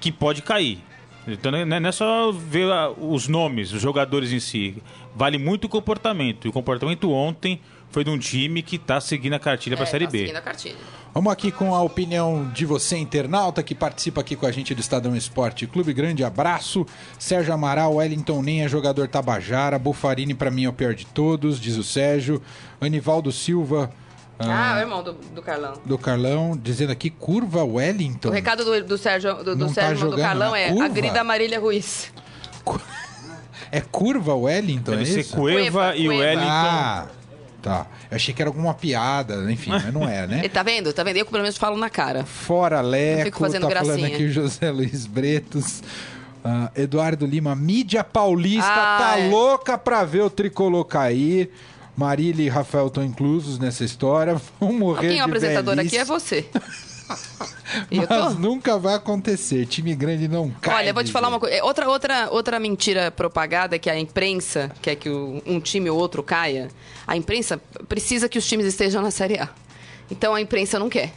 que 0.00 0.10
pode 0.10 0.40
cair. 0.42 0.78
Então 1.26 1.52
não 1.52 1.58
é 1.58 1.64
não 1.80 1.88
é 1.88 1.92
só 1.92 2.32
ver 2.32 2.66
os 2.98 3.28
nomes, 3.28 3.72
os 3.72 3.80
jogadores 3.80 4.32
em 4.32 4.40
si. 4.40 4.82
Vale 5.14 5.38
muito 5.38 5.64
o 5.66 5.68
comportamento. 5.68 6.46
E 6.46 6.50
o 6.50 6.52
comportamento 6.52 7.10
ontem 7.12 7.60
foi 7.90 8.02
de 8.02 8.10
um 8.10 8.18
time 8.18 8.62
que 8.62 8.76
está 8.76 9.00
seguindo 9.00 9.34
a 9.34 9.38
cartilha 9.38 9.76
para 9.76 9.84
a 9.84 9.88
É, 9.88 9.90
Série 9.90 10.06
tá 10.06 10.10
B. 10.12 10.18
seguindo 10.18 10.36
a 10.36 10.40
cartilha. 10.40 10.76
Vamos 11.14 11.30
aqui 11.30 11.52
com 11.52 11.74
a 11.74 11.82
opinião 11.82 12.50
de 12.54 12.64
você, 12.64 12.96
internauta, 12.96 13.62
que 13.62 13.74
participa 13.74 14.22
aqui 14.22 14.34
com 14.34 14.46
a 14.46 14.50
gente 14.50 14.74
do 14.74 14.80
Estadão 14.80 15.14
Esporte 15.14 15.66
Clube. 15.66 15.92
Grande 15.92 16.24
abraço. 16.24 16.86
Sérgio 17.18 17.52
Amaral, 17.52 17.94
Wellington 17.96 18.40
Nem 18.42 18.64
é 18.64 18.68
jogador 18.68 19.06
Tabajara. 19.08 19.78
Bufarini, 19.78 20.32
pra 20.34 20.50
mim, 20.50 20.64
é 20.64 20.68
o 20.70 20.72
pior 20.72 20.94
de 20.94 21.04
todos, 21.06 21.60
diz 21.60 21.76
o 21.76 21.84
Sérgio. 21.84 22.40
Anivaldo 22.80 23.30
Silva, 23.30 23.92
Ah, 24.38 24.74
o 24.76 24.80
irmão 24.80 25.02
do, 25.02 25.12
do 25.12 25.40
Carlão. 25.42 25.74
do 25.84 25.96
Carlão, 25.98 26.58
dizendo 26.60 26.90
aqui, 26.90 27.10
curva 27.10 27.62
Wellington. 27.64 28.28
O 28.28 28.32
recado 28.32 28.64
do, 28.64 28.84
do 28.84 28.98
Sérgio, 28.98 29.34
do, 29.44 29.54
do 29.54 29.66
tá 29.68 29.74
Sérgio 29.74 30.06
do 30.06 30.10
jogando 30.12 30.20
Carlão 30.26 30.50
na 30.50 30.58
é 30.58 30.68
curva? 30.70 30.84
agrida 30.86 31.22
Marília 31.24 31.60
Ruiz. 31.60 32.12
É 33.70 33.80
curva 33.80 34.34
Wellington, 34.34 34.90
Deve 34.90 35.02
é 35.04 35.06
ser 35.06 35.20
isso? 35.20 35.34
Cueva, 35.34 35.92
Cueva, 35.92 35.96
e. 35.96 36.06
Wellington. 36.06 36.46
Ah, 36.46 37.06
tá. 37.62 37.86
Eu 38.10 38.16
achei 38.16 38.34
que 38.34 38.42
era 38.42 38.50
alguma 38.50 38.74
piada, 38.74 39.50
enfim, 39.50 39.70
mas 39.72 39.90
não 39.94 40.06
é, 40.06 40.26
né? 40.26 40.40
Ele 40.40 40.48
tá 40.50 40.62
vendo? 40.62 40.92
Tá 40.92 41.02
vendo? 41.02 41.16
Eu 41.16 41.24
pelo 41.24 41.40
menos 41.42 41.56
falo 41.56 41.78
na 41.78 41.88
cara. 41.88 42.22
Fora 42.24 42.82
Leco, 42.82 43.24
fico 43.24 43.38
fazendo 43.38 43.66
tá 43.66 43.76
falando 43.76 43.86
gracinha. 43.96 44.14
aqui 44.14 44.24
o 44.24 44.30
José 44.30 44.70
Luiz 44.70 45.06
Bretos. 45.06 45.82
Ah, 46.44 46.70
Eduardo 46.76 47.24
Lima, 47.24 47.54
mídia 47.54 48.04
paulista 48.04 48.68
Ah, 48.68 48.98
tá 48.98 49.18
é. 49.20 49.28
louca 49.30 49.78
pra 49.78 50.04
ver 50.04 50.20
o 50.20 50.28
tricolor 50.28 50.84
cair. 50.84 51.50
Marília 51.96 52.44
e 52.44 52.48
Rafael 52.48 52.86
estão 52.86 53.04
inclusos 53.04 53.58
nessa 53.58 53.84
história. 53.84 54.40
Vão 54.60 54.72
morrer 54.72 55.08
Quem 55.08 55.18
é 55.18 55.22
o 55.22 55.26
apresentador 55.26 55.76
velhice, 55.76 55.96
aqui 55.96 56.02
é 56.02 56.04
você. 56.04 56.46
Mas 57.90 58.08
tô... 58.08 58.30
nunca 58.38 58.78
vai 58.78 58.94
acontecer. 58.94 59.66
Time 59.66 59.94
grande 59.94 60.28
não 60.28 60.50
cai. 60.50 60.74
Olha, 60.76 60.88
eu 60.90 60.94
vou 60.94 61.04
te 61.04 61.12
falar 61.12 61.28
uma 61.28 61.38
coisa. 61.40 61.54
É, 61.56 61.62
Outra, 61.62 61.88
outra, 61.88 62.28
outra 62.30 62.58
mentira 62.60 63.10
propagada 63.10 63.76
é 63.76 63.78
que 63.78 63.90
a 63.90 63.98
imprensa 63.98 64.70
quer 64.80 64.96
que 64.96 65.08
o- 65.10 65.42
um 65.46 65.60
time 65.60 65.90
ou 65.90 65.98
outro 65.98 66.22
caia. 66.22 66.68
A 67.06 67.16
imprensa 67.16 67.60
precisa 67.88 68.28
que 68.28 68.38
os 68.38 68.46
times 68.46 68.66
estejam 68.66 69.02
na 69.02 69.10
Série 69.10 69.38
A. 69.38 69.48
Então 70.10 70.34
a 70.34 70.40
imprensa 70.40 70.78
não 70.78 70.88
quer. 70.88 71.12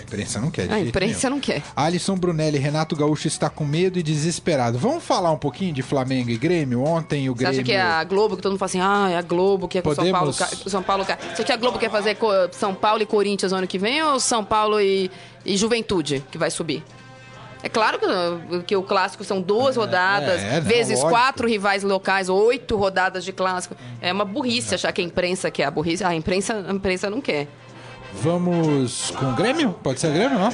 A 0.00 0.02
imprensa 0.02 0.40
não 0.40 0.50
quer. 0.50 0.66
de 0.66 0.74
A 0.74 0.80
imprensa 0.80 1.28
nenhum. 1.28 1.36
não 1.36 1.40
quer. 1.40 1.62
Alisson 1.76 2.16
Brunelli, 2.16 2.58
Renato 2.58 2.96
Gaúcho 2.96 3.28
está 3.28 3.48
com 3.50 3.64
medo 3.64 3.98
e 3.98 4.02
desesperado. 4.02 4.78
Vamos 4.78 5.04
falar 5.04 5.30
um 5.30 5.36
pouquinho 5.38 5.72
de 5.72 5.82
Flamengo 5.82 6.30
e 6.30 6.36
Grêmio? 6.36 6.82
Ontem 6.82 7.28
o 7.28 7.32
Você 7.34 7.38
Grêmio. 7.44 7.60
acha 7.60 7.62
que 7.64 7.72
é 7.72 7.80
a 7.80 8.02
Globo, 8.04 8.36
que 8.36 8.42
todo 8.42 8.52
mundo 8.52 8.58
fala 8.58 8.68
assim, 8.68 8.80
ah, 8.80 9.08
é 9.10 9.16
a 9.16 9.22
Globo 9.22 9.68
que 9.68 9.78
é 9.78 9.82
que 9.82 9.88
o 9.88 9.94
São 9.94 10.10
Paulo, 10.10 10.32
Podemos- 10.32 10.62
São 10.72 10.82
Paulo. 10.82 11.04
Você 11.04 11.12
acha 11.12 11.44
que 11.44 11.52
a 11.52 11.56
Globo 11.56 11.78
quer 11.78 11.90
fazer 11.90 12.16
São 12.52 12.74
Paulo 12.74 13.02
e 13.02 13.06
Corinthians 13.06 13.52
no 13.52 13.58
ano 13.58 13.66
que 13.66 13.78
vem 13.78 14.02
ou 14.02 14.18
São 14.18 14.44
Paulo 14.44 14.80
e, 14.80 15.10
e 15.44 15.56
Juventude 15.56 16.24
que 16.30 16.38
vai 16.38 16.50
subir? 16.50 16.82
É 17.62 17.68
claro 17.68 17.98
que, 17.98 18.62
que 18.62 18.74
o 18.74 18.82
clássico 18.82 19.22
são 19.22 19.38
duas 19.42 19.76
rodadas, 19.76 20.40
é, 20.40 20.54
não, 20.54 20.62
vezes 20.62 20.92
lógico. 20.94 21.10
quatro 21.10 21.46
rivais 21.46 21.82
locais, 21.82 22.30
oito 22.30 22.74
rodadas 22.74 23.22
de 23.22 23.32
clássico. 23.34 23.76
É 24.00 24.10
uma 24.10 24.24
burrice 24.24 24.74
achar 24.74 24.90
que 24.92 25.02
a 25.02 25.04
imprensa 25.04 25.50
quer. 25.50 25.64
A 25.64 25.70
burrice, 25.70 26.02
a 26.02 26.14
imprensa, 26.14 26.64
a 26.66 26.72
imprensa 26.72 27.10
não 27.10 27.20
quer. 27.20 27.48
Vamos 28.14 29.12
com 29.12 29.30
o 29.30 29.34
Grêmio? 29.34 29.72
Pode 29.82 30.00
ser 30.00 30.12
Grêmio, 30.12 30.38
não? 30.38 30.50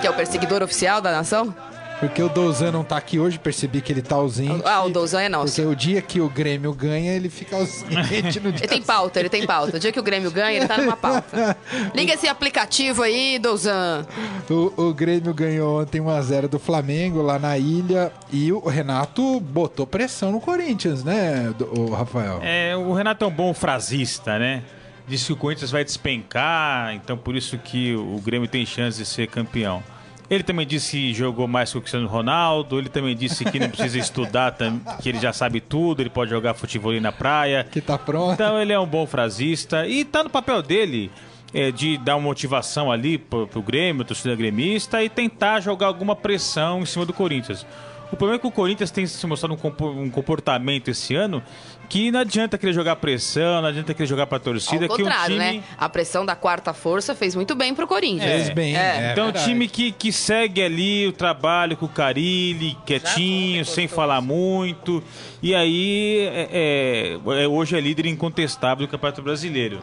Que 0.00 0.06
é 0.06 0.10
o 0.10 0.14
perseguidor 0.14 0.62
oficial 0.62 1.00
da 1.00 1.10
nação? 1.12 1.54
Porque 2.00 2.22
o 2.22 2.30
Douzan 2.30 2.72
não 2.72 2.82
tá 2.82 2.96
aqui 2.96 3.18
hoje, 3.18 3.38
percebi 3.38 3.82
que 3.82 3.92
ele 3.92 4.00
tá 4.00 4.14
ausente. 4.14 4.62
Ah, 4.64 4.82
o 4.82 4.88
Douzan 4.88 5.20
é 5.20 5.28
nosso. 5.28 5.54
Porque 5.54 5.68
o 5.68 5.76
dia 5.76 6.00
que 6.00 6.18
o 6.18 6.30
Grêmio 6.30 6.72
ganha, 6.72 7.12
ele 7.12 7.28
fica 7.28 7.56
ausente 7.56 8.40
no 8.40 8.50
dia 8.52 8.64
Ele 8.64 8.68
tem 8.68 8.80
pauta, 8.80 9.20
ele 9.20 9.28
tem 9.28 9.46
pauta. 9.46 9.76
O 9.76 9.80
dia 9.80 9.92
que 9.92 10.00
o 10.00 10.02
Grêmio 10.02 10.30
ganha, 10.30 10.56
ele 10.56 10.66
tá 10.66 10.78
numa 10.78 10.96
pauta. 10.96 11.54
Liga 11.94 12.14
esse 12.14 12.26
aplicativo 12.26 13.02
aí, 13.02 13.38
Douzan. 13.38 14.06
O, 14.48 14.84
o 14.88 14.94
Grêmio 14.94 15.34
ganhou 15.34 15.82
ontem 15.82 16.00
1x0 16.00 16.48
do 16.48 16.58
Flamengo 16.58 17.20
lá 17.20 17.38
na 17.38 17.58
ilha 17.58 18.10
e 18.32 18.50
o 18.50 18.66
Renato 18.66 19.38
botou 19.38 19.86
pressão 19.86 20.32
no 20.32 20.40
Corinthians, 20.40 21.04
né, 21.04 21.52
o 21.76 21.90
Rafael? 21.90 22.40
É, 22.42 22.74
o 22.74 22.94
Renato 22.94 23.26
é 23.26 23.28
um 23.28 23.30
bom 23.30 23.52
frasista, 23.52 24.38
né? 24.38 24.62
Disse 25.10 25.26
que 25.26 25.32
o 25.32 25.36
Corinthians 25.36 25.72
vai 25.72 25.82
despencar, 25.82 26.94
então 26.94 27.18
por 27.18 27.34
isso 27.34 27.58
que 27.58 27.96
o 27.96 28.20
Grêmio 28.24 28.46
tem 28.46 28.64
chance 28.64 28.96
de 28.96 29.04
ser 29.04 29.26
campeão. 29.26 29.82
Ele 30.30 30.44
também 30.44 30.64
disse 30.64 30.92
que 30.92 31.12
jogou 31.12 31.48
mais 31.48 31.72
que 31.72 31.78
o 31.78 31.80
Cristiano 31.80 32.06
Ronaldo, 32.06 32.78
ele 32.78 32.88
também 32.88 33.16
disse 33.16 33.44
que 33.44 33.58
não 33.58 33.68
precisa 33.68 33.98
estudar, 33.98 34.56
que 35.02 35.08
ele 35.08 35.18
já 35.18 35.32
sabe 35.32 35.60
tudo, 35.60 36.00
ele 36.00 36.10
pode 36.10 36.30
jogar 36.30 36.54
futebol 36.54 36.92
ali 36.92 37.00
na 37.00 37.10
praia. 37.10 37.66
Que 37.68 37.80
tá 37.80 37.98
pronto. 37.98 38.34
Então 38.34 38.62
ele 38.62 38.72
é 38.72 38.78
um 38.78 38.86
bom 38.86 39.04
frasista 39.04 39.84
e 39.84 40.04
tá 40.04 40.22
no 40.22 40.30
papel 40.30 40.62
dele 40.62 41.10
é, 41.52 41.72
de 41.72 41.98
dar 41.98 42.14
uma 42.14 42.28
motivação 42.28 42.92
ali 42.92 43.18
pro, 43.18 43.48
pro 43.48 43.60
Grêmio, 43.60 44.04
torcida 44.04 44.36
gremista, 44.36 45.02
e 45.02 45.08
tentar 45.08 45.58
jogar 45.58 45.88
alguma 45.88 46.14
pressão 46.14 46.82
em 46.82 46.86
cima 46.86 47.04
do 47.04 47.12
Corinthians. 47.12 47.66
O 48.12 48.16
problema 48.16 48.36
é 48.36 48.38
que 48.40 48.46
o 48.46 48.50
Corinthians 48.50 48.90
tem 48.90 49.06
se 49.06 49.24
mostrado 49.26 49.54
um 49.54 49.56
compo- 49.56 49.88
um 49.90 50.10
comportamento 50.10 50.88
esse 50.88 51.14
ano 51.14 51.42
que 51.88 52.10
não 52.12 52.20
adianta 52.20 52.56
querer 52.56 52.72
jogar 52.72 52.94
pressão, 52.96 53.60
não 53.62 53.68
adianta 53.68 53.92
querer 53.94 54.06
jogar 54.06 54.26
pra 54.26 54.38
torcida, 54.38 54.86
Ao 54.86 54.94
que 54.96 55.02
um 55.02 55.06
contrário, 55.06 55.34
time. 55.36 55.58
né? 55.58 55.62
A 55.76 55.88
pressão 55.88 56.24
da 56.24 56.36
quarta 56.36 56.72
força 56.72 57.14
fez 57.16 57.34
muito 57.34 57.54
bem 57.56 57.74
pro 57.74 57.86
Corinthians. 57.86 58.30
Fez 58.30 58.50
bem. 58.50 58.76
É. 58.76 59.08
é 59.08 59.12
Então, 59.12 59.24
um 59.24 59.32
verdade. 59.32 59.44
time 59.46 59.66
que, 59.68 59.90
que 59.90 60.12
segue 60.12 60.62
ali 60.62 61.06
o 61.08 61.12
trabalho 61.12 61.76
com 61.76 61.86
o 61.86 61.88
Carilli, 61.88 62.76
quietinho, 62.86 63.64
sem 63.64 63.88
falar 63.88 64.20
muito. 64.20 65.02
E 65.42 65.52
aí, 65.54 66.28
é, 66.32 66.48
é- 66.52 67.42
é- 67.44 67.48
hoje 67.48 67.76
é 67.76 67.80
líder 67.80 68.06
incontestável 68.06 68.86
do 68.86 68.90
Campeonato 68.90 69.22
Brasileiro. 69.22 69.80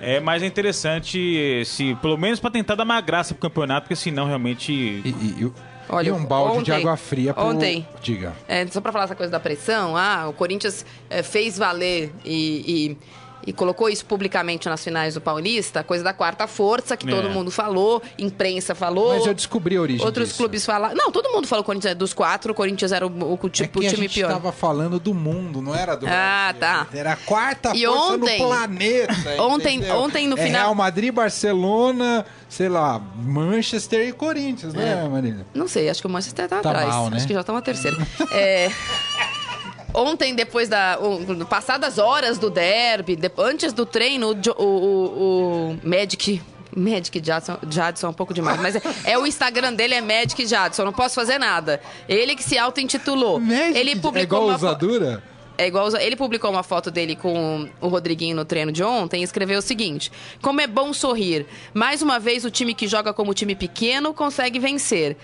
É, 0.00 0.18
mas 0.20 0.42
é 0.42 0.46
interessante, 0.46 1.62
se, 1.66 1.94
pelo 2.00 2.16
menos 2.16 2.40
para 2.40 2.50
tentar 2.50 2.74
dar 2.74 2.84
uma 2.84 3.00
graça 3.02 3.34
pro 3.34 3.42
campeonato, 3.48 3.82
porque 3.82 3.96
senão 3.96 4.26
realmente. 4.26 4.72
E, 4.72 5.02
e- 5.04 5.44
e 5.44 5.52
Olha, 5.92 6.08
e 6.08 6.12
um 6.12 6.24
balde 6.24 6.52
de 6.64 6.70
ontem- 6.72 6.80
água 6.80 6.96
fria 6.96 7.34
pro... 7.34 7.44
ontem- 7.44 7.86
Diga. 8.02 8.32
É, 8.46 8.66
só 8.68 8.80
pra 8.80 8.92
falar 8.92 9.04
essa 9.04 9.14
coisa 9.16 9.30
da 9.30 9.40
pressão, 9.40 9.96
ah, 9.96 10.26
o 10.28 10.32
Corinthians 10.32 10.84
é, 11.08 11.22
fez 11.22 11.58
valer 11.58 12.12
e, 12.24 12.92
e- 12.92 12.98
e 13.46 13.52
colocou 13.52 13.88
isso 13.88 14.04
publicamente 14.04 14.68
nas 14.68 14.82
finais 14.84 15.14
do 15.14 15.20
Paulista, 15.20 15.82
coisa 15.82 16.02
da 16.04 16.12
quarta 16.12 16.46
força, 16.46 16.96
que 16.96 17.06
É. 17.08 17.10
todo 17.10 17.30
mundo 17.30 17.50
falou, 17.50 18.02
imprensa 18.18 18.74
falou. 18.74 19.14
Mas 19.14 19.26
eu 19.26 19.34
descobri 19.34 19.76
a 19.76 19.80
origem 19.80 20.04
Outros 20.04 20.28
disso. 20.28 20.38
clubes 20.38 20.64
falaram. 20.66 20.94
Não, 20.94 21.10
todo 21.10 21.30
mundo 21.30 21.46
falou 21.46 21.64
Corinthians 21.64 21.92
é 21.92 21.94
dos 21.94 22.12
quatro, 22.12 22.52
o 22.52 22.54
Corinthians 22.54 22.92
era 22.92 23.06
o, 23.06 23.10
o, 23.10 23.38
o 23.42 23.46
É 23.46 23.48
tipo, 23.50 23.80
que 23.80 23.86
o 23.86 23.88
a 23.88 23.92
time 23.92 24.02
gente 24.06 24.14
pior. 24.14 24.28
tava 24.32 24.52
falando 24.52 24.98
do 25.00 25.14
mundo, 25.14 25.60
não 25.62 25.74
era 25.74 25.94
do 25.96 26.06
Ah, 26.06 26.54
Brasil. 26.56 26.60
tá. 26.60 26.86
Era 26.98 27.12
a 27.12 27.16
quarta 27.16 27.72
E 27.74 27.84
força 27.86 28.14
ontem- 28.14 28.38
no 28.40 28.46
planeta. 28.48 29.12
ontem- 29.42 29.76
entendeu? 29.78 29.96
ontem 29.96 30.28
no 30.28 30.38
É 30.38 30.42
final- 30.42 30.60
Real 30.62 30.74
Madrid, 30.74 31.12
Barcelona, 31.12 32.24
sei 32.48 32.68
lá, 32.68 33.00
Manchester 33.16 34.08
e 34.08 34.12
Corinthians, 34.12 34.74
né, 34.74 35.08
Marília? 35.08 35.46
Não 35.54 35.66
sei, 35.68 35.88
acho 35.88 36.00
que 36.00 36.06
o 36.06 36.10
Manchester 36.10 36.48
tá, 36.48 36.60
Tá 36.60 36.70
atrás. 36.70 36.88
mal, 36.88 37.10
né? 37.10 37.16
Acho 37.16 37.26
que 37.26 37.32
já 37.34 37.42
tá 37.42 37.52
uma 37.52 37.62
terceira. 37.62 37.96
É, 38.32 38.70
Ontem, 39.94 40.34
depois 40.34 40.68
da. 40.68 40.98
o- 41.00 41.44
passadas 41.46 41.98
horas 41.98 42.38
do 42.38 42.48
derby, 42.50 43.16
de- 43.16 43.30
antes 43.38 43.72
do 43.72 43.84
treino, 43.86 44.28
o, 44.30 44.62
o, 44.62 45.72
o, 45.72 45.78
Magic. 45.82 46.40
Magic 46.76 47.20
Jadson, 47.24 47.58
Jadson 47.68 48.06
é 48.06 48.10
um 48.10 48.14
pouco 48.14 48.32
demais, 48.32 48.60
mas 48.60 48.76
é, 48.76 48.82
é 49.04 49.18
o 49.18 49.26
Instagram 49.26 49.72
dele 49.74 49.94
é 49.94 50.00
Magic 50.00 50.46
Jadson, 50.46 50.84
não 50.84 50.92
posso 50.92 51.16
fazer 51.16 51.36
nada. 51.36 51.80
Ele 52.08 52.36
que 52.36 52.44
se 52.44 52.56
auto-intitulou. 52.56 53.40
Ele 53.74 53.90
é 53.90 53.96
publicou 53.96 54.22
igual 54.38 54.44
uma 54.46 54.56
fo- 54.58 54.66
usadura? 54.66 55.20
é 55.58 55.66
igual 55.66 55.88
ele 55.98 56.14
publicou 56.14 56.48
uma 56.48 56.62
foto 56.62 56.88
dele 56.88 57.16
com 57.16 57.68
o 57.80 57.88
Rodriguinho 57.88 58.36
no 58.36 58.44
treino 58.44 58.70
de 58.70 58.84
ontem 58.84 59.20
e 59.20 59.24
escreveu 59.24 59.58
o 59.58 59.62
seguinte: 59.62 60.12
Como 60.40 60.60
é 60.60 60.68
bom 60.68 60.92
sorrir. 60.92 61.44
Mais 61.74 62.02
uma 62.02 62.20
vez 62.20 62.44
o 62.44 62.50
time 62.52 62.72
que 62.72 62.86
joga 62.86 63.12
como 63.12 63.34
time 63.34 63.56
pequeno 63.56 64.14
consegue 64.14 64.60
vencer. 64.60 65.16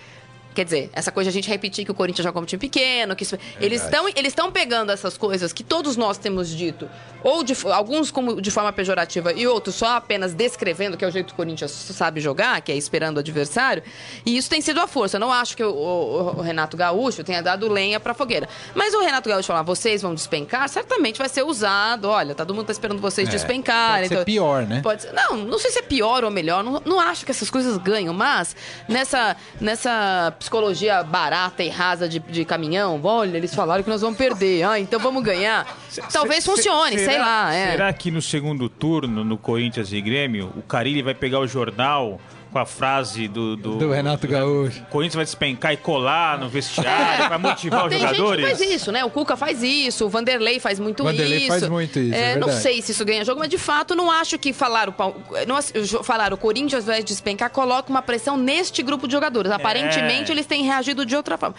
Quer 0.57 0.64
dizer, 0.64 0.90
essa 0.95 1.12
coisa 1.12 1.31
de 1.31 1.37
a 1.37 1.40
gente 1.40 1.51
repetir 1.51 1.85
que 1.85 1.90
o 1.90 1.95
Corinthians 1.95 2.25
joga 2.25 2.33
como 2.33 2.47
time 2.47 2.59
pequeno, 2.59 3.14
que 3.14 3.23
isso- 3.25 3.38
eles 3.61 3.85
estão 3.85 4.09
eles 4.09 4.29
estão 4.29 4.51
pegando 4.51 4.90
essas 4.90 5.16
coisas 5.19 5.53
que 5.53 5.62
todos 5.62 5.97
nós 5.99 6.16
temos 6.16 6.49
dito, 6.49 6.88
ou 7.23 7.45
de, 7.45 7.55
alguns 7.71 8.11
como 8.11 8.40
de 8.40 8.51
forma 8.51 8.73
pejorativa 8.73 9.33
e 9.35 9.47
outros 9.47 9.75
só 9.75 9.97
apenas 9.97 10.33
descrevendo 10.33 10.97
que 10.97 11.05
é 11.05 11.09
o 11.09 11.11
jeito 11.11 11.27
que 11.27 11.33
o 11.35 11.37
Corinthians 11.37 11.71
sabe 11.71 12.21
jogar, 12.23 12.59
que 12.62 12.73
é 12.73 12.75
esperando 12.77 13.19
o 13.19 13.21
adversário, 13.21 13.83
e 14.25 14.35
isso 14.38 14.49
tem 14.49 14.62
sido 14.62 14.81
a 14.81 14.87
força. 14.87 15.16
Eu 15.16 15.21
não 15.21 15.31
acho 15.31 15.55
que 15.55 15.62
o, 15.62 15.71
o- 15.71 16.38
o 16.38 16.40
Renato 16.40 16.75
Gaúcho 16.75 17.23
tenha 17.23 17.42
dado 17.42 17.69
lenha 17.71 18.01
pra 18.01 18.14
fogueira. 18.14 18.49
Mas 18.75 18.95
o 18.95 19.01
Renato 19.01 19.29
Gaúcho 19.29 19.49
falar, 19.49 19.62
vocês 19.62 20.01
vão 20.01 20.14
despencar, 20.14 20.66
certamente 20.71 21.19
vai 21.19 21.29
ser 21.29 21.42
usado. 21.45 22.09
Olha, 22.09 22.35
todo 22.35 22.55
mundo 22.55 22.64
tá 22.66 22.73
esperando 22.73 22.99
vocês 23.01 23.29
É, 23.29 23.31
despencarem. 23.31 24.09
pode 24.09 24.21
ser 24.21 24.25
pior, 24.25 24.66
né? 24.66 24.81
Pode 24.83 25.03
ser- 25.03 25.12
não, 25.12 25.37
não 25.37 25.59
sei 25.59 25.71
se 25.71 25.81
é 25.81 25.83
pior 25.83 26.25
ou 26.25 26.31
melhor, 26.31 26.64
não, 26.64 26.81
não 26.83 26.99
acho 26.99 27.27
que 27.27 27.31
essas 27.31 27.51
coisas 27.51 27.77
ganham, 27.77 28.14
mas 28.14 28.57
nessa, 28.88 29.37
nessa 29.61 30.33
psicologia 30.47 31.03
barata 31.03 31.65
e 31.65 31.69
rasa 31.69 32.09
de, 32.09 32.21
de 32.21 32.45
caminhão, 32.45 33.01
olha, 33.03 33.37
eles 33.37 33.53
falaram 33.53 33.83
que 33.83 33.91
nós 33.91 34.01
vamos 34.01 34.17
perder, 34.17 34.63
ah, 34.63 34.79
então 34.79 35.01
vamos 35.01 35.23
ganhar. 35.25 35.67
Talvez 36.13 36.45
Se- 36.45 36.51
funcione, 36.51 36.97
será- 36.99 37.11
sei 37.11 37.19
lá. 37.19 37.55
É. 37.55 37.71
Será 37.73 37.93
que 37.93 38.11
no 38.13 38.23
segundo 38.23 38.69
turno, 38.69 39.25
no 39.25 39.37
Corinthians 39.37 39.93
e 39.93 40.01
Grêmio, 40.01 40.53
o 40.57 40.63
Carilli 40.63 41.03
vai 41.03 41.15
pegar 41.15 41.41
o 41.41 41.49
jornal 41.49 42.21
com 42.57 42.61
a 42.61 42.64
frase 42.64 43.29
do. 43.29 43.55
Do, 43.55 43.77
Do 43.77 43.90
Renato 43.92 44.27
Gaúcho. 44.27 44.81
O 44.81 44.87
Corinthians 44.87 45.14
vai 45.16 45.25
despencar 45.27 45.75
e 45.75 45.77
colar 45.77 46.38
no 46.38 46.49
vestiário 46.49 47.27
para 47.29 47.38
motivar 47.38 47.85
os 47.85 47.90
Tem 47.90 48.01
jogadores? 48.01 48.40
gente 48.47 48.53
que 48.53 48.64
faz 48.64 48.81
isso, 48.81 48.90
né? 48.92 49.05
O 49.05 49.11
Cuca 49.11 49.37
faz 49.37 49.62
isso, 49.62 50.07
o 50.07 50.09
Vanderlei 50.09 50.59
faz 50.59 50.79
muito 50.81 51.05
Vanderlei 51.05 51.40
isso. 51.40 51.49
faz 51.49 51.69
muito 51.69 51.99
isso, 51.99 52.14
é 52.14 52.35
não 52.37 52.47
verdade. 52.47 52.62
sei 52.62 52.81
se 52.81 52.92
isso 52.92 53.05
ganha 53.05 53.23
jogo, 53.27 53.40
mas 53.40 53.51
de 53.51 53.59
fato 53.59 53.95
não 53.95 54.11
acho 54.11 54.38
que 54.38 54.55
falar 54.55 54.88
o, 54.88 54.92
Pau- 54.92 55.14
não, 55.47 55.57
falar 56.03 56.33
o 56.33 56.38
Corinthians 56.38 56.87
vai 56.87 57.03
despencar 57.03 57.51
coloca 57.51 57.90
uma 57.90 58.01
pressão 58.01 58.38
neste 58.38 58.83
grupo 58.83 59.07
de 59.07 59.12
jogadores. 59.12 59.53
Aparentemente 59.53 60.31
É. 60.31 60.35
eles 60.35 60.47
têm 60.47 60.64
reagido 60.64 61.05
de 61.05 61.14
outra 61.14 61.37
forma. 61.37 61.55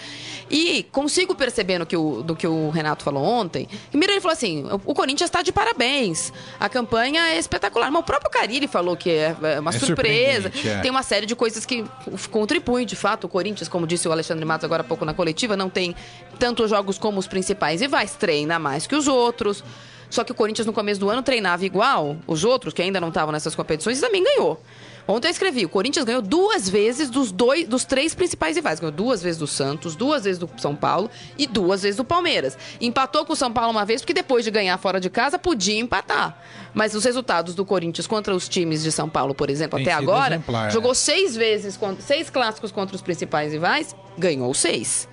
E 0.49 0.81
consigo 0.91 1.36
perceber 1.36 1.77
no 1.77 1.86
que 1.86 1.95
o, 1.95 2.23
do 2.23 2.36
que 2.36 2.47
o 2.47 2.71
Renato 2.71 3.03
falou 3.03 3.23
ontem. 3.23 3.67
Primeiro 3.91 4.13
ele 4.13 4.21
falou 4.21 4.33
assim: 4.33 4.65
o, 4.86 4.95
Corinthians 4.95 5.27
está 5.29 5.43
de 5.43 5.51
parabéns. 5.51 6.33
A 6.60 6.67
campanha 6.67 7.21
é 7.27 7.38
espetacular. 7.38 7.91
Mas 7.91 8.01
o 8.01 8.03
próprio 8.03 8.31
Carilli 8.31 8.67
falou 8.67 8.97
que 8.97 9.12
é, 9.12 9.36
é 9.43 9.60
uma 9.60 9.69
É 9.71 9.77
surpresa. 9.79 10.51
é. 10.65 10.81
Tem 10.88 10.91
uma 10.91 11.04
série 11.04 11.26
de 11.26 11.36
coisas 11.36 11.65
que 11.65 11.84
contribuem, 12.32 12.86
de 12.86 12.95
fato. 12.95 13.26
O 13.26 13.28
Corinthians, 13.28 13.67
como 13.67 13.86
disse 13.86 14.08
o 14.08 14.12
Alexandre 14.13 14.45
Matos 14.45 14.63
agora 14.63 14.84
há 14.84 14.86
pouco 14.86 15.04
na 15.04 15.13
coletiva, 15.13 15.58
não 15.58 15.69
tem 15.69 15.93
tantos 16.39 16.69
jogos 16.69 16.97
como 16.97 17.19
os 17.19 17.28
principais 17.28 17.82
rivais, 17.82 18.15
treina 18.15 18.58
mais 18.58 18.88
que 18.88 18.95
os 18.95 19.06
outros. 19.06 19.65
Só 20.10 20.23
que 20.23 20.32
o 20.32 20.36
Corinthians 20.36 20.65
no 20.65 20.71
começo 20.71 20.97
do 20.97 21.10
ano 21.10 21.21
treinava 21.21 21.65
igual 21.65 22.15
os 22.26 22.45
outros, 22.45 22.73
que 22.73 22.82
ainda 22.82 23.02
não 23.02 23.10
estavam 23.10 23.34
nessas 23.34 23.54
competições, 23.54 23.97
e 23.97 24.02
também 24.02 24.23
ganhou. 24.23 24.62
Ontem 25.08 25.28
eu 25.30 25.32
escrevi, 25.32 25.65
o 25.65 25.70
Corinthians 25.70 26.04
ganhou 26.04 26.22
duas 26.22 26.67
vezes 26.67 27.10
dos 27.10 27.32
dois, 27.32 27.65
dos 27.67 27.86
três 27.86 28.13
principais 28.13 28.58
rivais. 28.58 28.80
Ganhou 28.80 28.91
duas 28.91 29.22
vezes 29.24 29.39
do 29.39 29.48
Santos, 29.48 29.96
duas 29.96 30.26
vezes 30.26 30.38
do 30.38 30.50
São 30.58 30.76
Paulo 30.76 31.10
e 31.38 31.48
duas 31.48 31.84
vezes 31.84 31.96
do 31.96 32.04
Palmeiras. 32.04 32.58
Empatou 32.82 33.26
com 33.26 33.32
o 33.32 33.36
São 33.36 33.52
Paulo 33.52 33.72
uma 33.72 33.86
vez, 33.86 34.02
porque 34.02 34.13
depois 34.13 34.43
de 34.43 34.52
ganhar 34.52 34.78
fora 34.78 35.00
de 35.00 35.10
casa, 35.10 35.39
podia 35.39 35.80
empatar. 35.80 36.38
Mas 36.74 36.93
os 36.93 37.06
resultados 37.06 37.56
do 37.56 37.63
Corinthians 37.63 38.06
contra 38.06 38.36
os 38.36 38.50
times 38.50 38.84
de 38.84 38.91
São 38.91 39.08
Paulo, 39.08 39.34
por 39.34 39.50
exemplo, 39.50 39.78
Tem 39.78 39.86
até 39.86 39.93
agora, 39.93 40.36
exemplar, 40.36 40.72
jogou 40.72 40.91
né? 40.91 40.96
seis 40.96 41.36
vezes, 41.36 41.80
seis 42.00 42.30
clássicos 42.30 42.72
contra 42.72 42.96
os 42.96 43.02
principais 43.02 43.54
rivais, 43.54 43.96
ganhou 44.17 44.54
seis. 44.54 45.08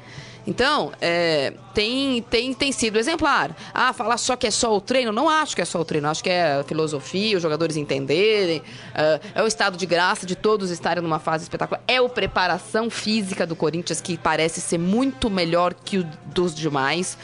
Então, 0.46 0.92
é, 1.00 1.54
tem, 1.72 2.20
tem, 2.22 2.52
tem 2.52 2.70
sido 2.70 2.98
exemplar. 2.98 3.56
Ah, 3.72 3.92
falar 3.94 4.18
só 4.18 4.36
que 4.36 4.46
é 4.46 4.50
só 4.50 4.76
o 4.76 4.80
treino? 4.80 5.10
Não 5.10 5.28
acho 5.28 5.56
que 5.56 5.62
é 5.62 5.64
só 5.64 5.80
o 5.80 5.84
treino. 5.84 6.06
Acho 6.08 6.22
que 6.22 6.28
é 6.28 6.56
a 6.60 6.64
filosofia, 6.64 7.36
os 7.36 7.42
jogadores 7.42 7.76
entenderem. 7.76 8.62
é, 8.94 9.20
é 9.34 9.42
o 9.42 9.46
estado 9.46 9.76
de 9.76 9.86
graça 9.86 10.26
de 10.26 10.36
todos 10.36 10.70
estarem 10.70 11.02
numa 11.02 11.18
fase 11.18 11.44
espetacular. 11.44 11.82
É 11.88 11.96
a 11.96 12.08
preparação 12.08 12.90
física 12.90 13.46
do 13.46 13.56
Corinthians, 13.56 14.00
que 14.02 14.18
parece 14.18 14.60
ser 14.60 14.78
muito 14.78 15.30
melhor 15.30 15.72
que 15.72 15.98
o 15.98 16.06
dos 16.26 16.54
demais. 16.54 17.16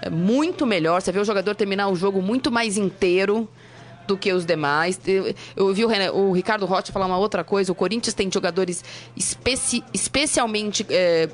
É 0.00 0.08
muito 0.08 0.64
melhor. 0.64 1.02
Você 1.02 1.10
vê 1.10 1.18
o 1.18 1.24
jogador 1.24 1.54
terminar 1.56 1.88
o 1.88 1.96
jogo 1.96 2.22
muito 2.22 2.52
mais 2.52 2.76
inteiro 2.76 3.48
do 4.06 4.16
que 4.16 4.32
os 4.32 4.46
demais. 4.46 4.98
Eu, 5.56 5.74
vi 5.74 5.84
o, 5.84 5.88
o 6.14 6.32
Ricardo 6.32 6.66
Rocha 6.66 6.92
falar 6.92 7.06
uma 7.06 7.18
outra 7.18 7.42
coisa. 7.42 7.70
O 7.72 7.74
Corinthians 7.74 8.14
tem 8.14 8.30
jogadores 8.32 8.84
especi- 9.16 9.84
especialmente 9.92 10.86
é, 10.88 11.28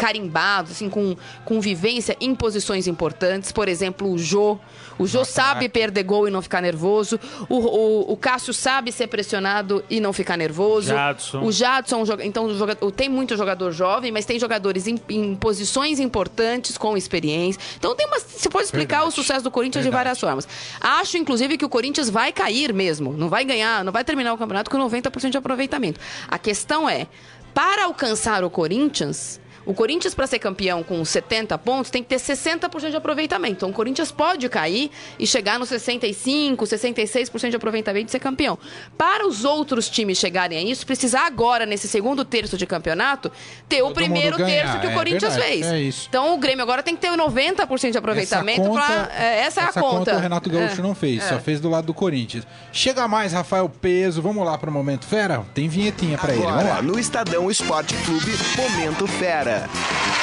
carimbados, 0.00 0.72
assim, 0.72 0.88
com, 0.88 1.14
com 1.44 1.60
vivência 1.60 2.16
em 2.22 2.34
posições 2.34 2.86
importantes. 2.86 3.52
Por 3.52 3.68
exemplo, 3.68 4.10
o 4.10 4.18
Jô. 4.18 4.58
O 4.98 5.06
Jô 5.06 5.24
sabe 5.26 5.68
perder 5.68 6.02
gol 6.04 6.26
e 6.26 6.30
não 6.30 6.40
ficar 6.40 6.62
nervoso. 6.62 7.20
O, 7.50 7.56
o, 7.56 8.12
o 8.12 8.16
Cássio 8.16 8.54
sabe 8.54 8.90
ser 8.92 9.06
pressionado 9.08 9.84
e 9.90 10.00
não 10.00 10.12
ficar 10.12 10.36
nervoso. 10.38 10.88
Jadson. 10.88 11.42
O 11.42 11.52
Jadson, 11.52 12.04
joga- 12.06 12.24
então 12.24 12.46
o 12.46 12.56
joga- 12.56 12.78
o- 12.80 12.90
tem 12.90 13.08
muito 13.10 13.36
jogador 13.36 13.72
jovem, 13.72 14.10
mas 14.10 14.24
tem 14.24 14.38
jogadores 14.38 14.86
em, 14.86 14.98
em 15.10 15.34
posições 15.34 16.00
importantes 16.00 16.78
com 16.78 16.96
experiência. 16.96 17.60
Então 17.78 17.94
tem 17.94 18.06
uma, 18.06 18.18
você 18.18 18.48
pode 18.48 18.64
explicar 18.64 18.98
Verdade. 19.00 19.12
o 19.12 19.22
sucesso 19.22 19.44
do 19.44 19.50
Corinthians 19.50 19.84
de 19.84 19.90
Verdade. 19.90 20.04
várias 20.04 20.20
formas. 20.20 20.48
Acho 20.80 21.18
inclusive 21.18 21.58
que 21.58 21.64
o 21.64 21.68
Corinthians 21.68 22.08
vai 22.08 22.32
cair 22.32 22.72
mesmo, 22.72 23.12
não 23.12 23.28
vai 23.28 23.44
ganhar, 23.44 23.84
não 23.84 23.92
vai 23.92 24.02
terminar 24.04 24.32
o 24.32 24.38
campeonato 24.38 24.70
com 24.70 24.78
90% 24.78 25.30
de 25.30 25.36
aproveitamento. 25.38 26.00
A 26.28 26.38
questão 26.38 26.88
é, 26.88 27.06
para 27.54 27.84
alcançar 27.84 28.44
o 28.44 28.50
Corinthians, 28.50 29.40
O 29.70 29.74
Corinthians, 29.74 30.14
para 30.14 30.26
ser 30.26 30.40
campeão 30.40 30.82
com 30.82 31.04
70 31.04 31.56
pontos, 31.58 31.90
tem 31.92 32.02
que 32.02 32.08
ter 32.08 32.16
60% 32.16 32.90
de 32.90 32.96
aproveitamento. 32.96 33.52
Então, 33.54 33.70
o 33.70 33.72
Corinthians 33.72 34.10
pode 34.10 34.48
cair 34.48 34.90
e 35.18 35.26
chegar 35.26 35.58
nos 35.60 35.70
65%, 35.70 36.56
66% 36.56 37.50
de 37.50 37.56
aproveitamento 37.56 38.08
e 38.08 38.10
ser 38.10 38.18
campeão. 38.18 38.58
Para 38.98 39.26
os 39.28 39.44
outros 39.44 39.88
times 39.88 40.18
chegarem 40.18 40.58
a 40.58 40.62
isso, 40.62 40.84
precisa 40.84 41.20
agora, 41.20 41.64
nesse 41.66 41.86
segundo 41.86 42.24
terço 42.24 42.56
de 42.58 42.66
campeonato, 42.66 43.30
ter 43.68 43.80
o 43.82 43.86
Todo 43.86 43.94
primeiro 43.94 44.36
mundo 44.38 44.46
ganhar, 44.46 44.62
terço 44.64 44.80
que 44.80 44.86
o 44.86 44.90
é 44.90 44.94
Corinthians 44.94 45.34
verdade, 45.34 45.52
fez. 45.52 45.66
é 45.66 45.80
isso. 45.80 46.06
Então, 46.08 46.34
o 46.34 46.38
Grêmio 46.38 46.62
agora 46.62 46.82
tem 46.82 46.96
que 46.96 47.00
ter 47.00 47.10
90% 47.10 47.92
de 47.92 47.98
aproveitamento. 47.98 48.60
Essa, 48.62 48.70
pra- 48.72 48.86
conta, 48.88 49.12
é, 49.14 49.40
essa 49.40 49.60
é 49.60 49.64
a 49.64 49.72
conta. 49.72 50.16
o 50.16 50.18
Renato 50.18 50.50
Gaúcho 50.50 50.80
É. 50.80 50.82
não 50.82 50.94
fez, 50.94 51.22
É. 51.22 51.28
só 51.28 51.38
fez 51.38 51.60
do 51.60 51.68
lado 51.70 51.86
do 51.86 51.94
Corinthians. 51.94 52.44
Chega 52.72 53.06
mais, 53.06 53.32
Rafael 53.32 53.68
Peso. 53.68 54.20
Vamos 54.20 54.44
lá 54.44 54.58
pro 54.58 54.72
Momento 54.72 55.06
Fera? 55.06 55.44
Tem 55.54 55.68
vinhetinha 55.68 56.18
pra 56.18 56.32
ele. 56.32 56.42
Vamos 56.42 56.64
lá. 56.64 56.82
no 56.82 56.98
Estadão 56.98 57.50
Esporte 57.50 57.94
Clube, 58.04 58.32
Momento 58.56 59.06
Fera. 59.06 59.59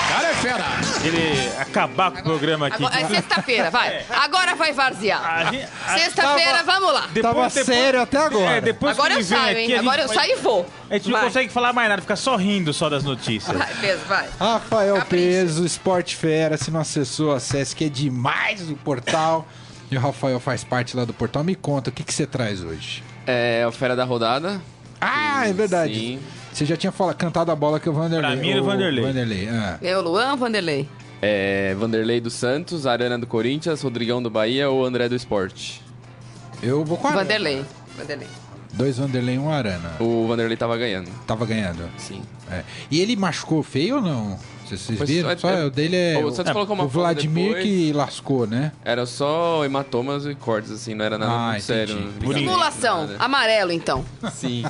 Cara 0.09 0.29
é 0.29 0.33
fera! 0.35 0.63
Ele 1.03 1.49
acabar 1.59 2.11
com 2.11 2.19
o 2.19 2.23
programa 2.23 2.67
aqui. 2.67 2.83
Agora- 2.83 2.99
é 3.01 3.07
sexta-feira, 3.07 3.69
vai. 3.69 4.05
Agora 4.09 4.55
vai 4.55 4.73
varzear. 4.73 5.51
Sexta-feira, 5.97 6.63
vamos 6.63 6.93
lá. 6.93 7.09
Tava 7.21 7.49
sério 7.49 8.01
até 8.01 8.17
agora. 8.17 8.57
É, 8.57 8.61
depois 8.61 8.93
Agora 8.97 9.13
que 9.15 9.21
eu 9.21 9.25
saio, 9.25 9.51
aqui, 9.57 9.73
hein? 9.73 9.79
Agora 9.79 10.01
eu 10.03 10.07
vai- 10.07 10.15
saio 10.15 10.33
e 10.33 10.41
vou. 10.41 10.65
A 10.89 10.93
gente 10.93 11.05
não 11.09 11.17
Vai. 11.19 11.23
consegue 11.27 11.49
falar 11.51 11.73
mais 11.73 11.89
nada, 11.89 12.01
fica 12.01 12.15
só 12.15 12.35
rindo 12.35 12.73
só 12.73 12.89
das 12.89 13.03
notícias. 13.03 13.55
Vai, 13.55 13.73
Peso, 13.75 14.01
vai. 14.07 14.27
Rafael 14.39 14.95
Capricha. 14.95 15.23
Peso, 15.25 15.65
Esporte 15.65 16.15
Fera. 16.15 16.57
Se 16.57 16.71
não 16.71 16.79
acessou, 16.79 17.33
acesse 17.35 17.75
que 17.75 17.85
é 17.85 17.89
demais 17.89 18.69
o 18.69 18.75
portal. 18.75 19.45
E 19.91 19.97
o 19.97 19.99
Rafael 19.99 20.39
faz 20.39 20.63
parte 20.63 20.95
lá 20.97 21.05
do 21.05 21.13
portal. 21.13 21.43
Me 21.43 21.55
conta, 21.55 21.89
o 21.89 21.93
que, 21.93 22.03
que 22.03 22.13
você 22.13 22.25
traz 22.25 22.61
hoje? 22.63 23.03
É 23.25 23.65
o 23.67 23.71
Fera 23.71 23.95
da 23.95 24.03
Rodada. 24.05 24.61
Ah, 24.99 25.47
é 25.47 25.53
verdade. 25.53 25.93
Sim. 25.93 26.19
Você 26.51 26.65
já 26.65 26.75
tinha 26.75 26.91
falado, 26.91 27.15
cantado 27.15 27.51
a 27.51 27.55
bola 27.55 27.79
que 27.79 27.87
o 27.87 27.93
Vanderlei. 27.93 28.31
Pra 28.31 28.35
mim 28.35 28.49
era 28.49 28.61
o 28.61 28.65
Vanderlei. 28.65 29.03
Vanderlei, 29.05 29.49
ah. 29.49 29.77
É 29.81 29.97
o 29.97 30.01
Luan 30.01 30.35
Vanderlei. 30.35 30.89
É 31.21 31.75
Vanderlei 31.75 32.19
do 32.19 32.29
Santos, 32.29 32.85
Arana 32.87 33.17
do 33.17 33.27
Corinthians, 33.27 33.81
Rodrigão 33.81 34.21
do 34.21 34.29
Bahia 34.29 34.69
ou 34.69 34.83
André 34.85 35.07
do 35.07 35.15
Esporte? 35.15 35.81
Eu 36.61 36.83
vou 36.83 36.97
com 36.97 37.07
a 37.07 37.11
Arana. 37.11 37.23
Vanderlei. 37.23 37.65
Vanderlei. 37.95 38.27
Dois 38.73 38.97
Vanderlei 38.97 39.35
e 39.35 39.39
um 39.39 39.51
Arana. 39.51 39.93
O 39.99 40.27
Vanderlei 40.27 40.57
tava 40.57 40.77
ganhando. 40.77 41.09
Tava 41.25 41.45
ganhando. 41.45 41.89
Sim. 41.97 42.21
É. 42.51 42.63
E 42.91 43.01
ele 43.01 43.15
machucou 43.15 43.63
feio 43.63 43.95
ou 43.95 44.01
não? 44.01 44.39
Vocês, 44.69 44.99
viram? 45.09 45.29
só- 45.31 45.37
Só, 45.37 45.49
é- 45.49 45.65
o 45.65 45.69
dele 45.69 45.95
é. 45.95 46.17
o 46.17 46.31
colocou 46.53 46.73
uma 46.75 46.83
o 46.85 46.89
foto 46.89 46.93
Vladimir 47.01 47.47
depois. 47.47 47.63
que 47.63 47.93
lascou, 47.93 48.45
né? 48.47 48.71
Era 48.83 49.05
só 49.05 49.63
hematomas 49.63 50.25
e 50.25 50.35
cortes, 50.35 50.71
assim, 50.71 50.93
não 50.93 51.05
era 51.05 51.17
nada 51.17 51.31
Ah, 51.31 51.51
muito 51.51 51.63
entendi. 51.63 51.93
sério. 51.93 52.13
Simulação. 52.33 53.01
nada. 53.07 53.15
Amarelo, 53.19 53.71
então. 53.71 54.03
Sim. 54.31 54.63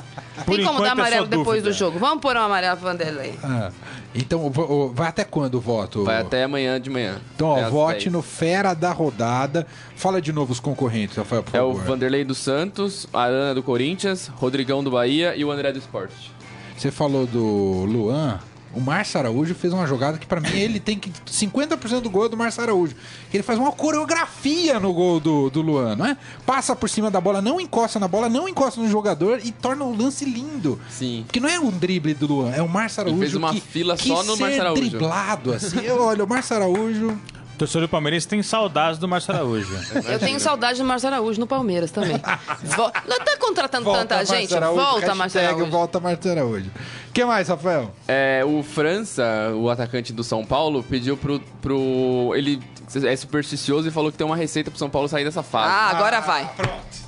Por 0.46 0.56
Tem 0.56 0.64
como 0.64 0.80
dar 0.80 0.86
é 0.86 0.90
amarelo 0.90 1.26
depois 1.26 1.46
dúvida. 1.62 1.70
do 1.70 1.72
jogo. 1.72 1.98
Vamos 1.98 2.20
pôr 2.20 2.36
um 2.36 2.40
amarelo 2.40 2.76
pro 2.76 2.86
Vanderlei. 2.86 3.34
Ah, 3.42 3.70
então, 4.14 4.40
o- 4.46 4.72
o- 4.72 4.92
vai 4.94 5.08
até 5.08 5.24
quando 5.24 5.56
o 5.56 5.60
voto? 5.60 6.04
Vai 6.04 6.20
até 6.20 6.44
amanhã 6.44 6.80
de 6.80 6.88
manhã. 6.90 7.16
Então, 7.34 7.48
ó, 7.48 7.68
vote 7.68 8.04
10. 8.04 8.12
no 8.12 8.22
Fera 8.22 8.72
da 8.74 8.92
Rodada. 8.92 9.66
Fala 9.96 10.22
de 10.22 10.32
novo 10.32 10.52
os 10.52 10.60
concorrentes, 10.60 11.16
Rafael, 11.16 11.42
por 11.42 11.56
É 11.56 11.60
o 11.62 11.72
favor. 11.74 11.84
Vanderlei 11.86 12.24
do 12.24 12.34
Santos, 12.34 13.06
Arana 13.12 13.54
do 13.54 13.62
Corinthians, 13.62 14.28
Rodrigão 14.36 14.82
do 14.84 14.90
Bahia 14.92 15.34
e 15.36 15.44
o 15.44 15.50
André 15.50 15.72
do 15.72 15.78
Esporte. 15.78 16.32
Você 16.76 16.92
falou 16.92 17.26
do 17.26 17.84
Luan. 17.88 18.38
O 18.74 18.80
Márcio 18.80 19.18
Araújo 19.18 19.54
fez 19.54 19.72
uma 19.72 19.86
jogada 19.86 20.18
que, 20.18 20.26
pra 20.26 20.40
mim, 20.40 20.50
ele 20.54 20.78
tem 20.78 20.98
que. 20.98 21.10
50% 21.10 22.00
do 22.00 22.10
gol 22.10 22.26
é 22.26 22.28
do 22.28 22.36
Márcio 22.36 22.62
Araújo. 22.62 22.94
Que 23.30 23.36
ele 23.38 23.42
faz 23.42 23.58
uma 23.58 23.72
coreografia 23.72 24.78
no 24.78 24.92
gol 24.92 25.18
do, 25.20 25.50
do 25.50 25.62
Luan, 25.62 25.96
não 25.96 26.06
é? 26.06 26.16
Passa 26.44 26.76
por 26.76 26.88
cima 26.88 27.10
da 27.10 27.20
bola, 27.20 27.40
não 27.40 27.60
encosta 27.60 27.98
na 27.98 28.06
bola, 28.06 28.28
não 28.28 28.48
encosta 28.48 28.80
no 28.80 28.88
jogador 28.88 29.40
e 29.42 29.52
torna 29.52 29.84
o 29.84 29.96
lance 29.96 30.24
lindo. 30.24 30.78
Sim. 30.90 31.24
Porque 31.26 31.40
não 31.40 31.48
é 31.48 31.58
um 31.58 31.70
drible 31.70 32.14
do 32.14 32.26
Luan, 32.26 32.50
é 32.50 32.62
o 32.62 32.68
Márcio 32.68 33.00
Araújo. 33.02 33.20
fez 33.20 33.34
uma 33.34 33.52
que, 33.52 33.60
fila 33.60 33.96
que 33.96 34.08
só 34.08 34.22
no 34.22 34.36
Márcio 34.36 34.60
Araújo. 34.60 34.82
driblado, 34.82 35.52
assim. 35.54 35.80
Eu, 35.80 36.02
olha, 36.02 36.24
o 36.24 36.28
Márcio 36.28 36.56
Araújo. 36.56 37.18
O 37.58 37.66
torcedor 37.66 37.88
do 37.88 37.90
Palmeiras 37.90 38.24
tem 38.24 38.40
saudades 38.40 39.00
do 39.00 39.08
Márcio 39.08 39.34
Araújo. 39.34 39.76
Eu 40.06 40.20
tenho 40.20 40.38
saudade 40.38 40.78
do 40.78 40.84
Márcio 40.84 41.08
Araújo 41.08 41.40
no 41.40 41.46
Palmeiras 41.46 41.90
também. 41.90 42.12
Não 43.04 43.18
tá 43.18 43.36
contratando 43.36 43.92
tanta 43.92 44.14
Márcio 44.14 44.36
gente? 44.36 44.54
Araújo, 44.54 44.80
Volta, 44.80 45.14
Márcio 45.16 45.40
Araújo. 45.40 45.66
Volta 45.66 45.98
Márcio 45.98 46.30
Araújo. 46.30 46.70
O 47.08 47.12
que 47.12 47.24
mais, 47.24 47.48
Rafael? 47.48 47.92
É, 48.06 48.44
o 48.46 48.62
França, 48.62 49.24
o 49.56 49.68
atacante 49.68 50.12
do 50.12 50.22
São 50.22 50.44
Paulo, 50.44 50.84
pediu 50.84 51.16
pro, 51.16 51.40
pro. 51.60 52.32
Ele 52.36 52.62
é 53.04 53.16
supersticioso 53.16 53.88
e 53.88 53.90
falou 53.90 54.12
que 54.12 54.16
tem 54.16 54.24
uma 54.24 54.36
receita 54.36 54.70
pro 54.70 54.78
São 54.78 54.88
Paulo 54.88 55.08
sair 55.08 55.24
dessa 55.24 55.42
fase. 55.42 55.72
Ah, 55.74 55.90
agora 55.90 56.20
vai. 56.20 56.48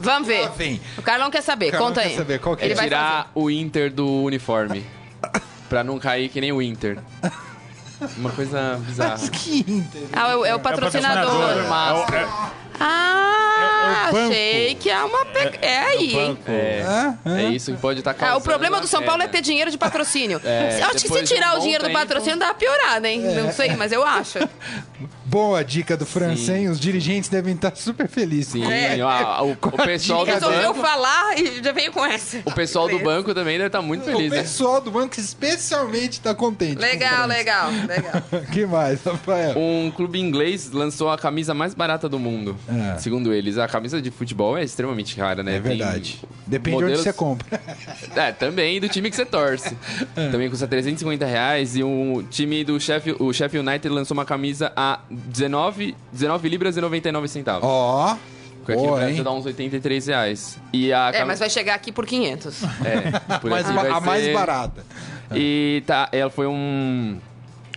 Vamos 0.01 0.27
ver. 0.27 0.51
O 0.99 1.03
Carlão 1.03 1.31
quer 1.31 1.43
saber, 1.43 1.71
Carlão 1.71 1.91
conta 1.91 2.01
quer 2.01 2.09
aí. 2.09 2.17
saber, 2.17 2.41
qual 2.41 2.57
que 2.57 2.65
é? 2.65 2.67
Ele 2.67 2.75
vai 2.75 2.89
fazer. 2.91 2.97
Tirar 2.97 3.31
o 3.37 3.49
Inter 3.49 3.93
do 3.93 4.25
uniforme. 4.25 4.85
pra 5.69 5.85
não 5.85 5.97
cair 6.01 6.29
que 6.29 6.41
nem 6.41 6.51
o 6.51 6.61
Inter. 6.61 6.99
Uma 8.17 8.31
coisa 8.31 8.79
bizarra. 8.87 9.11
Mas 9.19 9.29
que 9.29 9.61
Inter. 9.69 10.09
Ah, 10.13 10.31
é 10.31 10.37
o, 10.37 10.45
é 10.47 10.55
o 10.55 10.61
patrocinador. 10.61 11.33
É 11.33 11.93
o- 11.93 12.15
é- 12.15 12.29
Ah, 12.81 14.07
É 14.07 14.09
o 14.09 14.13
banco. 14.13 14.31
achei 14.33 14.75
que 14.75 14.91
é 14.91 15.03
uma. 15.05 15.25
pe- 15.27 15.59
É 15.61 15.79
aí, 15.79 16.15
hein? 16.15 16.27
banco. 16.35 16.43
É, 16.51 16.85
Ah, 16.87 17.15
ah. 17.25 17.41
é 17.43 17.45
isso 17.51 17.73
que 17.73 17.79
pode 17.79 17.99
estar 18.01 18.13
Ah, 18.13 18.15
causando. 18.15 18.39
o 18.41 18.43
problema 18.43 18.81
do 18.81 18.87
São 18.87 19.03
Paulo 19.03 19.23
é 19.23 19.29
ter 19.29 19.43
dinheiro 19.43 19.71
de 19.71 19.79
patrocínio. 19.79 20.41
É, 20.51 20.81
eu 20.81 20.87
acho 20.87 20.95
que 20.95 21.09
se 21.09 21.13
de 21.13 21.19
um 21.21 21.25
tirar 21.25 21.57
o 21.57 21.61
dinheiro 21.61 21.85
do 21.87 21.93
patrocínio, 21.93 22.39
dá 22.39 22.47
uma 22.47 22.55
piorada, 22.55 23.09
hein? 23.09 23.23
É. 23.27 23.35
Não 23.43 23.53
sei, 23.53 23.75
mas 23.77 23.93
eu 23.93 24.05
acho. 24.05 24.39
Boa 25.25 25.63
dica 25.63 25.97
do 25.97 26.05
Francém. 26.05 26.69
Os 26.69 26.81
dirigentes 26.81 27.31
devem 27.31 27.55
estar 27.55 27.75
super 27.77 28.09
felizes. 28.09 28.53
Sim, 28.53 28.65
É. 28.71 28.99
o, 29.45 29.53
o 29.53 29.57
pessoal 29.85 30.25
do 30.25 30.33
Resolveu 30.33 30.75
banco. 30.75 30.81
falar 30.85 31.39
e 31.39 31.63
já 31.63 31.71
veio 31.71 31.93
com 31.93 32.05
essa. 32.05 32.39
O 32.45 32.51
pessoal 32.53 32.89
do 32.89 32.99
banco 32.99 33.33
também 33.33 33.57
deve 33.57 33.69
estar 33.69 33.81
muito 33.81 34.03
O 34.03 34.05
feliz, 34.07 34.31
né? 34.33 34.39
pessoal 34.43 34.81
do 34.81 34.91
banco 34.91 35.21
especialmente 35.21 36.15
está 36.15 36.35
contente. 36.35 36.77
com 36.77 36.83
o 36.83 36.85
Legal, 36.85 37.11
França. 37.11 37.27
legal, 37.29 37.71
legal. 37.87 38.23
que 38.53 38.67
mais, 38.67 39.05
Rafael? 39.05 39.57
Um 39.57 39.93
clube 39.95 40.19
inglês 40.19 40.71
lançou 40.73 41.09
a 41.09 41.17
camisa 41.17 41.55
mais 41.55 41.75
barata 41.75 42.09
do 42.09 42.19
mundo. 42.19 42.57
É. 42.71 42.99
Segundo 42.99 43.33
eles, 43.33 43.59
a 43.59 43.67
camisa 43.67 44.01
de 44.01 44.11
futebol 44.11 44.57
é 44.57 44.63
extremamente 44.63 45.17
cara, 45.17 45.43
né? 45.43 45.57
É 45.57 45.61
Tem 45.61 45.77
verdade. 45.77 46.21
Depende 46.47 46.77
de 46.77 46.83
modelos- 46.83 47.01
onde 47.01 47.09
você 47.11 47.13
compra. 47.13 47.61
É, 48.17 48.33
também 48.33 48.81
do 48.81 48.89
time 48.89 49.09
que 49.11 49.17
você 49.17 49.25
torce. 49.27 49.77
É. 50.17 50.29
Também 50.31 50.49
custa 50.51 50.67
350 50.67 51.25
reais. 51.27 51.77
E 51.77 51.83
o 51.83 52.23
time 52.31 52.65
do 52.65 52.79
Sheffield, 52.81 53.23
o 53.23 53.33
Sheffield 53.33 53.67
United 53.69 53.89
lançou 53.95 54.15
uma 54.17 54.25
camisa 54.25 54.73
a 54.77 55.01
19, 55.11 55.95
19 56.13 56.49
libras 56.49 56.77
e 56.77 56.81
99 56.81 57.29
centavos. 57.29 57.63
Ó. 57.65 58.17
que 58.67 58.73
aqui 58.73 58.81
no 58.83 58.89
boa, 58.89 58.99
Brasil 58.99 59.17
hein? 59.17 59.23
dá 59.23 59.33
uns 59.33 59.47
83 59.47 60.07
reais. 60.07 60.59
E 60.73 60.93
a 60.93 61.11
É, 61.15 61.25
mas 61.25 61.39
vai 61.39 61.49
chegar 61.51 61.75
aqui 61.75 61.91
por 61.93 62.05
500. 62.07 62.63
É, 62.85 63.39
por 63.39 63.51
Mas 63.51 63.67
aqui 63.67 63.75
ba- 63.75 63.83
vai 63.83 63.91
a 63.91 64.01
mais 64.01 64.25
ser- 64.25 64.35
barata. 64.35 64.85
E 65.35 65.83
tá, 65.87 66.09
ela 66.13 66.31
foi 66.31 66.47
um, 66.47 67.19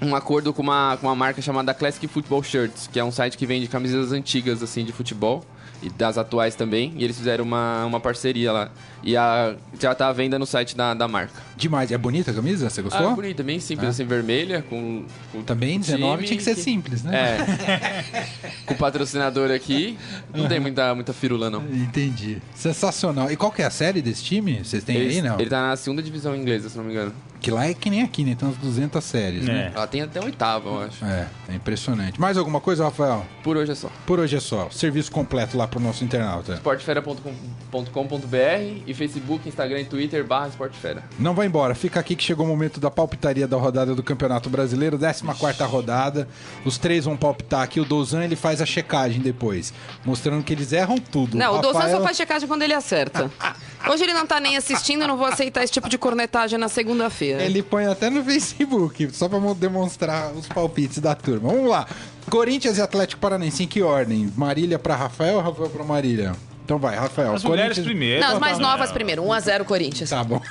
um 0.04 0.16
acordo 0.16 0.54
com 0.54 0.62
uma, 0.62 0.98
com 0.98 1.08
uma 1.08 1.16
marca 1.16 1.42
chamada 1.42 1.74
Classic 1.74 2.08
Football 2.08 2.44
Shirts, 2.44 2.88
que 2.92 3.00
é 3.00 3.04
um 3.04 3.12
site 3.12 3.38
que 3.38 3.46
vende 3.46 3.68
camisas 3.68 4.12
antigas, 4.12 4.62
assim, 4.62 4.84
de 4.84 4.92
futebol. 4.92 5.44
E 5.82 5.90
das 5.90 6.18
atuais 6.18 6.56
também. 6.56 6.94
E 6.96 7.04
eles 7.04 7.18
fizeram 7.18 7.44
uma, 7.44 7.86
uma 7.86 8.00
parceria 8.00 8.54
lá. 8.54 8.72
E 9.04 9.18
a, 9.18 9.56
já 9.80 9.94
tá 9.94 10.08
à 10.08 10.14
venda 10.14 10.40
no 10.40 10.46
site 10.46 10.76
da, 10.78 10.94
da 10.94 11.08
marca. 11.08 11.34
Demais. 11.58 11.92
É 11.92 11.98
bonita 11.98 12.32
a 12.32 12.34
camisa? 12.34 12.70
Você 12.70 12.80
Ah, 12.80 12.84
gostou? 12.84 13.12
é 13.12 13.16
bonita, 13.16 13.44
bem 13.44 13.60
simples, 13.60 13.90
assim, 13.90 14.06
vermelha, 14.06 14.64
com... 14.70 15.04
com 15.32 15.42
Também, 15.44 15.80
19 15.80 16.16
time 16.16 16.28
tinha 16.28 16.38
que 16.38 16.44
ser 16.44 16.56
que- 16.56 16.62
simples, 16.62 17.04
né? 17.04 17.12
É. 17.14 18.26
com 18.66 18.74
o 18.74 18.78
patrocinador 18.78 19.52
aqui. 19.52 19.98
Não 20.34 20.48
tem 20.48 20.60
muita, 20.60 20.96
muita 20.96 21.14
firula, 21.14 21.50
não. 21.50 21.62
Entendi. 21.72 22.38
Sensacional. 22.56 23.30
E 23.32 23.36
qual 23.36 23.52
que 23.52 23.62
é 23.62 23.66
a 23.66 23.70
série 23.70 24.02
desse 24.02 24.24
time? 24.24 24.64
Vocês 24.64 24.84
têm 24.84 24.98
aí, 24.98 25.22
não? 25.22 25.40
ele 25.40 25.50
tá 25.50 25.62
na 25.70 25.76
segunda 25.76 26.02
divisão 26.02 26.36
inglesa, 26.36 26.70
se 26.70 26.78
não 26.78 26.84
me 26.86 26.92
engano. 26.92 27.14
Que 27.42 27.52
lá 27.52 27.68
é 27.68 27.74
que 27.74 27.90
nem 27.90 28.02
aqui, 28.04 28.24
né? 28.24 28.36
Tem 28.40 28.48
umas 28.48 28.58
200 28.58 29.04
séries, 29.04 29.44
né? 29.44 29.70
É. 29.74 29.76
Ela 29.76 29.86
tem 29.86 30.02
até 30.02 30.24
oitava, 30.24 30.70
eu 30.70 30.82
acho. 30.84 31.04
É, 31.04 31.28
é 31.50 31.56
impressionante. 31.56 32.20
Mais 32.22 32.38
alguma 32.38 32.62
coisa, 32.62 32.86
Rafael? 32.86 33.26
Por 33.44 33.58
hoje 33.58 33.74
é 33.74 33.76
só. 33.76 33.90
Por 34.06 34.18
hoje 34.18 34.38
é 34.38 34.40
só. 34.40 34.70
Serviço 34.72 35.12
completo 35.12 35.58
lá 35.58 35.68
pro 35.68 35.78
nosso 35.78 36.06
internauta. 36.06 36.54
esportefera.com.br 36.54 38.84
e 38.88 38.93
Facebook, 38.94 39.48
Instagram 39.48 39.82
e 39.82 39.86
Twitter 39.86 40.24
barra 40.24 40.48
esportefera. 40.48 41.04
Não 41.20 41.34
vai 41.34 41.48
embora, 41.48 41.74
fica 41.76 42.00
aqui 42.00 42.16
que 42.16 42.24
chegou 42.24 42.46
o 42.46 42.50
momento 42.50 42.80
da 42.80 42.90
palpitaria 42.92 43.48
da 43.48 43.58
rodada 43.58 43.94
do 43.96 44.04
Campeonato 44.04 44.50
Brasileiro, 44.50 44.98
14 44.98 45.64
rodada. 45.64 46.28
Os 46.66 46.78
três 46.78 47.06
vão 47.06 47.16
palpitar 47.18 47.62
aqui. 47.62 47.80
O 47.80 47.86
Dozan 47.86 48.24
ele 48.24 48.36
faz 48.36 48.62
a 48.62 48.66
checagem 48.66 49.22
depois, 49.22 49.74
mostrando 50.06 50.44
que 50.44 50.54
eles 50.54 50.72
erram 50.74 50.98
tudo. 50.98 51.38
Não, 51.38 51.58
o 51.58 51.62
Dozan 51.62 51.80
Rafael- 51.80 51.98
só 51.98 52.04
faz 52.04 52.18
checagem 52.18 52.48
quando 52.48 52.62
ele 52.62 52.74
acerta. 52.74 53.30
Hoje 53.90 54.04
ele 54.04 54.14
não 54.14 54.26
tá 54.26 54.40
nem 54.40 54.56
assistindo, 54.56 55.02
eu 55.02 55.08
não 55.10 55.18
vou 55.18 55.26
aceitar 55.28 55.62
esse 55.64 55.74
tipo 55.74 55.90
de 55.90 55.98
cornetagem 55.98 56.58
na 56.58 56.70
segunda-feira. 56.70 57.44
Ele 57.44 57.62
põe 57.62 57.86
até 57.86 58.10
no 58.10 58.24
Facebook, 58.24 59.10
só 59.12 59.28
pra 59.28 59.40
mo- 59.40 59.54
demonstrar 59.54 60.32
os 60.32 60.48
palpites 60.48 61.00
da 61.00 61.14
turma. 61.14 61.50
Vamos 61.52 61.70
lá. 61.70 61.86
Corinthians 62.30 62.78
e 62.78 62.82
Atlético 62.82 63.20
Paranaense, 63.20 63.64
em 63.64 63.68
que 63.68 63.82
ordem? 63.82 64.32
Marília 64.38 64.80
pra 64.80 64.96
Rafael 64.96 65.36
ou 65.36 65.42
Rafael 65.42 65.70
pra 65.70 65.84
Marília? 65.84 66.34
Então 66.64 66.78
vai, 66.78 66.96
Rafael. 66.96 67.34
As 67.34 67.44
mulheres 67.44 67.78
primeiro. 67.80 68.22
Não, 68.22 68.34
as 68.34 68.40
mais 68.40 68.58
novas 68.58 68.92
primeiro. 68.92 69.22
1x0 69.24 69.66
Corinthians. 69.66 70.10
Tá 70.10 70.24
bom. 70.24 70.42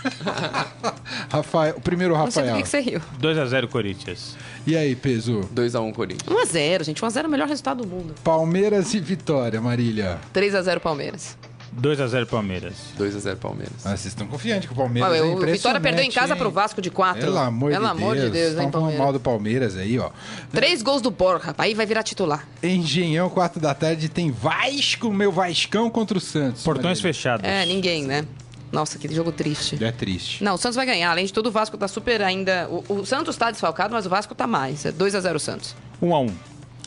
Rafael, 1.30 1.74
o 1.76 1.80
primeiro 1.80 2.14
Não 2.16 2.30
sei 2.30 2.42
por 2.42 2.48
Rafael. 2.48 2.56
que 2.56 2.62
que 2.62 2.68
você 2.68 2.80
riu. 2.80 3.00
2x0 3.20 3.68
Corinthians. 3.68 4.36
E 4.66 4.76
aí, 4.76 4.94
Peso? 4.94 5.40
2x1 5.54 5.92
Corinthians. 5.94 6.28
1x0, 6.28 6.84
gente. 6.84 7.00
1x0 7.02 7.24
é 7.24 7.26
o 7.26 7.30
melhor 7.30 7.48
resultado 7.48 7.82
do 7.84 7.88
mundo. 7.88 8.14
Palmeiras 8.22 8.92
e 8.94 9.00
Vitória, 9.00 9.60
Marília. 9.60 10.18
3x0 10.34 10.80
Palmeiras. 10.80 11.36
2x0 11.80 12.26
Palmeiras. 12.26 12.74
2x0 12.98 13.36
Palmeiras. 13.36 13.74
Ah, 13.84 13.90
vocês 13.90 14.06
estão 14.06 14.26
confiantes 14.26 14.66
que 14.66 14.72
o 14.72 14.76
Palmeiras 14.76 15.10
Ué, 15.12 15.18
é 15.18 15.22
o 15.22 15.38
Vitória 15.38 15.80
perdeu 15.80 16.04
em 16.04 16.10
casa 16.10 16.34
hein? 16.34 16.38
pro 16.38 16.50
Vasco 16.50 16.82
de 16.82 16.90
4. 16.90 17.20
Pelo 17.22 17.38
amor, 17.38 17.70
Pelo 17.70 17.84
de, 17.84 17.90
amor 17.90 18.14
Deus. 18.14 18.26
de 18.26 18.32
Deus, 18.32 18.52
hein, 18.58 18.66
Estão 18.66 18.70
falando 18.70 18.84
mal 18.88 18.96
Palmeiras. 18.96 19.12
do 19.14 19.20
Palmeiras 19.20 19.76
aí, 19.76 19.98
ó. 19.98 20.10
Três 20.52 20.82
gols 20.82 21.00
do 21.00 21.10
Borja, 21.10 21.54
aí 21.56 21.74
vai 21.74 21.86
virar 21.86 22.02
titular. 22.02 22.46
Engenhão, 22.62 23.30
4 23.30 23.60
da 23.60 23.74
tarde, 23.74 24.08
tem 24.08 24.30
Vasco, 24.30 25.10
meu 25.12 25.32
Vascão 25.32 25.88
contra 25.88 26.18
o 26.18 26.20
Santos. 26.20 26.62
Portões 26.62 27.00
fechados. 27.00 27.46
É, 27.48 27.64
ninguém, 27.64 28.04
né? 28.04 28.26
Nossa, 28.70 28.98
que 28.98 29.12
jogo 29.14 29.30
triste. 29.30 29.82
É 29.84 29.92
triste. 29.92 30.42
Não, 30.42 30.54
o 30.54 30.58
Santos 30.58 30.76
vai 30.76 30.86
ganhar. 30.86 31.10
Além 31.10 31.26
de 31.26 31.32
tudo, 31.32 31.50
o 31.50 31.52
Vasco 31.52 31.76
tá 31.76 31.86
super 31.86 32.22
ainda. 32.22 32.66
O, 32.70 33.00
o 33.00 33.06
Santos 33.06 33.36
tá 33.36 33.50
desfalcado, 33.50 33.92
mas 33.94 34.06
o 34.06 34.08
Vasco 34.08 34.34
tá 34.34 34.46
mais. 34.46 34.86
É 34.86 34.92
2x0 34.92 35.38
Santos. 35.38 35.76
1x1. 36.02 36.32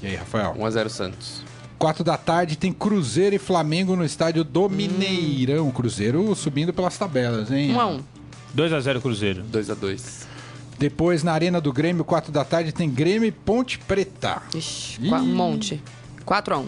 E 0.01 0.07
aí, 0.07 0.15
Rafael? 0.15 0.55
1x0 0.55 0.89
Santos. 0.89 1.43
4 1.85 2.03
da 2.03 2.17
tarde 2.17 2.55
tem 2.55 2.73
Cruzeiro 2.73 3.35
e 3.35 3.37
Flamengo 3.37 3.95
no 3.95 4.03
estádio 4.03 4.43
do 4.43 4.67
Mineirão. 4.67 5.69
Cruzeiro 5.69 6.33
subindo 6.33 6.73
pelas 6.73 6.97
tabelas, 6.97 7.51
hein? 7.51 7.75
1x1. 7.75 8.01
2x0 8.57 9.01
Cruzeiro. 9.01 9.43
2x2. 9.53 10.23
Depois, 10.79 11.21
na 11.21 11.31
Arena 11.33 11.61
do 11.61 11.71
Grêmio, 11.71 12.03
4 12.03 12.31
da 12.31 12.43
tarde, 12.43 12.71
tem 12.71 12.89
Grêmio 12.89 13.27
e 13.27 13.31
Ponte 13.31 13.77
Preta. 13.77 14.41
Ixi, 14.55 14.97
Ih. 14.99 15.09
qua- 15.09 15.19
um 15.19 15.25
monte. 15.27 15.79
4x1. 16.25 16.65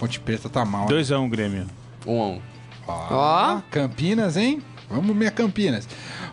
Ponte 0.00 0.18
Preta 0.18 0.48
tá 0.48 0.64
mal. 0.64 0.88
2x1 0.88 1.30
Grêmio. 1.30 1.66
1x1. 2.04 2.40
Ó, 2.88 3.60
Campinas, 3.70 4.36
hein? 4.36 4.60
Vamos, 4.90 5.14
minha 5.14 5.30
Campinas. 5.30 5.86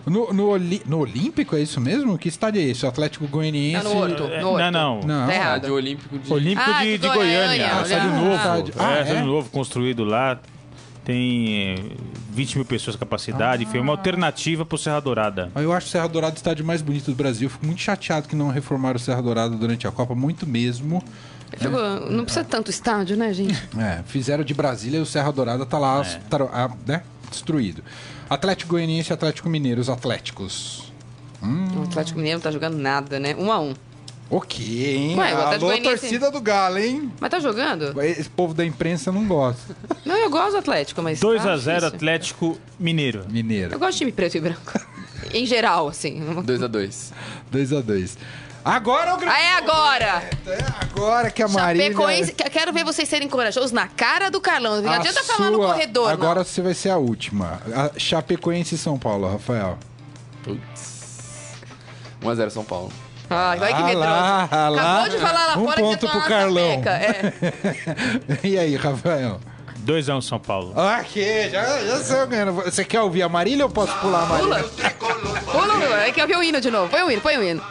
No, 0.06 0.32
no, 0.34 0.49
Oli- 0.49 0.84
no 0.86 0.99
Olímpico, 0.99 1.56
é 1.56 1.62
isso 1.62 1.82
mesmo? 1.82 2.18
Que 2.18 2.30
estádio 2.30 2.62
é 2.62 2.66
esse? 2.66 2.86
O 2.86 2.89
Atlético 2.89 3.28
Goianiense... 3.28 3.84
Não, 3.84 3.93
no 3.95 3.99
Horto. 4.01 4.24
É, 4.26 4.41
No 4.41 4.49
Horto. 4.49 4.72
não, 4.72 4.72
não. 4.72 4.99
Não. 5.08 5.28
Tá 5.28 5.34
errado. 5.34 5.56
Estádio 5.56 5.74
Olímpico 5.76 6.20
de... 6.20 6.34
Olímpico 6.34 6.70
Ah, 6.72 6.84
de, 6.84 6.97
de 6.97 7.08
Goiânia. 7.08 7.66
Estádio 7.82 8.10
Ah, 8.12 8.16
novo. 8.22 8.36
estádio- 8.36 8.74
é, 8.78 8.84
ah, 8.84 9.01
estádio 9.01 9.16
é? 9.22 9.24
novo 9.24 9.49
construído 9.49 10.03
lá. 10.03 10.39
Tem 11.03 11.76
eh, 11.78 11.95
20 12.32 12.56
mil 12.56 12.66
pessoas 12.66 12.95
de 12.95 12.99
capacidade. 12.99 13.66
Foi 13.66 13.80
uma 13.80 13.93
alternativa 13.93 14.66
pro 14.66 14.78
Serra 14.78 14.99
Dourada. 14.99 15.51
Eu 15.56 15.72
acho 15.72 15.88
o 15.88 15.89
Serra 15.89 16.08
Dourada 16.08 16.34
o 16.34 16.38
estádio 16.38 16.66
mais 16.66 16.82
bonito 16.82 17.06
do 17.12 17.16
Brasil. 17.16 17.47
Fico 17.49 17.66
muito 17.66 17.80
chateado 17.82 18.28
que 18.28 18.36
não 18.36 18.49
reformaram 18.49 18.95
o 18.95 18.99
Serra 18.99 19.22
Dourada 19.22 19.56
durante 19.56 19.88
a 19.88 19.91
Copa, 19.91 20.16
muito 20.16 20.47
mesmo. 20.47 21.03
Jogou- 21.62 22.10
Não 22.10 22.24
precisa 22.24 22.43
tanto 22.43 22.72
estádio, 22.72 23.16
né, 23.16 23.32
gente? 23.34 23.53
É, 23.78 24.01
fizeram 24.08 24.43
de 24.43 24.53
Brasília 24.53 24.97
e 24.97 25.01
o 25.01 25.06
Serra 25.06 25.32
Dourada 25.32 25.64
tá 25.66 25.78
lá 25.78 26.03
tá, 26.28 26.38
ah, 26.51 26.72
né, 26.88 27.03
destruído. 27.30 27.84
Atlético 28.30 28.71
Goianiense 28.71 29.11
e 29.11 29.13
Atlético 29.13 29.49
Mineiro, 29.49 29.80
os 29.82 29.89
Atléticos. 29.89 30.91
O 31.41 31.84
Atlético 31.84 32.17
Mineiro 32.17 32.39
não 32.39 32.43
tá 32.43 32.51
jogando 32.51 32.76
nada, 32.78 33.19
né? 33.19 33.34
1x1. 33.36 33.76
Ok, 34.28 34.65
hein? 34.95 35.15
Ué, 35.15 35.34
o 35.36 35.38
Atlético 35.38 35.41
Alô, 35.53 35.59
Goianiense- 35.67 35.99
torcida 35.99 36.32
do 36.32 36.41
Galo, 36.41 36.80
hein? 36.80 37.11
Mas 37.19 37.30
tá 37.30 37.39
jogando? 37.39 38.01
Esse 38.01 38.28
povo 38.28 38.55
da 38.55 38.65
imprensa 38.65 39.11
não 39.11 39.28
gosta. 39.28 39.76
Não, 40.03 40.15
eu 40.17 40.30
gosto 40.30 40.51
do 40.53 40.57
Atlético, 40.57 41.01
mas. 41.03 41.19
tá 41.19 41.28
2x0 41.28 41.55
difícil. 41.57 41.88
Atlético 41.88 42.57
Mineiro. 42.80 43.19
Eu 43.28 43.30
Mineiro. 43.32 43.78
gosto 43.78 43.91
de 43.93 43.97
time 43.99 44.11
preto 44.11 44.38
e 44.38 44.39
branco. 44.41 44.80
em 45.34 45.45
geral, 45.45 45.88
assim. 45.88 46.19
2x2. 46.43 47.11
2x2. 47.53 48.17
Agora 48.66 49.11
é 49.11 49.13
o 49.13 49.18
grande 49.18 49.36
Aí 49.36 49.47
agora! 49.57 50.24
É 50.47 50.57
agora 50.82 51.30
que 51.30 51.43
a 51.43 51.47
Marília... 51.47 51.86
Chapecoense, 51.91 52.34
que- 52.34 52.49
quero 52.49 52.74
ver 52.74 52.84
vocês 52.84 53.07
serem 53.07 53.28
corajosos 53.30 53.72
na 53.72 53.88
cara 53.88 54.32
do 54.32 54.41
Carlão. 54.41 54.82
Não 54.82 54.91
a 54.91 54.95
adianta 54.95 55.24
falar 55.24 55.51
no 55.51 55.57
sua- 55.57 55.68
corredor, 55.74 56.09
Agora 56.09 56.39
não. 56.39 56.45
você 56.45 56.61
vai 56.63 56.74
ser 56.74 56.89
a 56.89 56.97
última. 56.97 57.59
A 57.76 57.91
Chapecoense 57.99 58.74
e 58.74 58.78
São 58.80 58.97
Paulo, 58.97 59.32
Rafael. 59.32 59.78
Putz. 60.43 61.05
1x0 62.24 62.49
São 62.49 62.63
Paulo. 62.63 62.91
Ai, 63.30 63.57
vai 63.59 63.74
que 63.74 63.82
Ah 63.82 63.86
medroso. 63.86 64.09
lá, 64.09 64.49
ah 64.51 64.70
lá. 64.70 64.82
Acabou 65.01 65.09
de 65.09 65.18
falar 65.26 65.45
lá 65.47 65.57
Um 65.57 65.66
fora 65.66 65.82
ponto 65.82 65.99
que 65.99 66.07
pro 66.11 66.22
Carlão. 66.28 66.84
É. 66.86 67.34
e 68.47 68.57
aí, 68.57 68.76
Rafael? 68.76 69.39
2x1 69.86 70.22
São 70.24 70.39
Paulo. 70.39 70.74
Ok, 70.76 71.49
já, 71.51 71.63
já 71.84 71.97
saiu 72.03 72.26
ganhando. 72.28 72.53
Você 72.53 72.84
quer 72.84 73.01
ouvir 73.01 73.22
a 73.22 73.30
Marília 73.30 73.63
ou 73.66 73.70
posso 73.72 73.93
pular 73.99 74.24
a 74.24 74.26
Marília? 74.26 74.63
Pula! 74.63 74.91
Pula, 75.51 75.74
Lula. 75.76 76.01
É 76.07 76.11
que 76.11 76.20
eu 76.20 76.26
vi 76.28 76.36
o 76.36 76.41
hino 76.41 76.59
de 76.59 76.72
novo. 76.72 76.89
Põe 76.89 77.03
o 77.03 77.11
hino, 77.11 77.22
põe 77.22 77.38
o 77.38 77.43
hino. 77.43 77.63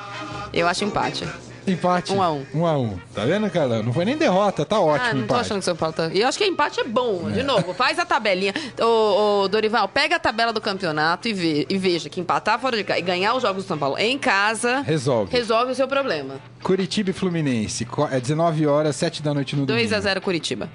Eu 0.55 0.67
acho 0.69 0.85
empate. 0.85 1.27
Empate. 1.67 2.13
Um 2.13 2.23
a 2.23 2.31
um. 2.31 2.47
Um 2.55 2.67
a 2.67 2.77
um. 2.79 2.99
Tá 3.15 3.25
vendo, 3.25 3.49
Carlão? 3.51 3.83
Não 3.83 3.93
foi 3.93 4.05
nem 4.05 4.17
derrota, 4.19 4.67
tá 4.67 4.79
ótimo 4.79 5.05
ah, 5.11 5.15
não 5.15 5.21
tô 5.21 5.25
empate. 5.25 5.41
achando 5.41 5.59
que 5.61 5.65
São 5.65 5.75
Paulo 5.75 5.95
tá. 5.95 6.11
E 6.13 6.21
eu 6.21 6.29
acho 6.29 6.37
que 6.37 6.45
empate 6.45 6.79
é 6.81 6.85
bom. 6.85 7.31
De 7.31 7.43
novo, 7.43 7.73
faz 7.73 7.99
a 7.99 8.05
tabelinha. 8.05 8.53
Ô, 8.79 9.43
ô, 9.45 9.49
Dorival, 9.49 9.89
pega 9.89 10.17
a 10.17 10.19
tabela 10.19 10.53
do 10.53 10.61
campeonato 10.61 11.27
e, 11.27 11.33
vê- 11.33 11.67
e 11.71 11.79
veja 11.79 12.11
que 12.11 12.21
empatar 12.21 12.59
fora 12.61 12.77
de 12.77 12.85
casa 12.85 12.99
e 13.01 13.03
ganhar 13.03 13.35
os 13.35 13.41
jogos 13.43 13.65
do 13.65 13.67
São 13.67 13.79
Paulo 13.79 13.97
em 13.99 14.19
casa 14.19 14.83
Resolve. 14.83 15.33
resolve 15.33 15.73
o 15.73 15.75
seu 15.75 15.89
problema. 15.89 16.35
Curitiba 16.63 17.11
e 17.11 17.13
Fluminense. 17.15 17.89
É 18.11 18.21
19 18.21 18.67
horas, 18.67 18.95
7 18.97 19.23
da 19.23 19.33
noite 19.33 19.57
no 19.57 19.65
domingo. 19.65 19.89
2x0 19.89 20.21
Curitiba. 20.21 20.69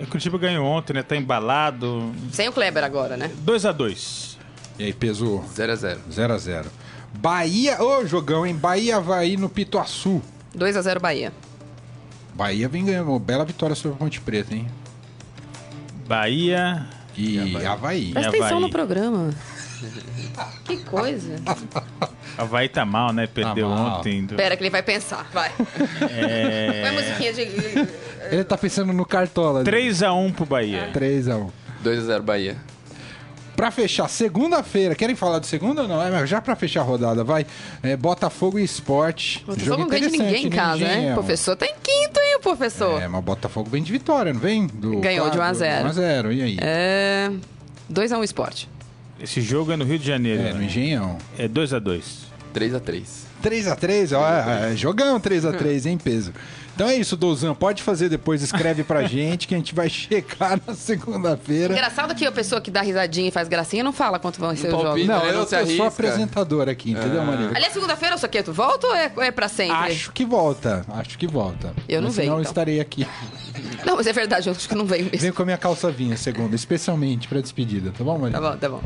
O 0.00 0.06
Curitiba 0.08 0.36
ganhou 0.38 0.66
ontem, 0.66 0.92
né? 0.92 1.02
Tá 1.04 1.14
embalado. 1.16 2.12
Sem 2.32 2.48
o 2.48 2.52
Kleber 2.52 2.82
agora, 2.82 3.16
né? 3.16 3.30
2x2. 3.46 4.36
E 4.76 4.84
aí, 4.86 4.92
pesou 4.92 5.44
0x0. 5.56 5.98
0 6.10 6.32
a 6.32 6.36
0 6.38 6.68
Bahia, 7.18 7.82
ô 7.82 8.06
jogão, 8.06 8.46
hein? 8.46 8.54
Bahia 8.54 8.96
Havaí 8.96 9.36
no 9.36 9.48
Pituaçu. 9.48 10.20
2x0 10.56 10.98
Bahia. 11.00 11.32
Bahia 12.34 12.68
vem 12.68 12.84
ganhando 12.84 13.10
uma 13.10 13.18
bela 13.20 13.44
vitória 13.44 13.74
sobre 13.74 13.96
a 13.96 13.98
Ponte 13.98 14.20
Preta, 14.20 14.54
hein? 14.54 14.68
Bahia. 16.06 16.86
E, 17.16 17.38
Havaí. 17.66 18.10
Presta 18.12 18.28
Havaí. 18.28 18.40
atenção 18.40 18.60
no 18.60 18.68
programa. 18.70 19.30
que 20.64 20.76
coisa. 20.78 21.36
Havaí 22.36 22.68
tá 22.68 22.84
mal, 22.84 23.12
né? 23.12 23.26
Perdeu 23.28 23.68
Tá 23.68 23.74
mal. 23.74 23.98
ontem. 24.00 24.26
Pera 24.26 24.56
que 24.56 24.62
ele 24.64 24.70
vai 24.70 24.82
pensar, 24.82 25.28
vai. 25.32 25.52
É... 26.10 26.82
Põe 26.82 26.88
a 26.88 26.92
musiquinha 27.00 27.32
de... 27.32 27.42
Ele 28.30 28.44
tá 28.44 28.58
pensando 28.58 28.92
no 28.92 29.06
Cartola. 29.06 29.62
3x1 29.62 30.34
pro 30.34 30.44
Bahia. 30.44 30.90
3 30.92 31.28
a 31.28 31.36
1 31.36 31.50
2x0 31.84 32.20
Bahia. 32.22 32.56
Pra 33.56 33.70
fechar, 33.70 34.08
segunda-feira, 34.08 34.94
querem 34.94 35.14
falar 35.14 35.38
de 35.38 35.46
segunda 35.46 35.82
ou 35.82 35.88
não? 35.88 36.02
É, 36.02 36.10
mas 36.10 36.28
já 36.28 36.40
pra 36.40 36.56
fechar 36.56 36.80
a 36.80 36.84
rodada, 36.84 37.22
vai. 37.22 37.46
É, 37.82 37.96
Botafogo 37.96 38.58
e 38.58 38.64
Esporte. 38.64 39.40
Botafogo 39.46 39.64
Jogo 39.64 39.82
não 39.82 39.88
ganha 39.88 40.10
de 40.10 40.18
ninguém 40.18 40.46
em 40.46 40.50
casa, 40.50 40.84
né? 40.84 41.12
O 41.12 41.14
professor 41.14 41.54
tá 41.56 41.66
em 41.66 41.74
quinto, 41.82 42.18
hein, 42.20 42.36
o 42.36 42.40
professor? 42.40 43.00
É, 43.00 43.06
mas 43.06 43.18
o 43.18 43.22
Botafogo 43.22 43.70
vem 43.70 43.82
de 43.82 43.92
vitória, 43.92 44.32
não 44.32 44.40
vem? 44.40 44.66
Do 44.66 44.98
Ganhou 44.98 45.30
de 45.30 45.38
1 45.38 45.42
a 45.42 45.52
0. 45.52 45.84
1 45.84 45.88
a 45.88 45.92
0 45.92 46.32
e 46.32 46.42
aí? 46.42 46.56
É... 46.60 47.30
2x1 47.92 48.24
Esporte. 48.24 48.68
Esse 49.20 49.40
jogo 49.40 49.70
é 49.72 49.76
no 49.76 49.84
Rio 49.84 49.98
de 49.98 50.06
Janeiro. 50.06 50.42
É, 50.42 50.52
no 50.52 50.58
né? 50.58 50.64
Engenhão. 50.64 51.18
É 51.38 51.46
2x2. 51.48 52.02
3x3. 52.54 53.02
3x3, 53.42 54.18
ó, 54.18 54.26
é, 54.26 54.74
jogão 54.76 55.20
3x3, 55.20 55.86
hein, 55.86 55.98
peso. 56.02 56.32
Então 56.74 56.88
é 56.88 56.96
isso, 56.96 57.16
Douzan, 57.16 57.54
pode 57.54 57.82
fazer 57.82 58.08
depois, 58.08 58.42
escreve 58.42 58.82
pra 58.82 59.04
gente 59.06 59.46
que 59.46 59.54
a 59.54 59.58
gente 59.58 59.74
vai 59.74 59.88
checar 59.88 60.60
na 60.66 60.74
segunda-feira. 60.74 61.72
Engraçado 61.72 62.14
que 62.14 62.26
a 62.26 62.32
pessoa 62.32 62.60
que 62.60 62.70
dá 62.70 62.80
risadinha 62.82 63.28
e 63.28 63.30
faz 63.30 63.46
gracinha 63.48 63.84
não 63.84 63.92
fala 63.92 64.18
quanto 64.18 64.40
vão 64.40 64.54
ser 64.56 64.74
os 64.74 64.82
jogos. 64.82 65.06
Não, 65.06 65.22
Ele 65.22 65.36
eu, 65.36 65.40
eu 65.40 65.46
sou 65.46 65.58
arrisca. 65.58 65.86
apresentador 65.86 66.68
aqui, 66.68 66.90
entendeu, 66.90 67.22
Maria? 67.24 67.50
Aliás, 67.54 67.72
segunda-feira, 67.72 68.18
Soqueto, 68.18 68.52
volta 68.52 68.86
ou 68.88 68.94
é, 68.94 69.12
ou 69.16 69.22
é 69.22 69.30
pra 69.30 69.48
sempre? 69.48 69.74
Acho 69.76 70.12
que 70.12 70.24
volta, 70.24 70.84
acho 70.88 71.16
que 71.16 71.26
volta. 71.26 71.72
Eu 71.88 72.00
não 72.00 72.08
Mas 72.08 72.16
venho, 72.16 72.26
senão 72.26 72.36
eu 72.38 72.40
então. 72.40 72.50
estarei 72.50 72.80
aqui. 72.80 73.06
Não, 73.86 73.96
mas 73.96 74.06
é 74.06 74.12
verdade, 74.12 74.48
eu 74.48 74.52
acho 74.52 74.66
que 74.68 74.74
não 74.74 74.84
veio 74.86 75.04
mesmo. 75.04 75.18
Venho 75.18 75.34
com 75.34 75.42
a 75.42 75.44
minha 75.44 75.58
calça 75.58 75.90
vinha, 75.90 76.16
segunda, 76.16 76.56
especialmente 76.56 77.28
pra 77.28 77.40
despedida, 77.40 77.92
tá 77.96 78.02
bom, 78.02 78.18
Maria? 78.18 78.40
Tá 78.40 78.50
bom, 78.50 78.56
tá 78.56 78.68
bom. 78.68 78.82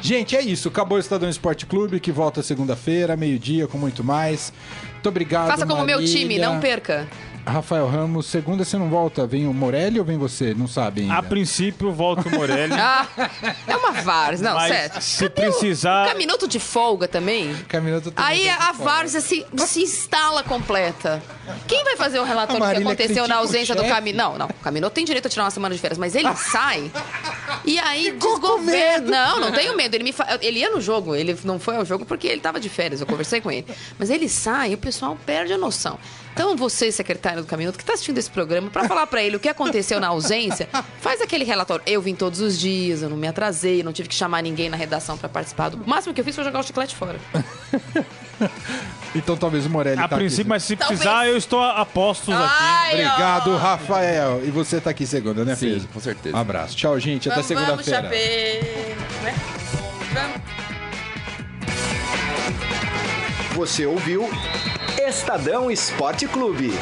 Gente, 0.00 0.36
é 0.36 0.42
isso. 0.42 0.68
Acabou 0.68 0.98
o 0.98 1.00
Estadão 1.00 1.28
Esporte 1.28 1.64
Clube, 1.66 1.98
que 1.98 2.12
volta 2.12 2.42
segunda-feira, 2.42 3.16
meio-dia, 3.16 3.66
com 3.66 3.78
muito 3.78 4.04
mais. 4.04 4.52
Muito 4.92 5.08
obrigado, 5.08 5.48
Faça 5.48 5.66
como 5.66 5.84
meu 5.84 5.96
Marília. 5.98 6.16
time, 6.20 6.38
não 6.38 6.60
perca. 6.60 7.08
Rafael 7.44 7.88
Ramos, 7.88 8.26
segunda 8.26 8.64
você 8.64 8.78
não 8.78 8.88
volta. 8.88 9.26
Vem 9.26 9.46
o 9.46 9.52
Morelli 9.52 9.98
ou 9.98 10.04
vem 10.04 10.16
você? 10.16 10.54
Não 10.54 10.68
sabe 10.68 11.02
ainda. 11.02 11.14
A 11.14 11.22
princípio, 11.22 11.92
volta 11.92 12.28
o 12.28 12.32
Morelli. 12.32 12.72
Ah, 12.82 13.06
é 13.66 13.76
uma 13.76 13.92
várzea. 13.92 14.48
Não, 14.48 14.54
Mas 14.56 14.72
sério. 14.72 15.02
se 15.02 15.28
Cadê 15.28 15.48
o- 15.48 15.50
precisar- 15.50 16.14
Um 16.14 16.18
minuto 16.18 16.46
de 16.48 16.58
folga 16.60 17.06
também. 17.08 17.54
Caminoto 17.68 18.10
também 18.10 18.30
Aí 18.30 18.48
a 18.48 18.72
várzea 18.72 19.20
se, 19.20 19.46
se 19.66 19.82
instala 19.82 20.42
completa. 20.42 21.22
Quem 21.66 21.82
vai 21.84 21.96
fazer 21.96 22.18
o 22.18 22.24
relatório 22.24 22.62
do 22.64 22.70
que 22.76 22.82
aconteceu 22.82 23.26
na 23.28 23.36
ausência 23.36 23.74
do. 23.74 23.82
Camilo? 23.84 24.16
Não, 24.18 24.38
não. 24.38 24.46
O 24.46 24.54
Camilo 24.54 24.88
tem 24.90 25.04
direito 25.04 25.26
a 25.26 25.28
tirar 25.30 25.44
uma 25.44 25.50
semana 25.50 25.74
de 25.74 25.80
férias, 25.80 25.98
mas 25.98 26.14
ele 26.14 26.32
sai 26.36 26.90
e 27.64 27.78
aí 27.78 28.12
Ficou 28.12 28.58
medo. 28.58 29.10
Não, 29.10 29.40
não 29.40 29.52
tenho 29.52 29.76
medo. 29.76 29.94
Ele, 29.94 30.04
me 30.04 30.12
fa- 30.12 30.38
ele 30.40 30.60
ia 30.60 30.70
no 30.70 30.80
jogo, 30.80 31.14
ele 31.14 31.36
não 31.44 31.58
foi 31.58 31.76
ao 31.76 31.84
jogo 31.84 32.04
porque 32.04 32.26
ele 32.26 32.40
tava 32.40 32.58
de 32.60 32.68
férias, 32.68 33.00
eu 33.00 33.06
conversei 33.06 33.40
com 33.40 33.50
ele. 33.50 33.66
Mas 33.98 34.10
ele 34.10 34.28
sai 34.28 34.70
e 34.72 34.74
o 34.74 34.78
pessoal 34.78 35.16
perde 35.26 35.52
a 35.52 35.58
noção. 35.58 35.98
Então, 36.34 36.56
você, 36.56 36.90
secretário 36.90 37.42
do 37.42 37.46
Caminoto, 37.46 37.76
que 37.76 37.82
está 37.82 37.92
assistindo 37.92 38.16
esse 38.16 38.30
programa, 38.30 38.70
para 38.70 38.88
falar 38.88 39.06
para 39.06 39.22
ele 39.22 39.36
o 39.36 39.40
que 39.40 39.48
aconteceu 39.50 40.00
na 40.00 40.08
ausência, 40.08 40.66
faz 41.00 41.20
aquele 41.20 41.44
relatório. 41.44 41.82
Eu 41.86 42.00
vim 42.00 42.14
todos 42.14 42.40
os 42.40 42.58
dias, 42.58 43.02
eu 43.02 43.10
não 43.10 43.16
me 43.18 43.26
atrasei, 43.28 43.82
não 43.82 43.92
tive 43.92 44.08
que 44.08 44.14
chamar 44.14 44.42
ninguém 44.42 44.70
na 44.70 44.76
redação 44.76 45.18
para 45.18 45.28
participar. 45.28 45.68
Do... 45.68 45.76
O 45.82 45.88
máximo 45.88 46.14
que 46.14 46.20
eu 46.20 46.24
fiz 46.24 46.34
foi 46.34 46.42
jogar 46.44 46.60
o 46.60 46.62
chiclete 46.62 46.96
fora. 46.96 47.20
Então 49.14 49.36
talvez 49.36 49.66
o 49.66 49.68
Morelli 49.68 50.00
A 50.00 50.08
tá 50.08 50.16
princípio, 50.16 50.44
aqui. 50.44 50.48
mas 50.48 50.64
se 50.64 50.74
Talvez. 50.74 51.00
precisar, 51.00 51.26
eu 51.28 51.36
estou 51.36 51.62
a 51.62 51.84
postos 51.84 52.34
aqui. 52.34 52.42
Ai, 52.50 53.04
ó. 53.04 53.08
Obrigado, 53.12 53.56
Rafael. 53.58 54.40
E 54.42 54.50
você 54.50 54.80
tá 54.80 54.88
aqui 54.88 55.06
segunda, 55.06 55.44
né, 55.44 55.54
Sim, 55.54 55.72
Pedro? 55.74 55.88
com 55.92 56.00
certeza. 56.00 56.34
Um 56.34 56.40
abraço. 56.40 56.74
Tchau, 56.74 56.98
gente. 56.98 57.30
Até 57.30 57.42
vamos, 57.42 57.84
segunda-feira. 57.84 58.08
Né? 59.22 59.34
Você 63.54 63.84
ouviu 63.84 64.30
Estadão 64.98 65.70
Esporte 65.70 66.26
Clube. 66.26 66.72